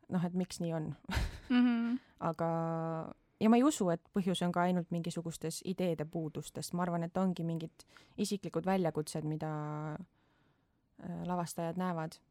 noh, 0.09 0.25
et 0.25 0.33
miks 0.33 0.59
nii 0.59 0.73
on 0.73 0.93
mm. 1.49 1.61
-hmm. 1.65 1.99
aga, 2.29 2.49
ja 3.39 3.49
ma 3.49 3.57
ei 3.57 3.63
usu, 3.63 3.89
et 3.89 4.01
põhjus 4.13 4.45
on 4.45 4.51
ka 4.51 4.61
ainult 4.61 4.91
mingisugustes 4.91 5.61
ideede 5.65 6.05
puudustest, 6.05 6.73
ma 6.73 6.83
arvan, 6.83 7.03
et 7.03 7.17
ongi 7.17 7.43
mingid 7.43 7.85
isiklikud 8.17 8.65
väljakutsed, 8.65 9.23
mida 9.23 9.51
äh, 9.93 11.25
lavastajad 11.25 11.77
näevad 11.77 12.21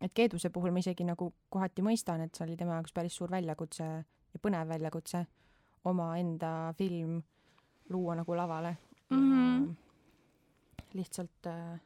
et 0.00 0.12
Keeduse 0.14 0.50
puhul 0.50 0.72
ma 0.72 0.80
isegi 0.80 1.04
nagu 1.04 1.32
kohati 1.48 1.82
mõistan, 1.82 2.24
et 2.24 2.34
see 2.34 2.46
oli 2.46 2.56
tema 2.56 2.78
jaoks 2.78 2.92
päris 2.96 3.16
suur 3.16 3.30
väljakutse 3.30 3.84
ja 3.84 4.40
põnev 4.42 4.68
väljakutse 4.68 5.26
omaenda 5.84 6.74
film 6.78 7.20
luua 7.90 8.14
nagu 8.14 8.36
lavale 8.36 8.76
mm. 9.10 9.30
-hmm. 9.32 9.74
lihtsalt, 10.92 11.46
äh, 11.46 11.80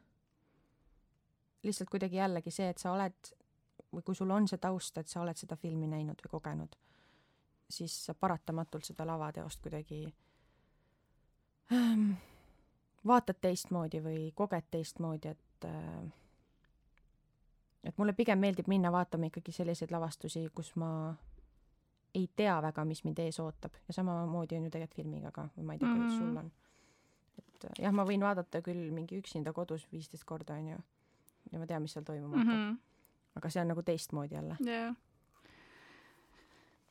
lihtsalt 1.63 1.89
kuidagi 1.89 2.15
jällegi 2.15 2.51
see, 2.51 2.69
et 2.69 2.77
sa 2.77 2.91
oled 2.91 3.35
või 3.95 4.03
kui 4.03 4.15
sul 4.15 4.31
on 4.31 4.47
see 4.47 4.57
taust, 4.57 4.97
et 4.97 5.07
sa 5.07 5.21
oled 5.21 5.37
seda 5.37 5.55
filmi 5.55 5.87
näinud 5.87 6.21
või 6.25 6.31
kogenud, 6.31 6.75
siis 7.69 8.05
sa 8.05 8.13
paratamatult 8.13 8.83
seda 8.85 9.07
lavateost 9.07 9.61
kuidagi 9.61 10.15
ähm, 11.73 12.11
vaatad 13.07 13.39
teistmoodi 13.41 14.03
või 14.03 14.31
koged 14.35 14.67
teistmoodi, 14.71 15.27
et 15.27 15.65
äh, 15.65 16.11
et 17.85 17.97
mulle 17.97 18.13
pigem 18.13 18.39
meeldib 18.39 18.67
minna 18.71 18.91
vaatama 18.91 19.29
ikkagi 19.29 19.53
selliseid 19.55 19.93
lavastusi, 19.93 20.47
kus 20.55 20.73
ma 20.81 20.89
ei 22.15 22.29
tea 22.35 22.55
väga, 22.63 22.85
mis 22.85 23.03
mind 23.03 23.19
ees 23.19 23.39
ootab 23.43 23.75
ja 23.87 23.93
samamoodi 23.93 24.57
on 24.57 24.67
ju 24.67 24.73
tegelikult 24.73 25.01
filmiga 25.01 25.31
ka 25.31 25.49
ma 25.61 25.75
ei 25.75 25.79
tea 25.79 25.89
mm, 25.89 25.95
kuidas 26.01 26.17
sul 26.17 26.37
on. 26.43 26.51
et 27.39 27.67
jah, 27.79 27.93
ma 27.93 28.05
võin 28.07 28.23
vaadata 28.23 28.61
küll 28.65 28.91
mingi 28.95 29.19
üksinda 29.19 29.53
kodus 29.53 29.87
viisteist 29.91 30.25
korda 30.25 30.57
onju 30.59 30.77
ja 31.51 31.59
ma 31.59 31.67
tean, 31.67 31.83
mis 31.83 31.93
seal 31.95 32.07
toimuma 32.07 32.37
hakkab 32.37 32.53
mm. 32.53 32.69
-hmm. 32.69 33.35
aga 33.35 33.49
see 33.49 33.61
on 33.61 33.73
nagu 33.73 33.83
teistmoodi 33.83 34.35
jälle. 34.35 34.57
jah 34.65 34.95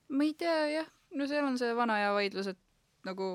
ma 0.09 0.25
ei 0.25 0.35
tea 0.39 0.57
jah, 0.73 0.89
no 1.15 1.27
seal 1.27 1.47
on 1.47 1.59
see 1.59 1.73
vana 1.77 1.97
hea 2.01 2.13
vaidlus, 2.17 2.51
et 2.53 2.61
nagu 3.09 3.27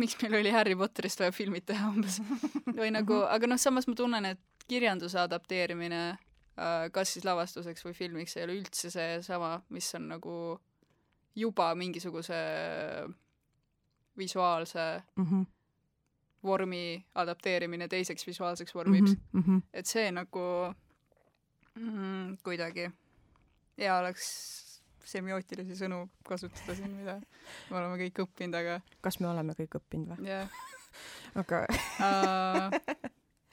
miks 0.00 0.18
meil 0.20 0.38
oli 0.40 0.52
Harry 0.52 0.76
Potterist 0.76 1.22
vaja 1.22 1.32
filmid 1.32 1.66
teha 1.68 1.88
umbes 1.90 2.20
või 2.80 2.92
nagu, 2.92 3.22
mhm. 3.22 3.30
aga 3.36 3.52
noh, 3.52 3.60
samas 3.60 3.88
ma 3.88 3.96
tunnen, 3.98 4.28
et 4.34 4.42
kirjanduse 4.68 5.20
adapteerimine 5.20 6.02
äh, 6.10 6.90
kas 6.92 7.14
siis 7.14 7.24
lavastuseks 7.24 7.84
või 7.86 7.96
filmiks 7.96 8.36
ei 8.36 8.46
ole 8.46 8.58
üldse 8.60 8.90
seesama, 8.90 9.56
mis 9.70 9.88
on 9.98 10.08
nagu 10.14 10.36
juba 11.36 11.74
mingisuguse 11.74 12.38
visuaalse 14.18 15.02
mm 15.16 15.24
-hmm. 15.24 15.46
vormi 16.44 17.04
adapteerimine 17.14 17.88
teiseks 17.88 18.26
visuaalseks 18.26 18.74
vormiks 18.74 19.16
mm. 19.32 19.42
-hmm. 19.42 19.62
et 19.72 19.86
see 19.86 20.10
nagu 20.12 20.74
mm, 21.74 22.36
kuidagi 22.44 22.90
hea 23.78 23.98
oleks 23.98 24.28
semiootilisi 25.04 25.76
sõnu 25.76 26.08
kasutada 26.28 26.74
siin, 26.74 26.90
mida 26.90 27.20
me 27.70 27.76
oleme 27.76 27.96
kõik 28.04 28.22
õppinud, 28.26 28.54
aga 28.54 28.80
kas 29.00 29.20
me 29.20 29.28
oleme 29.28 29.52
kõik 29.58 29.80
õppinud 29.80 30.12
või? 30.12 30.28
jah 30.28 30.48
aga 31.34 31.66
uh, 32.00 32.68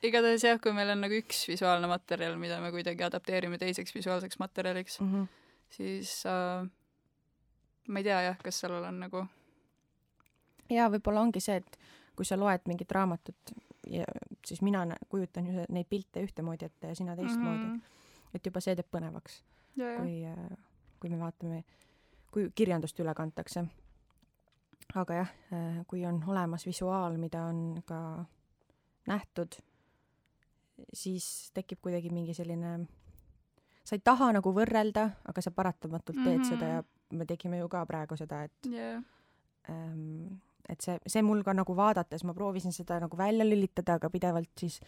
igatahes 0.04 0.43
jah, 0.43 0.60
kui 0.64 0.74
meil 0.76 0.89
on 0.93 1.02
nagu 1.04 1.18
üks 1.20 1.45
visuaalne 1.50 1.88
materjal, 1.91 2.38
mida 2.39 2.60
me 2.64 2.72
kuidagi 2.72 3.04
adapteerime 3.04 3.58
teiseks 3.62 3.95
visuaalseks 3.95 4.39
materjaliks, 4.39 5.00
mm. 5.00 5.14
-hmm. 5.14 5.28
siis 5.70 6.24
äh, 6.26 6.70
ma 7.88 8.00
ei 8.00 8.04
tea 8.04 8.22
jah, 8.22 8.38
kas 8.43 8.60
sellel 8.60 8.84
on 8.84 9.00
nagu 9.00 9.26
ja 10.70 10.89
võib-olla 10.93 11.24
ongi 11.26 11.41
see, 11.43 11.60
et 11.60 11.80
kui 12.16 12.28
sa 12.28 12.38
loed 12.39 12.66
mingit 12.70 12.91
raamatut 12.91 13.54
ja 13.89 14.06
siis 14.45 14.62
mina 14.62 14.86
kujutan 15.10 15.47
ju 15.47 15.66
neid 15.70 15.89
pilte 15.89 16.24
ühtemoodi 16.24 16.66
ette 16.66 16.93
ja 16.93 16.95
sina 16.95 17.16
teistmoodi 17.16 17.66
mm. 17.66 17.76
-hmm. 17.76 18.34
et 18.34 18.45
juba 18.45 18.62
see 18.62 18.76
teeb 18.76 18.89
põnevaks, 18.91 19.41
ja, 19.76 19.91
ja, 19.91 20.00
kui, 20.00 20.24
kui 21.00 21.10
me 21.10 21.20
vaatame, 21.20 21.64
kui 22.32 22.50
kirjandust 22.56 23.00
üle 23.00 23.14
kantakse. 23.16 23.66
aga 24.95 25.14
jah, 25.14 25.32
kui 25.88 26.06
on 26.06 26.24
olemas 26.28 26.66
visuaal, 26.66 27.18
mida 27.18 27.43
on 27.43 27.82
ka 27.86 28.26
nähtud, 29.08 29.60
siis 30.93 31.51
tekib 31.53 31.82
kuidagi 31.82 32.11
mingi 32.13 32.34
selline, 32.34 32.88
sa 33.84 33.97
ei 33.97 34.03
taha 34.03 34.32
nagu 34.38 34.53
võrrelda, 34.53 35.09
aga 35.25 35.41
sa 35.41 35.51
paratamatult 35.51 36.17
teed 36.17 36.38
mm 36.38 36.43
-hmm. 36.43 36.49
seda 36.49 36.65
ja 36.65 36.84
me 37.11 37.25
tegime 37.25 37.57
ju 37.57 37.69
ka 37.69 37.86
praegu 37.86 38.17
seda, 38.17 38.43
et 38.43 38.71
ja, 38.71 39.01
ähm, 39.69 40.39
et 40.69 40.82
see, 40.82 40.97
see 41.07 41.21
mul 41.25 41.43
ka 41.45 41.53
nagu 41.57 41.75
vaadates, 41.75 42.23
ma 42.23 42.36
proovisin 42.38 42.73
seda 42.75 42.99
nagu 42.99 43.17
välja 43.17 43.45
lülitada, 43.45 43.97
aga 43.97 44.09
pidevalt 44.09 44.51
siis 44.59 44.80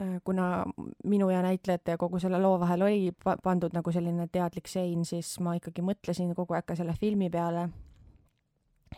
äh, 0.00 0.20
kuna 0.24 0.64
minu 1.04 1.30
ja 1.30 1.42
näitlejate 1.42 1.90
ja 1.90 2.00
kogu 2.00 2.18
selle 2.18 2.40
loo 2.42 2.58
vahel 2.60 2.82
oli 2.82 3.12
pa- 3.24 3.36
pandud 3.42 3.76
nagu 3.76 3.92
selline 3.92 4.28
teadlik 4.32 4.68
sein, 4.68 5.04
siis 5.04 5.36
ma 5.40 5.56
ikkagi 5.58 5.84
mõtlesin 5.84 6.34
kogu 6.34 6.56
aeg 6.56 6.66
ka 6.66 6.76
selle 6.76 6.96
filmi 7.00 7.30
peale. 7.30 7.68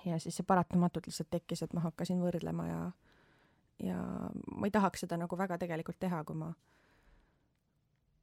ja 0.04 0.18
siis 0.18 0.36
see 0.36 0.46
paratamatult 0.46 1.06
lihtsalt 1.06 1.30
tekkis, 1.30 1.62
et 1.62 1.72
ma 1.74 1.80
hakkasin 1.80 2.20
võrdlema 2.22 2.66
ja, 2.68 2.80
ja 3.82 3.96
ma 4.56 4.66
ei 4.66 4.70
tahaks 4.70 5.00
seda 5.04 5.16
nagu 5.16 5.38
väga 5.38 5.58
tegelikult 5.58 5.98
teha, 6.00 6.24
kui 6.24 6.36
ma, 6.36 6.52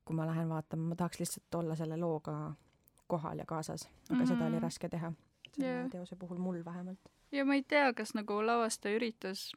kui 0.06 0.16
ma 0.16 0.28
lähen 0.28 0.50
vaatama, 0.50 0.90
ma 0.90 0.96
tahaks 0.96 1.20
lihtsalt 1.20 1.60
olla 1.62 1.76
selle 1.76 1.98
looga 1.98 2.54
kohal 3.08 3.40
ja 3.40 3.46
kaasas, 3.46 3.86
aga 3.86 4.16
mm 4.16 4.22
-hmm. 4.22 4.28
seda 4.28 4.46
oli 4.46 4.60
raske 4.60 4.90
teha 4.90 5.14
selle 5.54 5.68
yeah. 5.68 5.90
teose 5.90 6.16
puhul 6.16 6.38
mul 6.38 6.66
vähemalt. 6.66 7.00
ja 7.32 7.46
ma 7.46 7.54
ei 7.54 7.64
tea, 7.64 7.94
kas 7.94 8.14
nagu 8.14 8.46
lavastaja 8.46 8.96
üritas, 8.96 9.52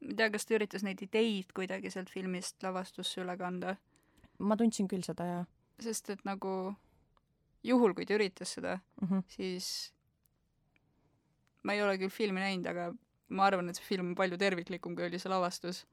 ma 0.00 0.10
ei 0.10 0.16
tea, 0.16 0.30
kas 0.30 0.46
ta 0.46 0.54
üritas 0.54 0.82
neid 0.82 1.02
ideid 1.02 1.52
kuidagi 1.54 1.90
sealt 1.90 2.10
filmist 2.10 2.62
lavastusse 2.62 3.20
üle 3.20 3.36
kanda, 3.38 3.76
ma 4.38 4.56
tundsin 4.56 4.88
küll 4.88 5.06
seda 5.06 5.24
ja 5.24 5.44
sest 5.80 6.10
et 6.10 6.24
nagu 6.24 6.74
juhul, 7.64 7.94
kui 7.94 8.06
ta 8.06 8.14
üritas 8.18 8.56
seda, 8.58 8.78
mm. 9.00 9.08
-hmm. 9.08 9.22
siis 9.28 9.92
ma 11.62 11.72
ei 11.72 11.82
ole 11.82 11.98
küll 11.98 12.12
filmi 12.12 12.40
näinud, 12.40 12.66
aga 12.66 12.92
ma 13.34 13.48
arvan, 13.48 13.68
et 13.68 13.78
see 13.78 13.86
film 13.88 14.12
on 14.12 14.18
palju 14.18 14.38
terviklikum, 14.40 14.96
kui 14.96 15.08
oli 15.08 15.20
see 15.22 15.32
lavastus 15.32 15.84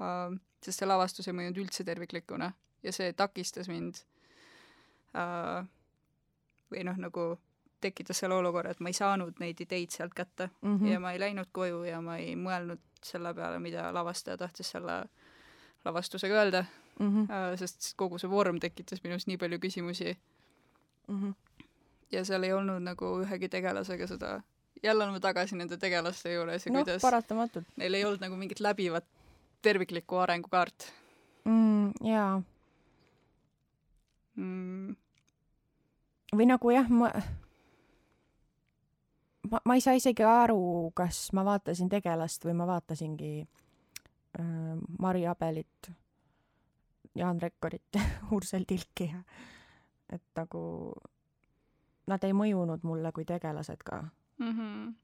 uh,. 0.00 0.32
sest 0.64 0.82
see 0.82 0.88
lavastus 0.88 1.28
ei 1.28 1.36
mõjunud 1.36 1.62
üldse 1.62 1.84
terviklikuna 1.88 2.50
ja 2.84 2.92
see 2.92 3.12
takistas 3.16 3.68
mind 3.68 4.02
uh, 5.14 5.62
või 6.70 6.84
noh, 6.86 6.98
nagu 7.00 7.30
tekitas 7.80 8.20
selle 8.20 8.36
olukorra, 8.36 8.74
et 8.74 8.80
ma 8.84 8.92
ei 8.92 8.96
saanud 8.96 9.40
neid 9.40 9.60
ideid 9.64 9.92
sealt 9.94 10.14
kätte 10.14 10.50
Mm 10.60 10.76
mm. 10.78 10.86
ja 10.92 11.00
ma 11.00 11.12
ei 11.12 11.20
läinud 11.20 11.48
koju 11.52 11.84
ja 11.88 12.00
ma 12.00 12.18
ei 12.20 12.36
mõelnud 12.36 12.80
selle 13.02 13.32
peale, 13.34 13.58
mida 13.58 13.88
lavastaja 13.94 14.36
tahtis 14.36 14.70
selle 14.70 15.04
lavastusega 15.84 16.34
öelda 16.34 16.64
mm 16.98 17.08
-hmm. 17.26 17.56
sest 17.56 17.94
kogu 17.96 18.18
see 18.18 18.30
vorm 18.30 18.60
tekitas 18.60 19.02
minus 19.04 19.26
nii 19.26 19.36
palju 19.36 19.58
küsimusi 19.58 20.16
mm 21.08 21.20
-hmm. 21.20 21.34
ja 22.12 22.24
seal 22.24 22.42
ei 22.42 22.52
olnud 22.52 22.82
nagu 22.82 23.20
ühegi 23.24 23.48
tegelasega 23.48 24.06
seda, 24.06 24.42
jälle 24.82 25.04
oleme 25.04 25.20
tagasi 25.20 25.56
nende 25.56 25.76
tegelaste 25.76 26.32
juures 26.32 26.66
ja 26.66 26.72
noh, 26.72 26.84
kuidas 26.84 27.02
paratamatult 27.02 27.68
neil 27.76 27.94
ei 27.94 28.04
olnud 28.04 28.22
nagu 28.24 28.36
mingit 28.36 28.60
läbivat 28.60 29.04
terviklikku 29.62 30.16
arengukaart 30.16 30.88
mm,. 31.44 31.92
jaa, 32.04 32.42
mm,. 34.36 34.96
või 36.36 36.48
nagu 36.48 36.74
jah, 36.74 36.88
ma 36.88 37.12
ma, 39.50 39.62
ma 39.64 39.76
ei 39.76 39.84
saa 39.84 39.96
isegi 39.98 40.24
aru, 40.26 40.90
kas 40.96 41.28
ma 41.36 41.44
vaatasin 41.46 41.90
tegelast 41.92 42.44
või 42.48 42.56
ma 42.60 42.68
vaatasingi 42.70 43.32
äh, 43.40 44.76
Mari 44.98 45.26
Abelit, 45.26 45.90
Jaan 47.14 47.40
Rekkorit, 47.42 48.00
Ursel 48.36 48.66
Tilki 48.68 49.10
ja 49.10 49.22
et 50.10 50.24
nagu 50.34 50.62
nad 52.10 52.24
ei 52.26 52.34
mõjunud 52.34 52.82
mulle 52.86 53.12
kui 53.14 53.26
tegelased 53.28 53.84
ka, 53.86 54.00
Mm 54.40 54.52
-hmm. 54.56 54.94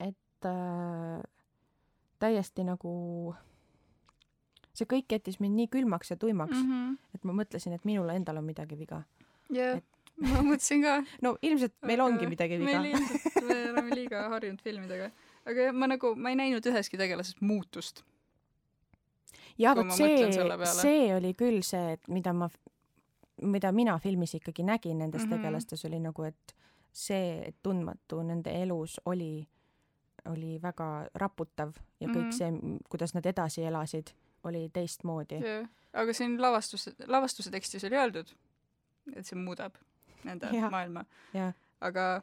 et 0.00 0.44
äh, 0.44 1.22
täiesti 2.18 2.64
nagu 2.64 3.34
see 4.76 4.88
kõik 4.88 5.14
jättis 5.16 5.40
mind 5.40 5.58
nii 5.58 5.70
külmaks 5.72 6.12
ja 6.12 6.16
tuimaks 6.16 6.56
mm, 6.56 6.66
Mm 6.66 6.72
-hmm. 6.72 6.98
et 7.14 7.24
ma 7.24 7.32
mõtlesin, 7.32 7.74
et 7.74 7.84
minul 7.84 8.08
endal 8.08 8.36
on 8.36 8.44
midagi 8.44 8.78
viga. 8.78 9.02
jah 9.50 9.76
Et-, 9.76 10.00
ma 10.20 10.42
mõtlesin 10.44 10.84
ka. 10.84 10.94
no 11.24 11.36
ilmselt 11.42 11.74
meil 11.86 12.00
ongi 12.00 12.26
midagi 12.30 12.58
viga 12.60 12.80
meil. 12.80 12.94
ilmselt, 12.94 13.42
me 13.48 13.58
oleme 13.72 13.96
liiga 13.96 14.28
harjunud 14.34 14.62
filmidega. 14.62 15.10
aga 15.44 15.68
jah, 15.68 15.74
ma 15.74 15.90
nagu, 15.90 16.14
ma 16.16 16.30
ei 16.30 16.36
näinud 16.36 16.66
üheski 16.72 17.00
tegelases 17.00 17.40
muutust. 17.40 18.04
ja 19.58 19.74
vot 19.76 19.92
see 19.96 20.32
see 20.76 21.14
oli 21.16 21.34
küll 21.34 21.62
see, 21.62 21.92
et 21.96 22.08
mida 22.08 22.32
ma, 22.32 22.50
mida 23.42 23.72
mina 23.72 23.98
filmis 23.98 24.34
ikkagi 24.34 24.62
nägin 24.62 24.98
nendes 24.98 25.24
mm. 25.24 25.32
-hmm. 25.32 25.36
tegelastes, 25.36 25.84
oli 25.84 26.00
nagu, 26.00 26.22
et 26.22 26.56
see, 26.92 27.42
et 27.48 27.56
tundmatu 27.62 28.22
nende 28.22 28.50
elus 28.62 29.00
oli, 29.04 29.48
oli 30.30 30.58
väga 30.62 31.08
raputav 31.14 31.72
ja 32.00 32.08
kõik 32.08 32.30
Mhm. 32.30 32.32
see, 32.32 32.80
kuidas 32.90 33.14
nad 33.14 33.26
edasi 33.26 33.62
elasid, 33.64 34.10
oli 34.44 34.68
teistmoodi. 34.72 35.40
jah, 35.44 35.68
aga 35.92 36.12
siin 36.12 36.40
lavastus, 36.42 36.88
lavastuse 37.06 37.50
tekstis 37.50 37.84
oli 37.84 37.96
öeldud, 37.96 38.32
et 39.16 39.26
see 39.26 39.38
muudab 39.38 39.74
nende 40.24 40.50
ja. 40.52 40.70
maailma. 40.70 41.04
jah, 41.34 41.54
aga 41.80 42.22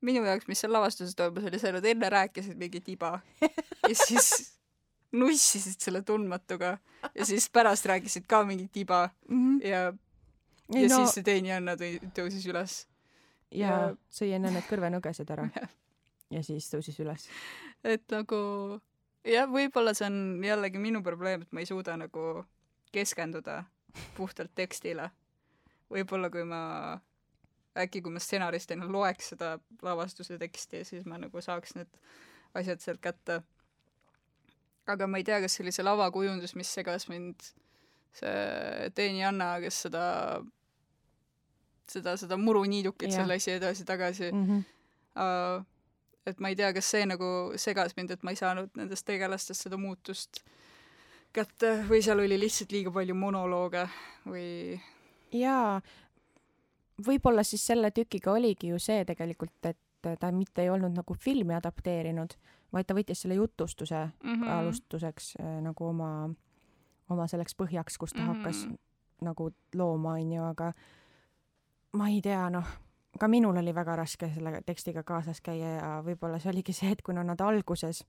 minu 0.00 0.22
jaoks, 0.24 0.46
mis 0.48 0.60
seal 0.60 0.72
lavastuses 0.72 1.14
toimus, 1.16 1.44
oli 1.44 1.58
see, 1.58 1.72
nad 1.72 1.84
enne 1.84 2.10
rääkisid 2.10 2.56
mingit 2.56 2.88
iba 2.88 3.20
ja 3.40 3.94
siis 4.06 4.54
nussisid 5.12 5.80
selle 5.80 6.02
tundmatuga 6.02 6.78
ja 7.14 7.24
siis 7.26 7.48
pärast 7.50 7.86
rääkisid 7.86 8.26
ka 8.28 8.42
mingit 8.44 8.76
iba 8.76 9.08
ja, 9.64 9.92
ei 10.74 10.82
ja 10.84 10.88
no 10.88 10.96
siis 11.00 11.14
see 11.16 11.24
teenijanna 11.24 11.74
tõi, 11.80 11.96
tõusis 12.14 12.44
üles. 12.50 12.82
Ja 13.50 13.68
ja- 13.68 13.96
sõi 14.12 14.32
enne 14.36 14.50
need 14.54 14.66
kõrvenõgesed 14.68 15.30
ära 15.30 15.48
ja 16.34 16.42
siis 16.42 16.68
tõusis 16.72 16.98
üles. 17.00 17.28
et 17.84 18.04
nagu 18.12 18.38
jah, 19.24 19.48
võib-olla 19.50 19.94
see 19.96 20.06
on 20.08 20.44
jällegi 20.44 20.80
minu 20.82 21.02
probleem, 21.04 21.42
et 21.42 21.52
ma 21.52 21.62
ei 21.62 21.68
suuda 21.68 21.96
nagu 22.00 22.44
keskenduda 22.92 23.62
puhtalt 24.16 24.54
tekstile. 24.54 25.10
võib-olla 25.90 26.30
kui 26.30 26.44
ma, 26.44 26.62
äkki 27.78 28.02
kui 28.04 28.12
ma 28.12 28.20
stsenaristina 28.20 28.88
loeks 28.88 29.32
seda 29.34 29.56
lavastuse 29.82 30.38
teksti, 30.38 30.84
siis 30.84 31.06
ma 31.08 31.18
nagu 31.18 31.40
saaks 31.40 31.74
need 31.78 32.00
asjad 32.58 32.80
sealt 32.84 33.00
kätte. 33.00 33.42
aga 34.86 35.06
ma 35.06 35.18
ei 35.20 35.24
tea, 35.24 35.40
kas 35.40 35.56
see 35.56 35.64
oli 35.64 35.72
see 35.72 35.84
lavakujundus, 35.84 36.54
mis 36.56 36.70
segas 36.72 37.08
mind, 37.08 37.50
see 38.16 38.90
Teeni 38.94 39.24
Anna, 39.24 39.58
kes 39.60 39.82
seda, 39.86 40.04
seda, 41.90 42.16
seda 42.16 42.36
muruniidukit 42.36 43.12
seal 43.12 43.28
lasi 43.28 43.50
edasi-tagasi 43.56 44.32
Mm 44.32 44.46
-hmm. 44.46 44.62
uh,. 45.16 45.64
et 46.26 46.40
ma 46.40 46.48
ei 46.48 46.56
tea, 46.56 46.72
kas 46.72 46.90
see 46.90 47.06
nagu 47.06 47.52
segas 47.56 47.96
mind, 47.96 48.10
et 48.10 48.22
ma 48.22 48.30
ei 48.30 48.36
saanud 48.36 48.70
nendest 48.76 49.06
tegelastest 49.06 49.60
seda 49.60 49.76
muutust 49.76 50.42
kätte 51.32 51.84
või 51.88 52.02
seal 52.02 52.18
oli 52.18 52.38
lihtsalt 52.40 52.72
liiga 52.72 52.90
palju 52.90 53.14
monolooge 53.14 53.88
või 54.26 54.80
jaa, 55.32 55.80
võib-olla 57.06 57.44
siis 57.44 57.66
selle 57.66 57.90
tükiga 57.90 58.32
oligi 58.32 58.72
ju 58.72 58.78
see 58.82 59.04
tegelikult, 59.04 59.56
et 59.64 59.78
ta 60.20 60.32
mitte 60.32 60.62
ei 60.62 60.70
olnud 60.70 60.94
nagu 60.94 61.14
filmi 61.14 61.54
adapteerinud, 61.54 62.34
vaid 62.72 62.86
ta 62.86 62.94
võttis 62.96 63.22
selle 63.24 63.38
jutustuse 63.38 64.04
mm 64.06 64.34
-hmm. 64.34 64.52
alustuseks 64.58 65.34
äh, 65.40 65.58
nagu 65.62 65.86
oma, 65.86 66.30
oma 67.10 67.26
selleks 67.26 67.56
põhjaks, 67.58 67.98
kus 67.98 68.12
ta 68.12 68.20
mm 68.22 68.28
-hmm. 68.28 68.36
hakkas 68.36 68.66
Mhm. 68.66 68.74
nagu 69.20 69.50
looma, 69.74 70.12
onju, 70.12 70.42
aga 70.42 70.72
ma 71.98 72.08
ei 72.12 72.20
tea, 72.24 72.46
noh, 72.54 72.68
ka 73.18 73.28
minul 73.30 73.58
oli 73.58 73.74
väga 73.74 73.96
raske 73.98 74.30
selle 74.34 74.60
tekstiga 74.66 75.02
kaasas 75.06 75.42
käia 75.44 75.74
ja 75.74 75.90
võib-olla 76.06 76.38
see 76.42 76.52
oligi 76.52 76.74
see, 76.76 76.92
et 76.94 77.02
kuna 77.02 77.24
nad 77.26 77.40
alguses 77.42 78.04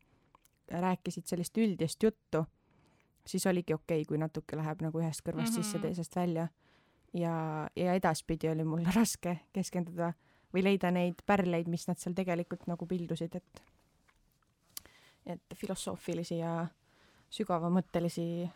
rääkisid 0.70 1.26
sellist 1.30 1.58
üldist 1.58 2.04
juttu, 2.04 2.44
siis 3.26 3.46
oligi 3.50 3.74
okei 3.74 4.04
okay,, 4.04 4.08
kui 4.10 4.22
natuke 4.22 4.58
läheb 4.60 4.84
nagu 4.86 5.02
ühest 5.02 5.24
kõrvast 5.26 5.56
mm 5.56 5.56
-hmm. 5.56 5.64
sisse, 5.64 5.78
Mhm. 5.78 5.88
teisest 5.88 6.16
välja. 6.16 6.48
ja, 7.14 7.70
ja 7.76 7.94
edaspidi 7.94 8.50
oli 8.50 8.64
mul 8.64 8.86
raske 9.00 9.40
keskenduda 9.54 10.14
või 10.54 10.64
leida 10.64 10.92
neid 10.92 11.22
pärleid, 11.26 11.68
mis 11.68 11.88
nad 11.88 11.98
seal 11.98 12.14
tegelikult 12.14 12.68
nagu 12.68 12.86
pildusid, 12.86 13.36
et 13.36 13.62
et 15.26 15.56
filosoofilisi 15.56 16.38
ja 16.38 16.68
sügavamõttelisi 17.30 18.50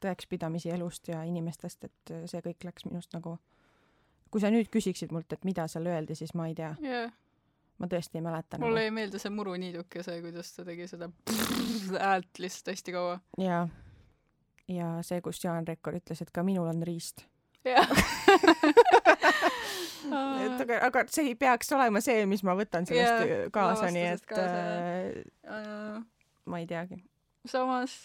tõekspidamisi 0.00 0.70
elust 0.72 1.08
ja 1.08 1.22
inimestest, 1.22 1.84
et 1.84 2.12
see 2.30 2.40
kõik 2.40 2.64
läks 2.64 2.84
minust 2.84 3.12
nagu, 3.12 3.38
kui 4.30 4.42
sa 4.42 4.50
nüüd 4.52 4.68
küsiksid 4.72 5.12
mult, 5.14 5.32
et 5.32 5.46
mida 5.48 5.66
seal 5.70 5.88
öeldi, 5.90 6.16
siis 6.18 6.34
ma 6.38 6.48
ei 6.50 6.56
tea, 6.58 6.74
jah, 6.84 7.12
ma 7.78 7.88
tõesti 7.90 8.18
ei 8.18 8.24
mäleta 8.24 8.60
mulle 8.62 8.86
jäi 8.86 8.94
meelde 8.94 9.20
see 9.22 9.32
muruniiduk 9.34 9.98
ja 10.00 10.04
see, 10.06 10.20
kuidas 10.24 10.52
ta 10.56 10.66
tegi 10.66 10.88
seda 10.90 11.10
häält 12.06 12.42
lihtsalt 12.42 12.72
hästi 12.74 12.94
kaua. 12.96 13.18
jaa. 13.40 13.64
ja 14.74 14.92
see, 15.06 15.22
kus 15.24 15.42
Jaan 15.44 15.68
Rekkor 15.68 15.98
ütles, 16.00 16.22
et 16.24 16.32
ka 16.34 16.44
minul 16.46 16.68
on 16.70 16.84
riist. 16.86 17.26
jah 17.66 17.88
et 20.08 20.62
aga, 20.64 20.78
aga 20.88 21.04
see 21.12 21.32
ei 21.32 21.38
peaks 21.38 21.72
olema 21.76 22.02
see, 22.04 22.26
mis 22.30 22.44
ma 22.46 22.54
võtan 22.58 22.86
sellest 22.88 23.26
yeah, 23.26 23.48
kaasa, 23.54 23.90
nii 23.94 24.06
et 24.12 24.28
kaasa, 24.28 24.62
äh, 25.56 25.98
ma 26.48 26.62
ei 26.62 26.68
teagi. 26.70 27.00
samas 27.48 28.00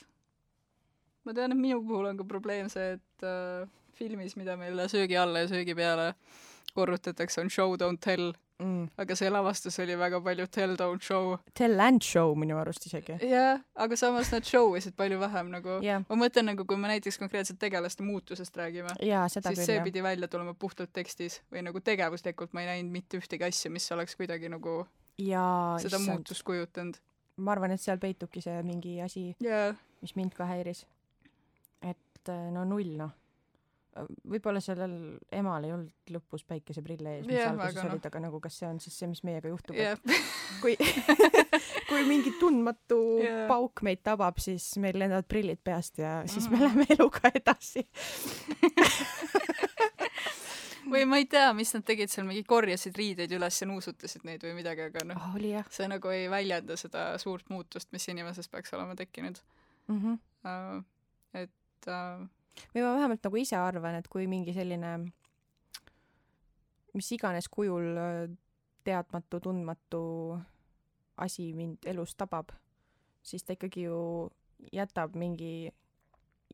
ma 1.24 1.36
tean, 1.36 1.54
et 1.56 1.60
minu 1.60 1.82
puhul 1.86 2.10
on 2.12 2.20
ka 2.20 2.28
probleem 2.28 2.70
see, 2.72 2.98
et 2.98 3.28
äh, 3.28 3.68
filmis, 3.98 4.38
mida 4.40 4.58
meile 4.60 4.88
söögi 4.92 5.18
alla 5.20 5.44
ja 5.44 5.52
söögi 5.52 5.76
peale 5.78 6.14
korrutatakse, 6.74 7.42
on 7.42 7.52
show 7.54 7.76
don't 7.78 8.02
tell 8.02 8.32
mm.. 8.64 8.88
aga 8.98 9.16
see 9.18 9.30
lavastus 9.30 9.78
oli 9.84 9.96
väga 10.00 10.20
palju 10.26 10.48
tell 10.52 10.76
don't 10.80 11.06
show. 11.06 11.36
Tell 11.54 11.80
and 11.84 12.02
show 12.06 12.34
minu 12.40 12.58
arust 12.62 12.88
isegi. 12.90 13.18
jah 13.22 13.30
yeah,, 13.30 13.62
aga 13.86 13.98
samas 14.00 14.32
nad 14.34 14.48
show 14.48 14.74
isid 14.78 14.98
palju 14.98 15.20
vähem 15.22 15.52
nagu 15.54 15.78
yeah., 15.86 16.04
ma 16.10 16.18
mõtlen 16.26 16.50
nagu, 16.52 16.66
kui 16.70 16.80
me 16.80 16.92
näiteks 16.92 17.20
konkreetselt 17.22 17.62
tegelaste 17.62 18.06
muutusest 18.08 18.58
räägime, 18.58 18.96
siis 18.98 19.40
küll, 19.40 19.62
see 19.62 19.78
jah. 19.78 19.86
pidi 19.86 20.04
välja 20.06 20.30
tulema 20.32 20.56
puhtalt 20.58 20.94
tekstis 20.94 21.42
või 21.54 21.66
nagu 21.68 21.84
tegevuslikult 21.84 22.54
ma 22.58 22.66
ei 22.66 22.72
näinud 22.74 22.98
mitte 22.98 23.22
ühtegi 23.22 23.48
asja, 23.50 23.72
mis 23.74 23.90
oleks 23.96 24.18
kuidagi 24.20 24.52
nagu 24.54 24.82
ja, 25.22 25.46
seda 25.82 25.98
issand. 26.00 26.10
muutust 26.10 26.48
kujutanud. 26.48 27.00
ma 27.38 27.54
arvan, 27.54 27.78
et 27.78 27.82
seal 27.82 28.02
peitubki 28.02 28.42
see 28.42 28.60
mingi 28.66 29.00
asi 29.06 29.30
yeah., 29.44 29.78
mis 30.02 30.18
mind 30.18 30.34
ka 30.38 30.50
häiris 30.50 30.86
et 31.84 32.34
no 32.54 32.64
null 32.68 32.96
noh. 32.98 33.12
Võib-olla 34.26 34.62
sellel 34.64 34.94
emal 35.36 35.66
ei 35.68 35.74
olnud 35.76 36.14
lõpus 36.16 36.44
päikeseprille 36.50 37.10
ees, 37.18 37.26
mis 37.28 37.38
yeah, 37.38 37.52
alguses 37.52 37.84
olid 37.84 38.02
no., 38.02 38.10
aga 38.10 38.20
nagu 38.24 38.38
kas 38.44 38.56
see 38.62 38.70
on 38.70 38.78
siis 38.84 38.96
see, 38.98 39.08
mis 39.12 39.22
meiega 39.28 39.48
juhtub 39.52 39.76
yeah., 39.78 40.00
et 40.00 40.04
kui 40.64 40.74
kui 41.90 42.02
mingi 42.08 42.32
tundmatu 42.40 43.00
yeah. 43.22 43.44
pauk 43.52 43.76
meid 43.86 44.02
tabab, 44.06 44.36
siis 44.42 44.66
meil 44.82 44.98
lendavad 45.00 45.28
prillid 45.30 45.62
peast 45.64 46.00
ja 46.02 46.12
siis 46.26 46.48
mm 46.48 46.52
me 46.54 46.60
läheme 46.60 46.86
eluga 46.94 47.32
edasi 47.34 47.82
või 50.94 51.06
ma 51.10 51.18
ei 51.22 51.26
tea, 51.30 51.54
mis 51.58 51.72
nad 51.74 51.86
tegid 51.88 52.10
seal, 52.12 52.28
mingi 52.28 52.44
korjasid 52.48 52.96
riideid 53.00 53.32
üles 53.34 53.62
ja 53.62 53.68
nuusutasid 53.70 54.24
neid 54.28 54.42
või 54.46 54.54
midagi, 54.60 54.82
aga 54.92 55.00
noh 55.08 55.18
oh,, 55.32 55.38
see 55.74 55.88
nagu 55.90 56.08
ei 56.14 56.26
väljenda 56.32 56.74
seda 56.80 57.02
suurt 57.22 57.48
muutust, 57.54 57.88
mis 57.96 58.06
inimeses 58.12 58.48
peaks 58.52 58.76
olema 58.78 58.94
tekkinud 59.00 59.38
mm. 59.88 60.00
-hmm. 60.00 60.16
Uh, 60.44 60.84
et 61.40 61.88
äh, 61.88 62.20
või 62.74 62.84
ma 62.84 62.94
vähemalt 62.98 63.24
nagu 63.26 63.40
ise 63.42 63.58
arvan, 63.58 63.98
et 64.00 64.08
kui 64.12 64.28
mingi 64.30 64.54
selline 64.56 64.94
mis 66.94 67.12
iganes 67.16 67.50
kujul 67.50 67.98
teadmatu, 68.86 69.40
tundmatu 69.42 70.04
asi 71.24 71.52
mind 71.54 71.86
elus 71.90 72.16
tabab, 72.16 72.52
siis 73.24 73.44
ta 73.44 73.56
ikkagi 73.58 73.88
ju 73.88 74.30
jätab 74.72 75.18
mingi 75.18 75.72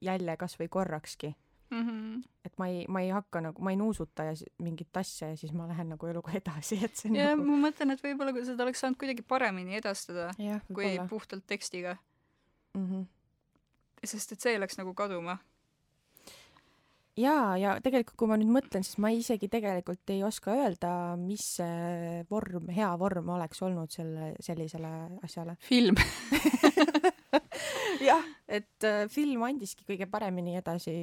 jälje 0.02 0.36
kas 0.40 0.56
või 0.60 0.70
korrakski 0.72 1.34
mm. 1.72 1.88
-hmm. 1.88 2.24
et 2.46 2.58
ma 2.58 2.68
ei, 2.68 2.86
ma 2.88 3.02
ei 3.02 3.10
hakka 3.10 3.42
nagu, 3.42 3.62
ma 3.62 3.72
ei 3.72 3.78
nuusuta 3.78 4.24
ja 4.24 4.34
mingit 4.58 4.98
asja 4.98 5.30
ja 5.30 5.38
siis 5.38 5.54
ma 5.54 5.68
lähen 5.68 5.90
nagu 5.90 6.08
eluga 6.08 6.32
edasi, 6.42 6.80
et 6.84 6.96
see 6.96 7.12
jah 7.14 7.36
nagu..., 7.36 7.46
ma 7.46 7.68
mõtlen, 7.68 7.92
et 7.94 8.04
võib-olla 8.04 8.34
kui 8.34 8.46
seda 8.46 8.64
oleks 8.64 8.80
saanud 8.80 9.00
kuidagi 9.00 9.22
paremini 9.22 9.76
edastada 9.76 10.32
ja, 10.38 10.60
kui 10.74 10.98
puhtalt 11.10 11.48
tekstiga 11.48 11.98
mm. 12.74 12.86
-hmm 12.86 13.08
sest 14.08 14.32
et 14.32 14.44
see 14.44 14.60
läks 14.60 14.78
nagu 14.80 14.94
kaduma. 14.98 15.38
Jaa, 17.20 17.58
ja 17.60 17.76
tegelikult, 17.84 18.16
kui 18.20 18.30
ma 18.32 18.38
nüüd 18.40 18.52
mõtlen, 18.54 18.86
siis 18.86 19.00
ma 19.02 19.12
isegi 19.14 19.50
tegelikult 19.52 20.12
ei 20.14 20.24
oska 20.26 20.54
öelda, 20.56 20.92
mis 21.20 21.44
see 21.60 22.24
vorm, 22.30 22.70
hea 22.74 22.90
vorm 23.00 23.34
oleks 23.36 23.62
olnud 23.66 23.92
selle, 23.94 24.32
sellisele 24.44 24.92
asjale. 25.26 25.58
film 25.66 26.00
jah, 28.10 28.26
et 28.48 28.88
äh, 28.88 29.06
film 29.12 29.46
andiski 29.48 29.88
kõige 29.88 30.10
paremini 30.10 30.58
edasi 30.60 30.96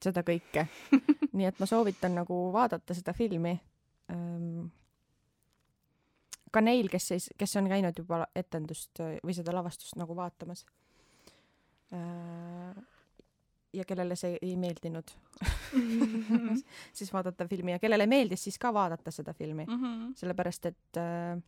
seda 0.00 0.24
kõike. 0.26 0.66
nii 1.36 1.48
et 1.48 1.60
ma 1.60 1.68
soovitan 1.68 2.16
nagu 2.22 2.42
vaadata 2.54 2.96
seda 2.96 3.12
filmi 3.16 3.52
ähm, 4.12 4.68
ka 6.50 6.62
neil, 6.64 6.88
kes 6.90 7.12
ei, 7.14 7.24
kes 7.38 7.56
on 7.60 7.68
käinud 7.70 7.98
juba 8.00 8.24
etendust 8.34 9.02
või 9.22 9.36
seda 9.36 9.54
lavastust 9.54 10.00
nagu 10.00 10.16
vaatamas 10.18 10.64
Äh, 11.92 12.74
ja 13.72 13.84
kellele 13.86 14.16
see 14.18 14.38
ei 14.42 14.56
meeldinud 14.56 15.12
siis 16.98 17.12
vaadata 17.12 17.46
filmi 17.48 17.72
ja 17.72 17.78
kellele 17.78 18.06
meeldis, 18.10 18.44
siis 18.44 18.58
ka 18.58 18.72
vaadata 18.74 19.10
seda 19.14 19.32
filmi 19.32 19.64
mm. 19.66 19.76
-hmm. 19.76 20.12
sellepärast, 20.16 20.66
et 20.66 20.98
äh, 20.98 21.42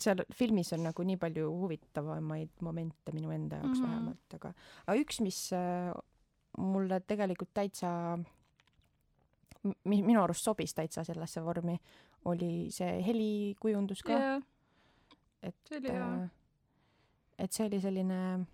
seal 0.00 0.24
filmis 0.34 0.72
on 0.72 0.82
nagu 0.88 1.02
nii 1.02 1.16
palju 1.16 1.50
huvitavamaid 1.60 2.50
momente 2.60 3.12
minu 3.12 3.30
enda 3.30 3.56
jaoks 3.56 3.78
mm 3.78 3.84
-hmm. 3.84 3.90
vähemalt, 3.90 4.34
aga, 4.34 4.52
aga 4.86 4.98
üks, 5.00 5.20
mis 5.20 5.52
äh, 5.52 5.92
mulle 6.58 7.00
tegelikult 7.00 7.50
täitsa, 7.54 8.18
minu 9.84 10.22
arust 10.22 10.44
sobis 10.44 10.74
täitsa 10.74 11.04
sellesse 11.04 11.44
vormi, 11.44 11.78
oli 12.24 12.70
see 12.70 13.02
helikujundus 13.06 14.02
ka 14.02 14.12
yeah.. 14.12 14.42
et, 15.42 15.72
äh, 15.72 16.28
et 17.38 17.52
see 17.52 17.66
oli 17.66 17.80
selline 17.80 18.46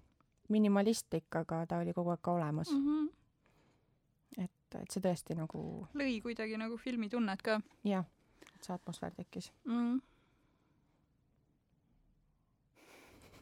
minimalistlik, 0.53 1.28
aga 1.40 1.64
ta 1.68 1.80
oli 1.82 1.94
kogu 1.96 2.12
aeg 2.14 2.22
ka 2.22 2.36
olemas 2.36 2.70
mm. 2.72 2.86
-hmm. 2.86 4.44
et, 4.44 4.78
et 4.82 4.94
see 4.94 5.05
tõesti 5.05 5.36
nagu 5.38 5.62
lõi 5.98 6.20
kuidagi 6.24 6.59
nagu 6.61 6.78
filmitunnet 6.80 7.42
ka. 7.42 7.61
jah, 7.88 8.07
et 8.55 8.68
see 8.68 8.74
atmosfäär 8.74 9.14
tekkis 9.16 9.53
mm.. 9.64 10.00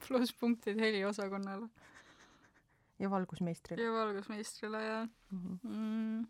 plusspunktid 0.06 0.80
heliosakonnale. 0.80 1.68
ja 2.98 3.10
valgusmeistrile. 3.10 3.82
ja 3.82 3.92
valgusmeistrile, 3.92 4.84
jah 4.84 5.08
mm. 5.30 5.40
-hmm. 5.42 5.76
Mm. 5.76 6.26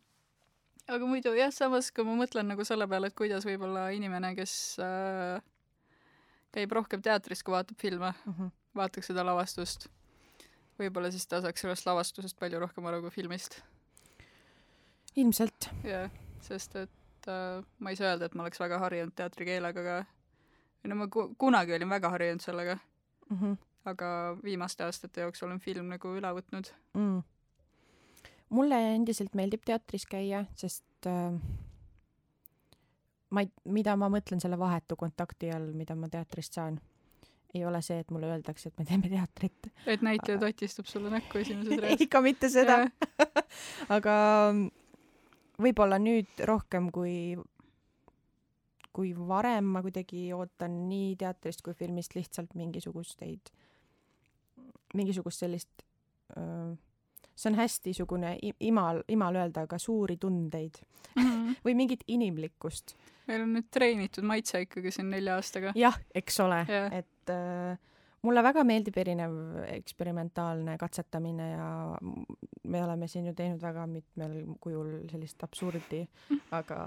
aga 0.89 1.07
muidu 1.07 1.37
jah, 1.39 1.53
samas 1.53 1.93
kui 1.93 2.05
ma 2.05 2.19
mõtlen 2.25 2.53
nagu 2.55 2.65
selle 2.65 2.89
peale, 2.89 3.13
et 3.13 3.19
kuidas 3.23 3.47
võib-olla 3.47 3.89
inimene, 3.95 4.35
kes 4.35 4.77
äh, 4.81 5.43
käib 6.53 6.73
rohkem 6.73 7.03
teatris, 7.03 7.43
kui 7.43 7.53
vaatab 7.53 7.79
filme 7.79 8.13
mm, 8.27 8.35
-hmm. 8.35 8.51
vaataks 8.75 9.07
seda 9.07 9.25
lavastust 9.27 9.89
võib-olla 10.81 11.11
siis 11.13 11.27
ta 11.29 11.43
saaks 11.45 11.67
sellest 11.67 11.87
lavastusest 11.89 12.39
palju 12.41 12.61
rohkem 12.63 12.87
aru 12.89 13.05
kui 13.07 13.15
filmist. 13.15 13.61
ilmselt. 15.17 15.71
jah, 15.85 16.11
sest 16.47 16.77
et 16.85 17.29
äh, 17.29 17.61
ma 17.79 17.93
ei 17.93 17.99
saa 18.01 18.15
öelda, 18.15 18.31
et 18.31 18.39
ma 18.39 18.47
oleks 18.47 18.61
väga 18.63 18.79
harjunud 18.85 19.15
teatrikeelega, 19.17 19.81
aga 19.81 19.99
või 20.81 20.93
no 20.93 21.01
ma 21.03 21.09
ku-, 21.13 21.31
kunagi 21.39 21.75
olin 21.77 21.93
väga 21.93 22.13
harjunud 22.15 22.45
sellega 22.45 22.77
mm. 22.77 23.37
-hmm. 23.37 23.57
aga 23.93 24.37
viimaste 24.45 24.85
aastate 24.85 25.27
jooksul 25.27 25.51
on 25.51 25.61
film 25.61 25.91
nagu 25.93 26.15
üle 26.17 26.33
võtnud 26.39 26.73
mm.. 26.95 27.23
mulle 28.49 28.79
endiselt 28.95 29.35
meeldib 29.35 29.65
teatris 29.65 30.07
käia, 30.07 30.45
sest 30.57 31.07
äh, 31.07 31.37
ma 33.31 33.45
ei, 33.45 33.51
mida 33.65 33.97
ma 33.97 34.09
mõtlen 34.09 34.41
selle 34.41 34.59
vahetu 34.59 34.97
kontakti 34.97 35.53
all, 35.53 35.73
mida 35.73 35.95
ma 35.95 36.09
teatrist 36.09 36.57
saan 36.57 36.81
ei 37.55 37.65
ole 37.67 37.81
see, 37.83 37.99
et 38.03 38.11
mulle 38.15 38.29
öeldakse, 38.31 38.71
et 38.71 38.79
me 38.79 38.87
teeme 38.87 39.11
teatrit. 39.11 39.71
et 39.87 40.03
näitleja 40.07 40.39
aga... 40.39 40.51
tatistab 40.51 40.87
sulle 40.91 41.11
näkku 41.13 41.41
esimeses 41.43 41.81
reas 41.85 42.05
ikka 42.05 42.23
mitte 42.25 42.51
seda 42.53 42.83
aga 43.97 44.17
võib-olla 45.61 45.99
nüüd 46.03 46.45
rohkem 46.49 46.91
kui, 46.95 47.35
kui 48.95 49.15
varem 49.15 49.73
ma 49.77 49.83
kuidagi 49.85 50.29
ootan 50.37 50.85
nii 50.91 51.17
teatrist 51.21 51.65
kui 51.67 51.75
filmist 51.79 52.15
lihtsalt 52.17 52.55
mingisugusteid, 52.59 53.53
mingisugust 54.95 55.45
sellist 55.45 55.85
öö, 56.37 56.73
see 57.41 57.51
on 57.51 57.57
hästi 57.59 57.95
sugune 57.97 58.35
imal, 58.61 59.03
imal 59.09 59.39
öelda, 59.41 59.65
aga 59.69 59.79
suuri 59.79 60.17
tundeid 60.21 60.83
mm 61.17 61.23
-hmm. 61.23 61.55
või 61.65 61.75
mingit 61.75 62.05
inimlikkust. 62.07 62.97
meil 63.27 63.43
on 63.43 63.55
nüüd 63.55 63.71
treenitud 63.71 64.25
maitse 64.25 64.61
ikkagi 64.67 64.91
siin 64.91 65.11
nelja 65.11 65.35
aastaga. 65.35 65.73
jah, 65.75 65.99
eks 66.15 66.41
ole 66.41 66.67
yeah., 66.69 66.93
et 66.93 67.09
äh, 67.31 67.79
mulle 68.23 68.43
väga 68.45 68.65
meeldib 68.69 68.97
erinev 69.01 69.35
eksperimentaalne 69.67 70.77
katsetamine 70.79 71.51
ja 71.51 71.69
me 72.69 72.85
oleme 72.85 73.09
siin 73.09 73.31
ju 73.31 73.35
teinud 73.35 73.63
väga 73.63 73.87
mitmel 73.87 74.41
kujul 74.61 74.97
sellist 75.11 75.45
absurdi, 75.47 76.03
aga, 76.61 76.81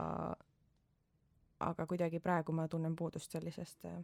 aga 1.59 1.87
kuidagi 1.89 2.19
praegu 2.19 2.55
ma 2.55 2.67
tunnen 2.67 2.95
puudust 2.95 3.31
sellisest 3.31 3.89
äh, 3.89 4.03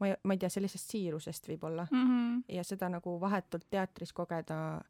ma 0.00 0.06
ei, 0.08 0.16
ma 0.24 0.34
ei 0.34 0.40
tea, 0.40 0.50
sellisest 0.52 0.94
siirusest 0.94 1.48
võib-olla 1.48 1.86
mm. 1.90 2.06
-hmm. 2.06 2.42
ja 2.56 2.64
seda 2.64 2.88
nagu 2.88 3.18
vahetult 3.20 3.66
teatris 3.70 4.12
kogeda 4.12 4.80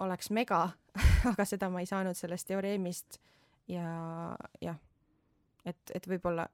oleks 0.00 0.30
mega 0.30 0.68
aga 1.32 1.44
seda 1.44 1.70
ma 1.70 1.80
ei 1.80 1.86
saanud 1.86 2.16
sellest 2.16 2.46
teoreemist 2.48 3.20
ja 3.68 3.88
jah, 4.60 4.78
et, 5.64 5.92
et 5.94 6.08
võib-olla 6.08 6.48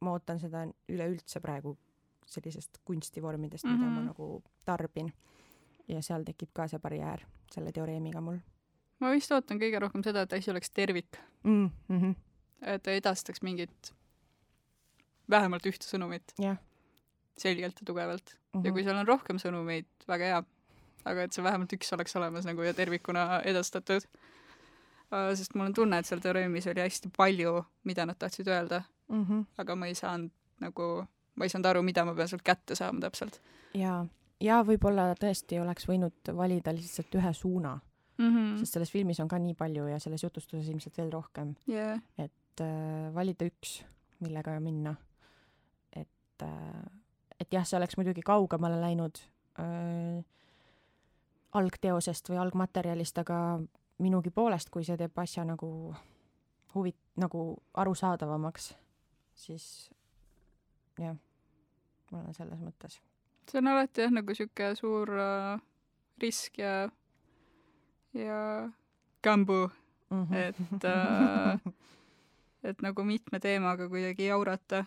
ma 0.00 0.14
ootan 0.14 0.40
seda 0.40 0.66
üleüldse 0.88 1.40
praegu 1.40 1.76
sellisest 2.28 2.78
kunstivormidest 2.84 3.64
mm, 3.64 3.70
-hmm. 3.70 3.78
mida 3.78 3.90
ma 3.90 4.00
mhm. 4.00 4.06
nagu 4.06 4.42
tarbin. 4.64 5.12
ja 5.88 6.02
seal 6.02 6.24
tekib 6.24 6.50
ka 6.52 6.68
see 6.68 6.78
barjäär 6.78 7.24
selle 7.52 7.72
teoreemiga 7.72 8.20
mul. 8.20 8.38
ma 9.00 9.10
vist 9.10 9.32
ootan 9.32 9.58
kõige 9.58 9.80
rohkem 9.80 10.04
seda, 10.04 10.22
et 10.22 10.32
asi 10.32 10.50
oleks 10.50 10.70
tervik 10.70 11.20
mm. 11.44 11.70
-hmm. 11.88 12.14
et 12.62 12.82
ta 12.82 12.90
edastaks 12.90 13.42
mingit 13.42 13.94
vähemalt 15.30 15.66
ühte 15.66 15.84
sõnumit 15.84 16.34
jah 16.38 16.58
selgelt 17.38 17.80
ja 17.80 17.86
tugevalt 17.86 18.30
mm. 18.30 18.60
-hmm. 18.60 18.66
ja 18.66 18.72
kui 18.72 18.84
seal 18.84 18.96
on 18.96 19.08
rohkem 19.08 19.38
sõnumeid, 19.38 19.86
väga 20.08 20.24
hea. 20.24 20.42
aga 21.04 21.22
et 21.22 21.32
see 21.32 21.44
vähemalt 21.44 21.72
üks 21.72 21.92
oleks 21.94 22.16
olemas 22.16 22.44
nagu 22.44 22.62
ja 22.62 22.74
tervikuna 22.74 23.40
edastatud. 23.44 24.02
sest 25.34 25.54
mul 25.54 25.66
on 25.66 25.74
tunne, 25.74 25.98
et 25.98 26.06
seal 26.06 26.20
teoreemis 26.20 26.66
oli 26.66 26.80
hästi 26.80 27.10
palju, 27.16 27.64
mida 27.84 28.06
nad 28.06 28.18
tahtsid 28.18 28.48
öelda 28.48 28.82
mm, 29.08 29.24
-hmm. 29.24 29.44
aga 29.58 29.76
ma 29.76 29.86
ei 29.86 29.94
saanud 29.94 30.30
nagu, 30.60 31.06
ma 31.38 31.46
ei 31.46 31.52
saanud 31.52 31.70
aru, 31.70 31.82
mida 31.86 32.04
ma 32.04 32.14
pean 32.18 32.30
sealt 32.30 32.44
kätte 32.46 32.76
saama 32.78 33.02
täpselt. 33.06 33.40
ja, 33.78 34.00
ja 34.44 34.62
võib-olla 34.66 35.10
tõesti 35.18 35.60
oleks 35.62 35.88
võinud 35.88 36.32
valida 36.36 36.74
lihtsalt 36.74 37.14
ühe 37.20 37.32
suuna 37.32 37.78
mm. 38.18 38.28
-hmm. 38.28 38.56
sest 38.60 38.78
selles 38.78 38.92
filmis 38.92 39.20
on 39.20 39.28
ka 39.28 39.38
nii 39.38 39.54
palju 39.54 39.86
ja 39.88 39.98
selles 40.02 40.22
jutustuses 40.22 40.68
ilmselt 40.68 40.98
veel 40.98 41.12
rohkem, 41.12 41.54
yeah. 41.70 42.00
et 42.18 42.62
äh, 42.64 43.14
valida 43.14 43.48
üks, 43.48 43.82
millega 44.20 44.58
minna. 44.60 44.96
et 45.92 46.42
äh, 46.42 46.86
et 47.40 47.52
jah, 47.54 47.66
see 47.66 47.78
oleks 47.78 47.96
muidugi 47.96 48.22
kaugemale 48.26 48.80
läinud 48.80 49.20
äh, 49.62 50.24
algteosest 51.58 52.30
või 52.30 52.40
algmaterjalist, 52.42 53.18
aga 53.22 53.60
minugi 54.02 54.30
poolest, 54.34 54.70
kui 54.70 54.84
see 54.86 54.98
teeb 54.98 55.16
asja 55.18 55.44
nagu 55.46 55.70
huvi, 56.74 56.92
nagu 57.18 57.44
arusaadavamaks, 57.74 58.72
siis 59.38 59.64
jah, 60.98 61.16
ma 62.10 62.22
olen 62.22 62.34
selles 62.34 62.60
mõttes. 62.60 63.00
see 63.50 63.60
on 63.60 63.72
alati 63.72 64.04
jah, 64.04 64.12
nagu 64.12 64.34
sihuke 64.34 64.74
suur 64.76 65.12
äh, 65.18 65.60
risk 66.22 66.58
ja, 66.58 66.88
ja 68.14 68.68
gambu 69.24 69.70
mm, 70.10 70.24
-hmm. 70.24 70.36
et 70.36 70.84
äh, 70.84 71.72
et 72.62 72.82
nagu 72.82 73.04
mitme 73.04 73.40
teemaga 73.40 73.88
kuidagi 73.88 74.26
jaurata, 74.26 74.84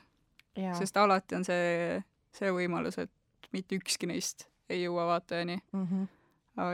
sest 0.78 0.98
alati 0.98 1.36
on 1.36 1.46
see 1.46 2.02
see 2.36 2.52
võimalus, 2.52 2.98
et 3.02 3.12
mitte 3.52 3.76
ükski 3.76 4.08
neist 4.08 4.48
ei 4.72 4.84
jõua 4.84 5.06
vaatajani 5.10 5.60
mm. 5.72 5.86
-hmm. 5.88 6.08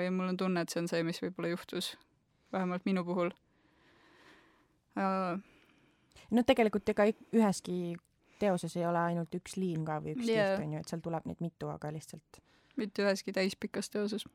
ja 0.03 0.11
mul 0.11 0.33
on 0.33 0.37
tunne, 0.37 0.61
et 0.61 0.69
see 0.69 0.81
on 0.81 0.87
see, 0.87 1.03
mis 1.03 1.21
võib-olla 1.21 1.49
juhtus, 1.53 1.97
vähemalt 2.53 2.85
minu 2.85 3.03
puhul. 3.05 3.31
no 6.31 6.43
tegelikult 6.43 6.89
ega 6.89 7.05
üheski 7.33 7.97
teoses 8.39 8.75
ei 8.77 8.85
ole 8.87 9.01
ainult 9.11 9.33
üks 9.37 9.57
liin 9.57 9.85
ka 9.87 9.99
või 10.03 10.15
üks 10.15 10.27
yeah. 10.29 10.55
kiht, 10.55 10.65
on 10.65 10.75
ju, 10.75 10.83
et 10.83 10.93
seal 10.93 11.03
tuleb 11.05 11.27
neid 11.29 11.43
mitu, 11.43 11.69
aga 11.73 11.91
lihtsalt 11.93 12.41
mitte 12.77 13.05
üheski 13.05 13.33
täispikas 13.35 13.89
teoses 13.93 14.27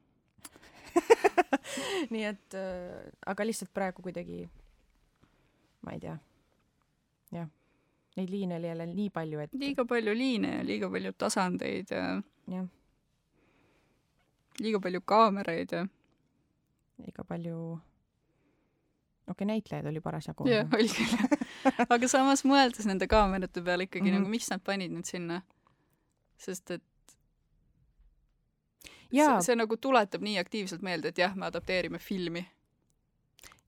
nii 2.12 2.24
et 2.28 2.58
äh,, 2.58 3.08
aga 3.26 3.46
lihtsalt 3.46 3.72
praegu 3.74 4.04
kuidagi, 4.04 4.44
ma 5.86 5.96
ei 5.96 6.02
tea, 6.02 6.16
jah 7.32 7.50
neid 8.16 8.30
liine 8.30 8.56
oli 8.56 8.68
jälle 8.68 8.86
nii 8.86 9.10
palju, 9.10 9.40
et 9.40 9.54
liiga 9.54 9.84
palju 9.88 10.14
liine 10.14 10.56
ja 10.56 10.64
liiga 10.66 10.90
palju 10.90 11.12
tasandeid 11.18 11.90
ja 11.90 12.04
jah. 12.48 12.66
liiga 14.60 14.80
palju 14.80 15.00
kaameraid 15.04 15.72
ja 15.72 15.86
liiga 16.98 17.24
palju 17.24 17.78
okei 19.22 19.32
okay,, 19.32 19.46
näitlejaid 19.46 19.86
oli 19.86 20.00
parasjagu. 20.00 20.46
jah, 20.48 20.68
oli 20.74 20.88
küll. 20.88 21.84
aga 21.88 22.08
samas 22.08 22.44
mõeldes 22.48 22.88
nende 22.88 23.08
kaamerate 23.10 23.62
peale 23.62 23.88
ikkagi 23.88 24.04
mm 24.04 24.14
-hmm. 24.14 24.24
nagu, 24.24 24.30
miks 24.30 24.50
nad 24.50 24.64
panid 24.64 24.92
need 24.92 25.08
sinna? 25.08 25.42
sest 26.36 26.70
et 26.70 26.82
Jaa. 29.12 29.40
see, 29.40 29.52
see 29.52 29.56
nagu 29.56 29.76
tuletab 29.76 30.22
nii 30.22 30.38
aktiivselt 30.38 30.82
meelde, 30.82 31.08
et 31.08 31.18
jah, 31.18 31.36
me 31.36 31.46
adapteerime 31.46 31.98
filmi 31.98 32.46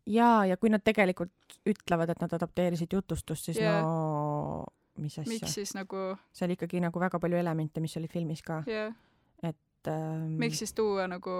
jaa, 0.06 0.46
ja 0.46 0.56
kui 0.56 0.70
nad 0.70 0.82
tegelikult 0.84 1.58
ütlevad, 1.66 2.10
et 2.10 2.20
nad 2.20 2.32
adapteerisid 2.32 2.92
jutustust, 2.92 3.44
siis 3.44 3.60
yeah. 3.60 3.82
no 3.82 4.64
mis 4.98 5.18
asja. 5.18 5.28
miks 5.28 5.54
siis 5.54 5.74
nagu 5.74 6.14
seal 6.32 6.54
ikkagi 6.54 6.80
nagu 6.82 7.00
väga 7.00 7.20
palju 7.20 7.38
elemente, 7.38 7.82
mis 7.82 7.96
olid 7.98 8.12
filmis 8.12 8.42
ka 8.42 8.62
yeah.. 8.68 8.94
et 9.42 9.90
ähm... 9.90 10.36
miks 10.40 10.60
siis 10.62 10.74
tuua 10.74 11.08
nagu 11.10 11.30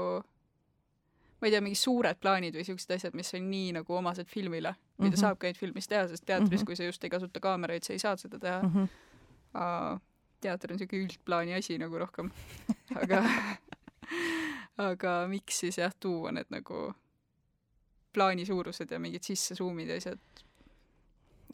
ma 1.45 1.51
ei 1.51 1.53
tea, 1.53 1.61
mingid 1.61 1.76
suured 1.76 2.16
plaanid 2.22 2.55
või 2.57 2.64
siuksed 2.64 2.95
asjad, 2.97 3.16
mis 3.18 3.34
on 3.36 3.51
nii 3.51 3.74
nagu 3.76 3.97
omased 3.99 4.30
filmile, 4.32 4.70
mida 4.97 5.11
mm 5.11 5.12
-hmm. 5.12 5.20
saabki 5.20 5.51
ainult 5.51 5.61
filmis 5.61 5.88
teha, 5.90 6.07
sest 6.09 6.24
teatris 6.24 6.49
mm, 6.49 6.57
-hmm. 6.57 6.66
kui 6.70 6.76
sa 6.76 6.88
just 6.88 7.05
ei 7.05 7.11
kasuta 7.12 7.40
kaameraid, 7.40 7.84
sa 7.84 7.92
ei 7.92 7.99
saa 8.01 8.16
seda 8.16 8.38
teha 8.38 8.62
mm. 8.62 8.72
-hmm. 8.74 9.01
Uh, 9.55 10.01
teater 10.40 10.72
on 10.72 10.78
siuke 10.78 10.99
üldplaani 10.99 11.55
asi 11.55 11.76
nagu 11.78 11.99
rohkem 11.99 12.30
aga 13.03 13.22
aga 14.88 15.12
miks 15.28 15.61
siis 15.62 15.78
jah, 15.78 15.92
tuua 16.01 16.32
need 16.32 16.51
nagu 16.51 16.95
plaani 18.14 18.47
suurused 18.47 18.90
ja 18.90 18.99
mingid 18.99 19.22
sisse 19.22 19.55
zoom'id 19.55 19.88
ja 19.88 19.97
asjad. 19.97 20.18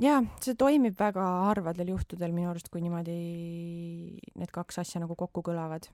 jaa, 0.01 0.23
see 0.41 0.55
toimib 0.55 0.97
väga 0.99 1.27
harvadel 1.51 1.93
juhtudel 1.93 2.33
minu 2.33 2.51
arust, 2.51 2.69
kui 2.73 2.81
niimoodi 2.81 3.19
need 4.35 4.55
kaks 4.55 4.79
asja 4.79 5.03
nagu 5.03 5.17
kokku 5.17 5.43
kõlavad 5.51 5.91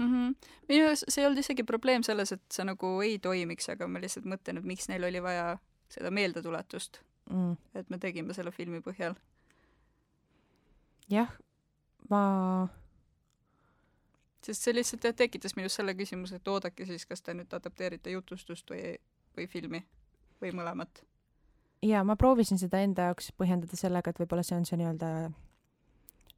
mm. 0.00 0.08
-hmm. 0.12 0.50
minu 0.68 0.86
arust 0.88 1.08
see 1.08 1.22
ei 1.22 1.28
olnud 1.28 1.42
isegi 1.42 1.64
probleem 1.64 2.02
selles, 2.06 2.32
et 2.32 2.42
see 2.52 2.64
nagu 2.64 2.94
ei 3.06 3.18
toimiks, 3.18 3.68
aga 3.72 3.88
ma 3.88 4.02
lihtsalt 4.02 4.26
mõtlen, 4.26 4.58
et 4.58 4.68
miks 4.72 4.88
neil 4.88 5.04
oli 5.04 5.22
vaja 5.22 5.58
seda 5.90 6.10
meeldetuletust 6.10 7.00
mm., 7.30 7.56
et 7.74 7.90
me 7.90 7.98
tegime 7.98 8.34
selle 8.34 8.50
filmi 8.50 8.80
põhjal. 8.84 9.14
jah, 11.10 11.32
ma 12.10 12.22
sest 14.46 14.64
see 14.64 14.74
lihtsalt 14.74 15.04
jah, 15.04 15.14
tekitas 15.16 15.56
minus 15.56 15.76
selle 15.78 15.94
küsimuse, 15.94 16.40
et 16.40 16.48
oodake 16.48 16.86
siis, 16.88 17.06
kas 17.06 17.22
te 17.22 17.34
nüüd 17.36 17.52
adapteerite 17.56 18.14
jutustust 18.14 18.70
või, 18.70 18.96
või 19.36 19.46
filmi 19.50 19.84
või 20.40 20.54
mõlemat? 20.56 21.04
jaa, 21.82 22.04
ma 22.04 22.16
proovisin 22.16 22.60
seda 22.60 22.82
enda 22.84 23.10
jaoks 23.10 23.32
põhjendada 23.36 23.76
sellega, 23.76 24.10
et 24.10 24.20
võib-olla 24.20 24.44
see 24.46 24.56
on 24.56 24.66
see 24.68 24.80
nii-öelda 24.80 25.30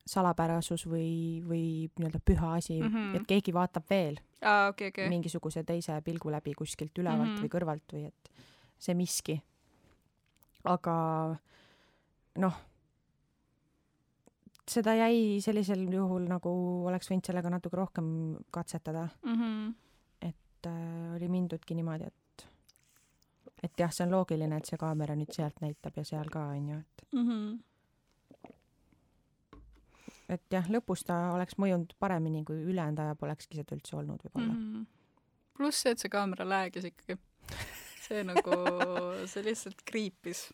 salapärasus 0.07 0.86
või, 0.86 1.42
või 1.46 1.64
nii-öelda 1.98 2.20
püha 2.24 2.57
asi 2.59 2.80
mm, 2.80 2.88
-hmm. 2.88 3.14
et 3.16 3.26
keegi 3.26 3.55
vaatab 3.55 3.86
veel 3.90 4.18
ah, 4.40 4.68
okay, 4.68 4.88
okay. 4.88 5.09
mingisuguse 5.09 5.62
teise 5.64 6.00
pilgu 6.03 6.30
läbi 6.30 6.55
kuskilt 6.59 6.98
ülevalt 6.98 7.28
mm 7.28 7.34
-hmm. 7.36 7.42
või 7.42 7.53
kõrvalt 7.55 7.94
või 7.94 8.05
et 8.11 8.32
see 8.78 8.94
miski. 8.98 9.42
aga 10.64 10.96
noh, 12.38 12.59
seda 14.68 14.94
jäi 14.94 15.40
sellisel 15.42 15.86
juhul 15.92 16.26
nagu 16.30 16.50
oleks 16.86 17.11
võinud 17.11 17.26
sellega 17.26 17.50
natuke 17.50 17.76
rohkem 17.76 18.09
katsetada 18.50 19.09
mm. 19.22 19.38
-hmm. 19.38 19.74
et 20.20 20.66
äh, 20.66 21.14
oli 21.16 21.28
mindudki 21.28 21.74
niimoodi, 21.74 22.05
et 22.05 22.46
et 23.62 23.78
jah, 23.78 23.92
see 23.94 24.07
on 24.07 24.11
loogiline, 24.11 24.57
et 24.57 24.66
see 24.66 24.78
kaamera 24.78 25.14
nüüd 25.14 25.30
sealt 25.34 25.61
näitab 25.62 25.96
ja 25.96 26.05
seal 26.05 26.30
ka, 26.30 26.48
on 26.57 26.68
ju, 26.68 26.78
et 26.78 27.07
mm. 27.12 27.28
-hmm. 27.28 27.59
Et 30.28 30.42
jah, 30.50 30.66
lõpus 30.70 31.04
ta 31.06 31.18
oleks 31.34 31.58
mõjunud 31.60 31.94
paremini, 32.00 32.44
kui 32.46 32.62
ülejäänud 32.62 33.02
aja 33.04 33.18
polekski 33.18 33.58
seda 33.58 33.76
üldse 33.76 33.96
olnud 33.98 34.22
võib-olla 34.24 34.52
mm. 34.52 34.64
-hmm. 34.72 34.86
pluss 35.58 35.82
see, 35.82 35.94
et 35.94 36.02
see 36.02 36.12
kaamera 36.12 36.48
läägis 36.48 36.88
ikkagi. 36.90 37.18
see 38.06 38.24
nagu, 38.26 38.58
see 39.26 39.44
lihtsalt 39.44 39.82
kriipis. 39.84 40.48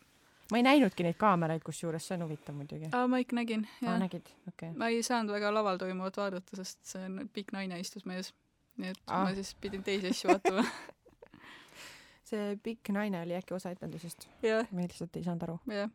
ma 0.51 0.61
ei 0.61 0.67
näinudki 0.67 1.07
neid 1.07 1.19
kaameraid, 1.21 1.63
kusjuures 1.65 2.09
see 2.09 2.17
on 2.19 2.27
huvitav 2.27 2.57
muidugi. 2.57 2.91
aa, 2.93 3.07
ma 3.09 3.23
ikka 3.25 3.37
nägin, 3.41 3.69
jah. 3.83 3.93
aa, 3.93 3.99
nägid, 4.05 4.29
okei 4.49 4.71
okay.. 4.71 4.77
ma 4.79 4.89
ei 4.89 5.03
saanud 5.03 5.33
väga 5.33 5.55
laval 5.55 5.79
toimuvat 5.79 6.17
vaadata, 6.17 6.57
sest 6.57 6.85
see 6.85 7.27
pikk 7.33 7.53
naine 7.53 7.81
istus 7.81 8.07
meie 8.07 8.25
ees. 8.25 8.35
nii 8.77 8.95
et 8.95 9.03
aa. 9.07 9.25
ma 9.25 9.35
siis 9.35 9.55
pidin 9.61 9.85
teisi 9.85 10.15
asju 10.15 10.33
vaatama 10.33 10.65
see 12.31 12.57
pikk 12.63 12.93
naine 12.97 13.23
oli 13.23 13.37
äkki 13.39 13.55
osa 13.57 13.73
etendusest 13.75 14.29
me 14.43 14.87
lihtsalt 14.87 15.17
ei 15.17 15.25
saanud 15.25 15.49
aru. 15.49 15.59
jah. 15.73 15.91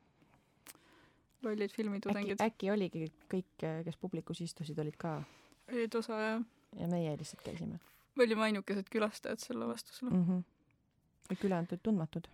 Lollid 1.43 1.73
filmitudengid. 1.75 2.41
äkki 2.43 2.71
oligi 2.73 3.07
kõik, 3.31 3.65
kes 3.87 3.97
publikus 4.01 4.41
istusid, 4.45 4.79
olid 4.79 4.97
ka? 4.99 5.17
olid 5.71 5.95
osa, 5.99 6.19
jah. 6.19 6.45
ja 6.79 6.87
meie 6.91 7.15
lihtsalt 7.19 7.43
käisime. 7.45 7.79
me 8.15 8.27
olime 8.27 8.47
ainukesed 8.49 8.89
külastajad 8.93 9.43
sel 9.43 9.59
lavastusel 9.61 10.09
mm. 10.09 10.23
-hmm. 10.23 10.41
kõik 11.31 11.45
ülejäänud 11.47 11.75
olid 11.75 11.85
tundmatud. 11.89 12.27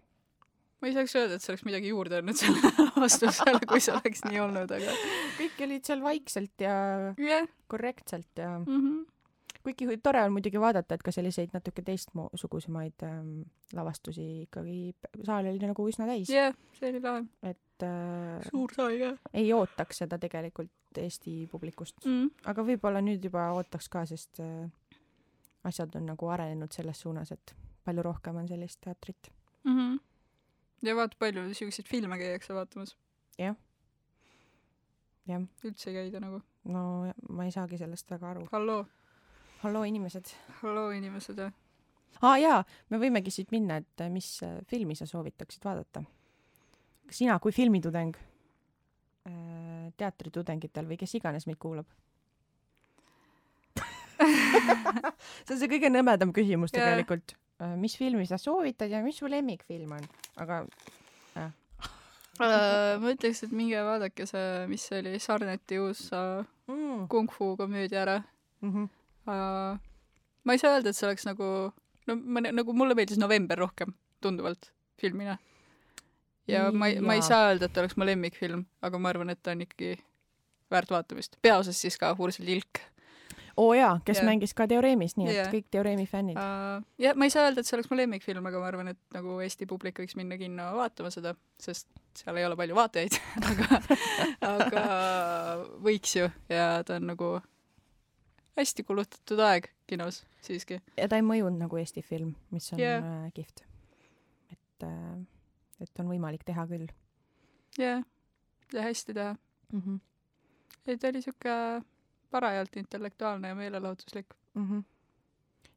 ma 0.81 0.87
ei 0.87 0.97
saaks 0.97 1.15
öelda, 1.19 1.35
et 1.35 1.45
see 1.45 1.53
oleks 1.53 1.67
midagi 1.67 1.93
juurde 1.93 2.19
andnud 2.21 2.39
sellele 2.39 2.89
lavastusele, 2.89 3.61
kui 3.71 3.83
see 3.83 3.95
oleks 3.95 4.25
nii 4.25 4.43
olnud, 4.47 4.75
aga 4.79 4.97
kõik 5.37 5.63
olid 5.67 5.85
seal 5.91 6.03
vaikselt 6.03 6.67
ja 6.67 6.75
yeah. 7.19 7.47
korrektselt 7.67 8.45
ja 8.45 8.57
mm 8.59 8.75
-hmm 8.75 9.07
kuigi 9.63 9.97
tore 10.03 10.23
on 10.23 10.31
muidugi 10.31 10.59
vaadata, 10.61 10.95
et 10.95 11.03
ka 11.03 11.11
selliseid 11.11 11.51
natuke 11.53 11.83
teistsugusemaid 11.85 13.03
ähm, 13.03 13.41
lavastusi 13.75 14.27
ikkagi, 14.45 14.95
saal 15.27 15.49
oli 15.51 15.59
nagu 15.59 15.87
üsna 15.91 16.07
täis. 16.09 16.29
jah 16.31 16.49
yeah,, 16.49 16.55
see 16.79 16.89
oli 16.93 17.01
lahe. 17.03 17.25
et 17.43 17.59
äh, 17.85 18.41
suur 18.49 18.73
saal 18.75 18.97
ka. 19.01 19.13
ei 19.33 19.53
ootaks 19.53 20.03
seda 20.03 20.19
tegelikult 20.21 20.71
Eesti 20.97 21.47
publikust 21.51 22.05
mm.. 22.05 22.45
aga 22.49 22.65
võib-olla 22.65 23.01
nüüd 23.05 23.23
juba 23.23 23.49
ootaks 23.57 23.89
ka, 23.93 24.05
sest 24.09 24.41
äh, 24.43 24.69
asjad 25.69 25.95
on 25.99 26.07
nagu 26.09 26.31
arenenud 26.33 26.73
selles 26.73 27.01
suunas, 27.05 27.31
et 27.35 27.55
palju 27.85 28.05
rohkem 28.05 28.39
on 28.41 28.47
sellist 28.49 28.81
teatrit 28.85 29.31
mm. 29.63 29.75
-hmm. 29.75 29.97
ja 30.89 30.95
vaata, 30.95 31.17
palju 31.19 31.47
siukseid 31.53 31.87
filme 31.87 32.17
käiakse 32.17 32.53
vaatamas. 32.53 32.97
jah. 33.37 33.55
jah. 35.27 35.43
üldse 35.63 35.89
ei 35.89 35.99
käida 36.01 36.23
nagu. 36.25 36.41
no 36.63 37.13
ma 37.29 37.45
ei 37.45 37.51
saagi 37.51 37.77
sellest 37.77 38.11
väga 38.11 38.31
aru. 38.31 38.47
halloo 38.51 38.85
halloo, 39.63 39.83
inimesed. 39.83 40.25
halloo, 40.61 40.91
inimesed, 40.91 41.37
jah. 41.37 41.53
aa 42.21 42.31
ah, 42.31 42.37
jaa, 42.39 42.59
me 42.89 42.99
võimegi 43.01 43.31
siit 43.33 43.51
minna, 43.51 43.79
et 43.81 44.05
mis 44.13 44.31
äh, 44.43 44.59
filmi 44.69 44.95
sa 44.95 45.07
soovitaksid 45.09 45.65
vaadata? 45.65 46.03
Sina 47.15 47.39
kui 47.39 47.55
filmitudeng 47.55 48.17
äh, 48.17 49.89
teatritudengitel 49.97 50.87
või 50.89 50.99
kes 51.01 51.15
iganes 51.19 51.47
meid 51.49 51.59
kuulab 51.61 51.87
see 55.45 55.53
on 55.53 55.59
see 55.59 55.71
kõige 55.71 55.89
nõmedam 55.91 56.33
küsimus 56.35 56.73
tegelikult. 56.75 57.37
mis 57.79 57.95
filmi 57.95 58.25
sa 58.27 58.37
soovitad 58.37 58.91
ja 58.91 58.99
mis 59.03 59.19
su 59.19 59.27
lemmikfilm 59.31 59.95
on? 59.95 60.05
aga 60.43 60.65
äh, 61.39 61.51
Uh, 62.39 62.95
ma 63.03 63.11
ütleks, 63.11 63.41
et 63.43 63.51
minge 63.51 63.79
vaadake 63.83 64.23
see, 64.23 64.43
mis 64.71 64.85
see 64.87 65.01
oli, 65.01 65.17
Sarneti 65.19 65.75
uus 65.83 66.05
mm, 66.15 67.09
kung-fu 67.11 67.57
komöödia 67.59 68.05
ära 68.05 68.21
mm 68.61 68.69
-hmm. 68.71 68.85
uh,. 69.27 69.75
ma 70.43 70.53
ei 70.55 70.61
saa 70.61 70.77
öelda, 70.77 70.89
et 70.89 70.95
see 70.95 71.07
oleks 71.09 71.25
nagu, 71.27 71.73
no 72.07 72.15
ma 72.15 72.39
nagu 72.39 72.73
mulle 72.73 72.95
meeldis 72.95 73.19
November 73.19 73.59
rohkem 73.59 73.91
tunduvalt 74.21 74.71
filmina. 75.01 75.37
Ja 76.49 76.69
ma 76.71 76.91
ei, 76.91 76.99
ma 77.01 77.17
ei 77.17 77.25
saa 77.25 77.49
öelda, 77.49 77.69
et 77.69 77.75
ta 77.75 77.83
oleks 77.83 77.97
mu 77.99 78.07
lemmikfilm, 78.07 78.65
aga 78.85 79.01
ma 79.01 79.11
arvan, 79.13 79.33
et 79.33 79.41
ta 79.43 79.55
on 79.55 79.65
ikkagi 79.65 79.97
väärt 80.71 80.93
vaatamist. 80.93 81.37
peaosas 81.41 81.81
siis 81.81 81.97
ka 81.97 82.15
Ursel 82.19 82.47
Ilk 82.47 82.83
oo 83.59 83.73
jaa, 83.73 83.99
kes 84.05 84.21
Jah. 84.21 84.27
mängis 84.29 84.53
ka 84.55 84.67
Teoreemis, 84.67 85.15
nii 85.19 85.27
et 85.29 85.35
Jah. 85.35 85.51
kõik 85.51 85.67
Teoreemi 85.71 86.05
fännid. 86.07 86.37
uh,. 86.39 86.83
ja 87.01 87.13
ma 87.15 87.27
ei 87.27 87.33
saa 87.33 87.47
öelda, 87.47 87.61
et 87.61 87.69
see 87.69 87.75
oleks 87.77 87.89
mu 87.91 87.97
lemmikfilm, 87.99 88.45
aga 88.49 88.61
ma 88.61 88.69
arvan, 88.71 88.91
et 88.93 88.99
nagu 89.15 89.39
Eesti 89.43 89.67
publik 89.69 89.99
võiks 89.99 90.15
minna 90.19 90.37
kinno 90.39 90.69
vaatama 90.77 91.11
seda, 91.13 91.35
sest 91.61 91.89
seal 92.17 92.39
ei 92.39 92.47
ole 92.47 92.57
palju 92.59 92.77
vaatajaid, 92.77 93.17
aga, 93.51 93.81
aga 94.49 94.85
võiks 95.85 96.15
ju 96.15 96.29
ja 96.51 96.69
ta 96.87 96.99
on 96.99 97.09
nagu 97.11 97.33
hästi 98.59 98.85
kulutatud 98.87 99.43
aeg 99.43 99.71
kinos 99.89 100.23
siiski. 100.45 100.79
ja 100.97 101.09
ta 101.11 101.19
ei 101.19 101.25
mõjunud 101.25 101.59
nagu 101.59 101.81
Eesti 101.81 102.05
film, 102.05 102.35
mis 102.55 102.71
on 102.73 102.83
Jah. 102.83 103.03
yeah. 103.03 103.27
kihvt. 103.35 103.65
et, 104.53 104.87
et 105.81 105.99
on 105.99 106.07
võimalik 106.11 106.43
teha 106.45 106.65
küll 106.67 106.87
jah, 107.77 108.03
ja 108.73 108.81
hästi 108.81 109.13
teha. 109.13 109.35
mm. 109.73 109.81
-hmm. 109.81 109.99
ei, 110.87 110.97
ta 110.97 111.07
oli 111.07 111.21
siuke 111.21 111.49
parajalt 112.31 112.75
intellektuaalne 112.77 113.47
ja 113.47 113.55
meelelahutuslik. 113.55 114.25
Mm 114.53 114.67
-hmm. 114.69 114.83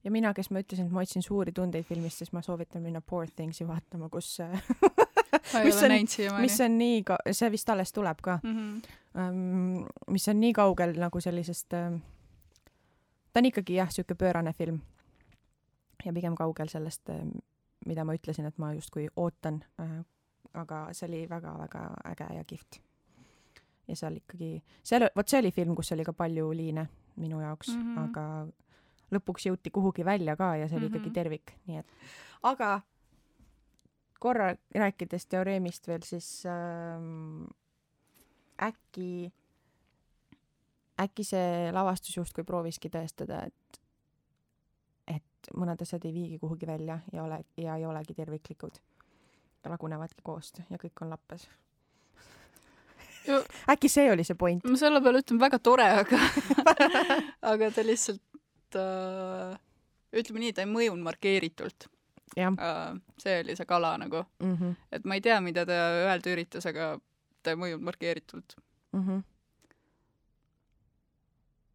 ja 0.05 0.11
mina, 0.11 0.34
kes 0.34 0.50
ma 0.50 0.59
ütlesin, 0.59 0.86
et 0.86 0.92
ma 0.92 1.00
otsin 1.00 1.22
suuri 1.22 1.53
tundeid 1.53 1.84
filmist, 1.84 2.18
siis 2.18 2.32
ma 2.32 2.42
soovitan 2.42 2.82
minna 2.82 3.00
Poor 3.00 3.26
Things'i 3.36 3.68
vaatama, 3.68 4.09
kus, 4.09 4.38
Mis 5.64 5.82
on- 5.82 6.40
mis 6.40 6.61
on 6.61 6.78
nii 6.78 7.03
ka-, 7.05 7.18
see 7.32 7.50
vist 7.50 7.70
alles 7.70 7.92
tuleb 7.92 8.18
ka 8.22 8.38
mm? 8.42 8.57
-hmm. 8.57 9.20
um,, 9.20 9.86
mis 10.11 10.28
on 10.28 10.40
nii 10.40 10.53
kaugel 10.53 10.92
nagu 11.00 11.20
sellisest 11.20 11.72
um,, 11.72 12.00
ta 13.32 13.40
on 13.40 13.44
ikkagi 13.44 13.74
jah, 13.74 13.90
sihuke 13.90 14.14
pöörane 14.14 14.53
film. 14.53 14.80
ja 16.05 16.12
pigem 16.12 16.34
kaugel 16.34 16.68
sellest, 16.68 17.09
mida 17.87 18.05
ma 18.05 18.14
ütlesin, 18.14 18.47
et 18.47 18.59
ma 18.59 18.72
justkui 18.76 19.09
ootan 19.16 19.62
uh,. 19.80 20.01
aga 20.55 20.87
see 20.93 21.09
oli 21.09 21.20
väga-väga 21.28 21.85
äge 22.12 22.26
ja 22.37 22.45
kihvt. 22.45 22.80
ja 23.89 23.97
seal 23.97 24.16
ikkagi, 24.16 24.62
seal, 24.83 25.09
vot 25.16 25.28
see 25.28 25.41
oli 25.41 25.51
film, 25.51 25.74
kus 25.74 25.93
oli 25.93 26.05
ka 26.05 26.12
palju 26.12 26.53
liine 26.53 26.89
minu 27.16 27.41
jaoks 27.41 27.74
mm. 27.74 27.83
-hmm. 27.83 28.05
aga 28.05 28.49
lõpuks 29.12 29.47
jõuti 29.49 29.70
kuhugi 29.70 30.05
välja 30.05 30.37
ka 30.37 30.57
ja 30.57 30.68
see 30.68 30.76
oli 30.76 30.89
mm 30.89 30.93
-hmm. 30.93 30.97
ikkagi 30.97 31.09
Mhm. 31.09 31.14
tervik, 31.14 31.55
nii 31.66 31.78
et 31.78 31.87
aga 32.43 32.80
korra 34.22 34.55
rääkides 34.74 35.26
teoreemist 35.26 35.89
veel, 35.89 36.03
siis 36.07 36.47
ähm, 36.47 37.45
äkki, 38.62 39.33
äkki 41.01 41.24
see 41.24 41.72
lavastus 41.74 42.16
justkui 42.16 42.45
prooviski 42.45 42.91
tõestada, 42.93 43.47
et 43.47 43.82
mõned 45.57 45.82
asjad 45.82 46.05
ei 46.05 46.14
viigi 46.14 46.38
kuhugi 46.38 46.66
välja 46.66 47.01
ja 47.12 47.22
ole, 47.22 47.43
ja 47.57 47.76
ei 47.76 47.86
olegi 47.86 48.14
terviklikud. 48.14 48.78
lagunevadki 49.64 50.22
koost 50.22 50.59
ja 50.70 50.78
kõik 50.78 51.03
on 51.03 51.11
lappes 51.11 51.49
äkki 53.70 53.88
see 53.88 54.11
oli 54.12 54.24
see 54.24 54.38
point? 54.38 54.64
ma 54.64 54.78
selle 54.78 55.01
peale 55.03 55.22
ütlen 55.22 55.40
väga 55.40 55.59
tore, 55.62 55.86
aga, 56.03 56.18
aga 57.53 57.70
ta 57.74 57.84
lihtsalt 57.86 58.78
äh,, 58.78 59.59
ütleme 60.18 60.43
nii, 60.43 60.55
ta 60.57 60.64
ei 60.64 60.70
mõjunud 60.70 61.05
markeeritult 61.07 61.86
äh,. 62.38 62.99
see 63.22 63.38
oli 63.45 63.57
see 63.59 63.68
kala 63.68 63.95
nagu, 64.03 64.24
mm. 64.43 64.57
-hmm. 64.57 64.76
et 64.93 65.05
ma 65.07 65.18
ei 65.18 65.24
tea, 65.24 65.40
mida 65.45 65.66
ta 65.68 65.78
öelda 66.07 66.34
üritas, 66.34 66.66
aga 66.66 66.97
ta 67.43 67.55
ei 67.55 67.61
mõjunud 67.61 67.84
markeeritult. 67.90 68.57
Mm 68.93 69.05
-hmm. 69.07 69.22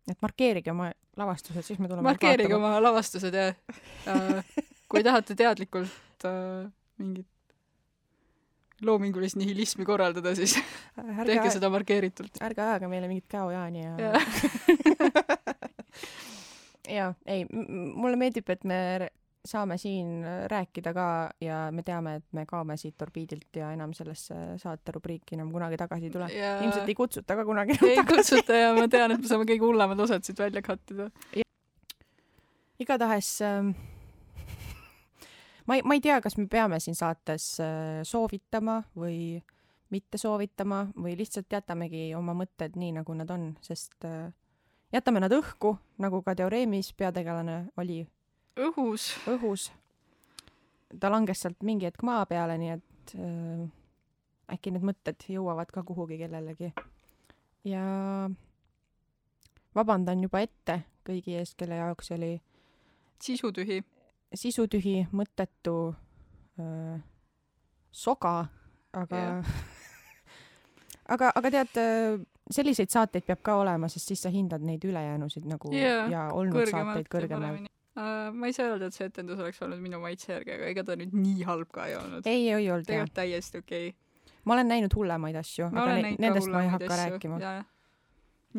Et 0.07 0.21
markeerige 0.23 0.71
oma 0.71 0.91
lavastused, 1.17 1.65
siis 1.65 1.79
me 1.79 1.89
tuleme 1.89 2.05
markeerige. 2.09 2.55
oma 2.55 2.77
lavastused 2.83 3.33
ja 3.33 3.47
äh, 4.11 4.53
kui 4.89 5.03
tahate 5.05 5.35
teadlikult 5.35 6.27
äh, 6.27 6.69
mingit 7.01 7.27
loomingulist 8.85 9.39
nihilismi 9.39 9.85
korraldada, 9.85 10.35
siis 10.37 10.53
tehke 10.95 11.39
ärge, 11.39 11.53
seda 11.55 11.69
markeeritult. 11.73 12.37
ärge 12.45 12.61
ajage 12.61 12.89
meile 12.91 13.09
mingit 13.09 13.25
käojaani 13.31 13.83
ja 13.83 13.93
Jah. 14.01 14.27
ja 16.97 17.07
ei, 17.25 17.45
mulle 17.49 18.19
meeldib, 18.19 18.49
et 18.53 18.63
me 18.63 18.79
saame 19.47 19.77
siin 19.81 20.21
rääkida 20.51 20.93
ka 20.93 21.07
ja 21.41 21.67
me 21.71 21.83
teame, 21.87 22.17
et 22.19 22.25
me 22.35 22.45
kaome 22.49 22.77
siit 22.77 23.01
orbiidilt 23.01 23.59
ja 23.59 23.71
enam 23.75 23.93
sellesse 23.97 24.35
saaterubriiki 24.61 25.37
enam 25.37 25.51
kunagi 25.53 25.79
tagasi 25.79 26.09
ei 26.09 26.13
tule. 26.13 26.29
ja 26.33 26.57
ilmselt 26.61 26.87
ei 26.87 26.95
kutsuta 26.95 27.35
ka 27.39 27.45
kunagi 27.47 27.77
enam 27.77 27.91
ei 27.91 27.99
tagasi. 28.01 28.15
kutsuta 28.15 28.61
ja 28.61 28.71
ma 28.77 28.87
tean, 28.91 29.15
et 29.15 29.21
me 29.23 29.29
saame 29.31 29.49
kõige 29.49 29.65
hullemad 29.65 30.07
osad 30.07 30.27
siit 30.27 30.39
välja 30.39 30.63
kattida. 30.65 31.09
igatahes 32.79 33.35
ähm, 33.41 33.71
ma 35.67 35.75
ei, 35.75 35.83
ma 35.83 35.97
ei 35.97 36.01
tea, 36.01 36.17
kas 36.23 36.37
me 36.39 36.47
peame 36.51 36.79
siin 36.83 36.95
saates 36.97 37.57
äh, 37.63 38.01
soovitama 38.07 38.79
või 38.97 39.37
mitte 39.93 40.19
soovitama 40.19 40.87
või 40.97 41.15
lihtsalt 41.19 41.51
jätamegi 41.51 42.09
oma 42.17 42.35
mõtted 42.35 42.75
nii, 42.79 42.97
nagu 42.99 43.15
nad 43.15 43.31
on, 43.31 43.49
sest 43.63 44.07
äh, 44.07 44.31
jätame 44.93 45.21
nad 45.23 45.33
õhku, 45.35 45.75
nagu 46.03 46.21
ka 46.23 46.35
Teoreemis 46.35 46.93
peategelane 46.97 47.67
oli 47.79 48.01
õhus. 48.57 49.11
õhus. 49.29 49.71
ta 50.99 51.11
langes 51.11 51.41
sealt 51.43 51.63
mingi 51.63 51.87
hetk 51.89 52.03
maa 52.07 52.25
peale, 52.25 52.57
nii 52.57 52.73
et 52.75 53.15
äh, 53.17 53.65
äkki 54.53 54.73
need 54.73 54.85
mõtted 54.87 55.27
jõuavad 55.31 55.71
ka 55.71 55.83
kuhugi 55.83 56.17
kellelegi. 56.21 56.73
ja 57.67 57.83
vabandan 59.75 60.23
juba 60.23 60.41
ette 60.45 60.81
kõigi 61.07 61.37
ees, 61.39 61.53
kelle 61.55 61.79
jaoks 61.79 62.11
oli 62.15 62.37
sisutühi. 63.23 63.83
sisutühi, 64.33 65.07
mõttetu 65.11 65.77
öö, 66.59 66.97
soga, 67.91 68.45
aga 68.93 69.21
Jah. 69.21 69.53
aga, 71.13 71.31
aga 71.35 71.51
tead, 71.51 71.79
selliseid 72.51 72.91
saateid 72.91 73.25
peab 73.27 73.41
ka 73.45 73.55
olema, 73.61 73.89
sest 73.91 74.11
siis 74.11 74.21
sa 74.25 74.31
hindad 74.33 74.63
neid 74.65 74.83
ülejäänusid 74.83 75.47
nagu 75.47 75.71
Jaa, 75.73 76.07
ja 76.11 76.27
olnud 76.35 76.67
saateid 76.69 77.09
kõrgemalt. 77.11 77.71
Uh, 77.97 78.27
ma 78.37 78.45
ei 78.45 78.53
saa 78.53 78.67
öelda, 78.69 78.91
et 78.91 78.93
see 78.93 79.07
etendus 79.09 79.39
oleks 79.41 79.57
olnud 79.65 79.79
minu 79.81 79.97
maitse 80.03 80.29
järgi, 80.29 80.51
aga 80.53 80.67
ega 80.69 80.83
ta 80.85 80.97
nüüd 80.99 81.15
nii 81.17 81.45
halb 81.47 81.71
ka 81.73 81.87
ei 81.89 81.95
olnud. 81.97 82.27
ei, 82.29 82.43
ei 82.51 82.67
olnud 82.69 82.85
jah. 82.85 82.91
tegelikult 82.91 83.15
täiesti 83.17 83.61
okei 83.63 83.87
okay.. 83.89 84.35
ma 84.45 84.53
olen 84.53 84.69
näinud 84.69 84.93
hullemaid 84.93 85.39
asju, 85.41 85.71
aga 85.71 85.85
olen 85.87 86.05
ne 86.05 86.11
nendest 86.21 86.51
ma 86.53 86.61
ei 86.61 86.69
hakka 86.75 86.91
asju 86.93 87.15
rääkima. 87.15 87.55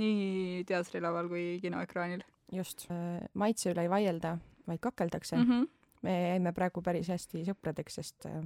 nii 0.02 0.64
teatrilaval 0.66 1.30
kui 1.30 1.44
kinoekraanil 1.62 2.26
just. 2.58 2.88
maitse 3.38 3.70
üle 3.70 3.86
ei 3.86 3.92
vaielda, 3.92 4.34
vaid 4.66 4.82
kakeldakse 4.82 5.36
mm. 5.36 5.44
mm. 5.44 5.52
-hmm. 5.52 5.62
-hmm. 5.62 6.02
me 6.02 6.18
jäime 6.24 6.52
praegu 6.58 6.82
päris 6.82 7.14
hästi 7.14 7.44
sõpradeks, 7.46 8.00
sest 8.00 8.26
äh, 8.26 8.42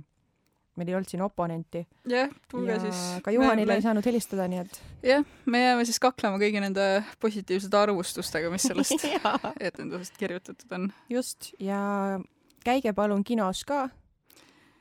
meil 0.77 0.89
ei 0.89 0.97
olnud 0.97 1.11
siin 1.13 1.23
oponenti 1.25 1.83
jah, 2.09 2.31
tulge 2.51 2.79
siis. 2.81 3.01
ka 3.25 3.35
Juhanile 3.35 3.77
ei 3.77 3.85
saanud 3.85 4.07
helistada, 4.09 4.49
nii 4.49 4.63
et 4.65 4.79
jah, 5.07 5.25
me 5.47 5.65
jääme 5.65 5.87
siis 5.89 6.01
kaklema 6.03 6.41
kõigi 6.41 6.63
nende 6.65 6.87
positiivsete 7.21 7.81
arvustustega, 7.81 8.53
mis 8.53 8.69
sellest 8.71 9.09
etendusest 9.69 10.17
kirjutatud 10.21 10.79
on. 10.79 10.93
just 11.13 11.53
ja 11.61 11.83
käige 12.65 12.95
palun 12.97 13.25
kinos 13.25 13.65
ka, 13.69 13.87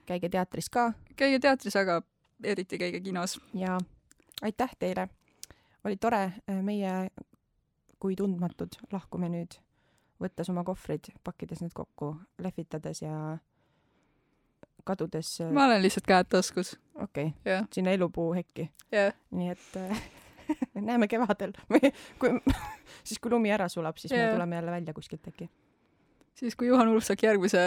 käige 0.08 0.32
teatris 0.32 0.72
ka 0.72 0.92
käige 1.22 1.40
teatris, 1.40 1.76
aga 1.78 2.02
eriti 2.44 2.78
käige 2.78 3.00
kinos. 3.00 3.40
ja 3.54 3.78
aitäh 4.42 4.76
teile. 4.80 5.10
oli 5.84 5.98
tore, 5.98 6.34
meie 6.62 7.10
kui 8.00 8.16
tundmatud 8.16 8.76
lahkume 8.92 9.30
nüüd, 9.30 9.58
võttes 10.22 10.50
oma 10.50 10.64
kohvrid, 10.66 11.12
pakkides 11.24 11.62
need 11.62 11.74
kokku, 11.74 12.16
lehvitades 12.42 13.02
ja 13.02 13.38
kadudes, 14.88 15.38
ma 15.52 15.66
olen 15.70 15.82
lihtsalt 15.84 16.08
käed 16.10 16.32
taskus. 16.32 16.76
okei 16.96 17.32
okay,, 17.32 17.54
jah, 17.54 17.70
sinna 17.74 17.94
elupuu 17.98 18.32
hekki, 18.38 18.70
jah, 18.92 19.16
nii 19.32 19.54
et 19.54 19.80
äh, 19.82 20.04
näeme 20.90 21.08
kevadel 21.12 21.54
või 21.72 21.92
kui, 22.20 22.38
siis 23.04 23.20
kui 23.22 23.34
lumi 23.34 23.52
ära 23.54 23.68
sulab, 23.72 24.00
siis 24.02 24.14
Jaa. 24.14 24.28
me 24.28 24.38
tuleme 24.38 24.60
jälle 24.60 24.72
välja 24.72 24.94
kuskilt 24.94 25.28
äkki. 25.28 25.50
siis 26.36 26.56
kui 26.56 26.68
Juhan 26.68 26.88
Ulfsak 26.88 27.24
järgmise 27.24 27.62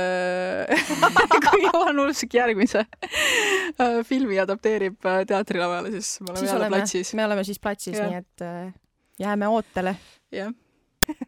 kui 1.50 1.62
Juhan 1.62 2.00
Ulfsak 2.00 2.34
järgmise 2.34 2.84
äh, 2.84 4.00
filmi 4.04 4.40
adapteerib 4.40 5.06
äh, 5.06 5.22
teatrilavale, 5.26 5.94
siis 5.96 6.20
me 6.20 6.30
oleme 6.30 6.38
siis 6.38 6.50
jälle 6.50 6.66
oleme, 6.66 6.76
platsis. 6.76 7.14
me 7.14 7.24
oleme 7.24 7.44
siis 7.44 7.60
platsis, 7.60 7.98
Jah. 7.98 8.10
nii 8.10 8.22
et 8.22 8.46
äh, 8.48 8.74
jääme 9.18 9.48
ootele 9.48 9.96
jah, 10.32 10.52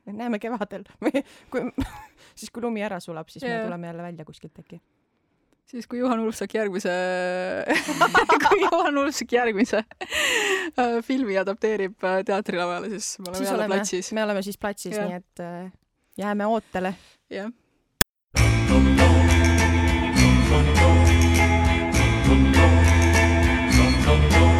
näeme 0.06 0.38
kevadel 0.42 0.86
või 1.02 1.24
kui, 1.50 1.70
siis 2.34 2.50
kui 2.50 2.64
lumi 2.64 2.84
ära 2.84 3.00
sulab, 3.00 3.28
siis 3.32 3.44
Jaa. 3.44 3.58
me 3.58 3.64
tuleme 3.70 3.92
jälle 3.92 4.10
välja 4.10 4.24
kuskilt 4.24 4.64
äkki. 4.64 4.80
Siis 5.66 5.86
kui 5.90 5.98
Juhan 5.98 6.20
Ulfsak 6.22 6.54
järgmise 6.54 6.94
kui 8.46 8.62
Juhan 8.62 8.98
Ulfsak 9.02 9.32
järgmise 9.34 9.82
äh, 9.82 10.98
filmi 11.06 11.38
adapteerib 11.40 12.06
äh, 12.06 12.22
teatrilavale, 12.26 12.90
siis 12.94 13.18
me 13.18 13.30
oleme 13.30 13.38
siis 13.38 13.50
jälle 13.50 13.64
oleme, 13.64 13.74
platsis. 13.74 14.12
me 14.12 14.24
oleme 14.24 14.42
siis 14.46 14.58
platsis, 14.58 14.96
nii 14.96 15.20
et 15.20 15.44
äh, 15.44 15.72
jääme 16.18 16.46
ootele. 16.46 16.94
jah. 17.30 17.52
Thank 24.06 24.34
you. 24.34 24.55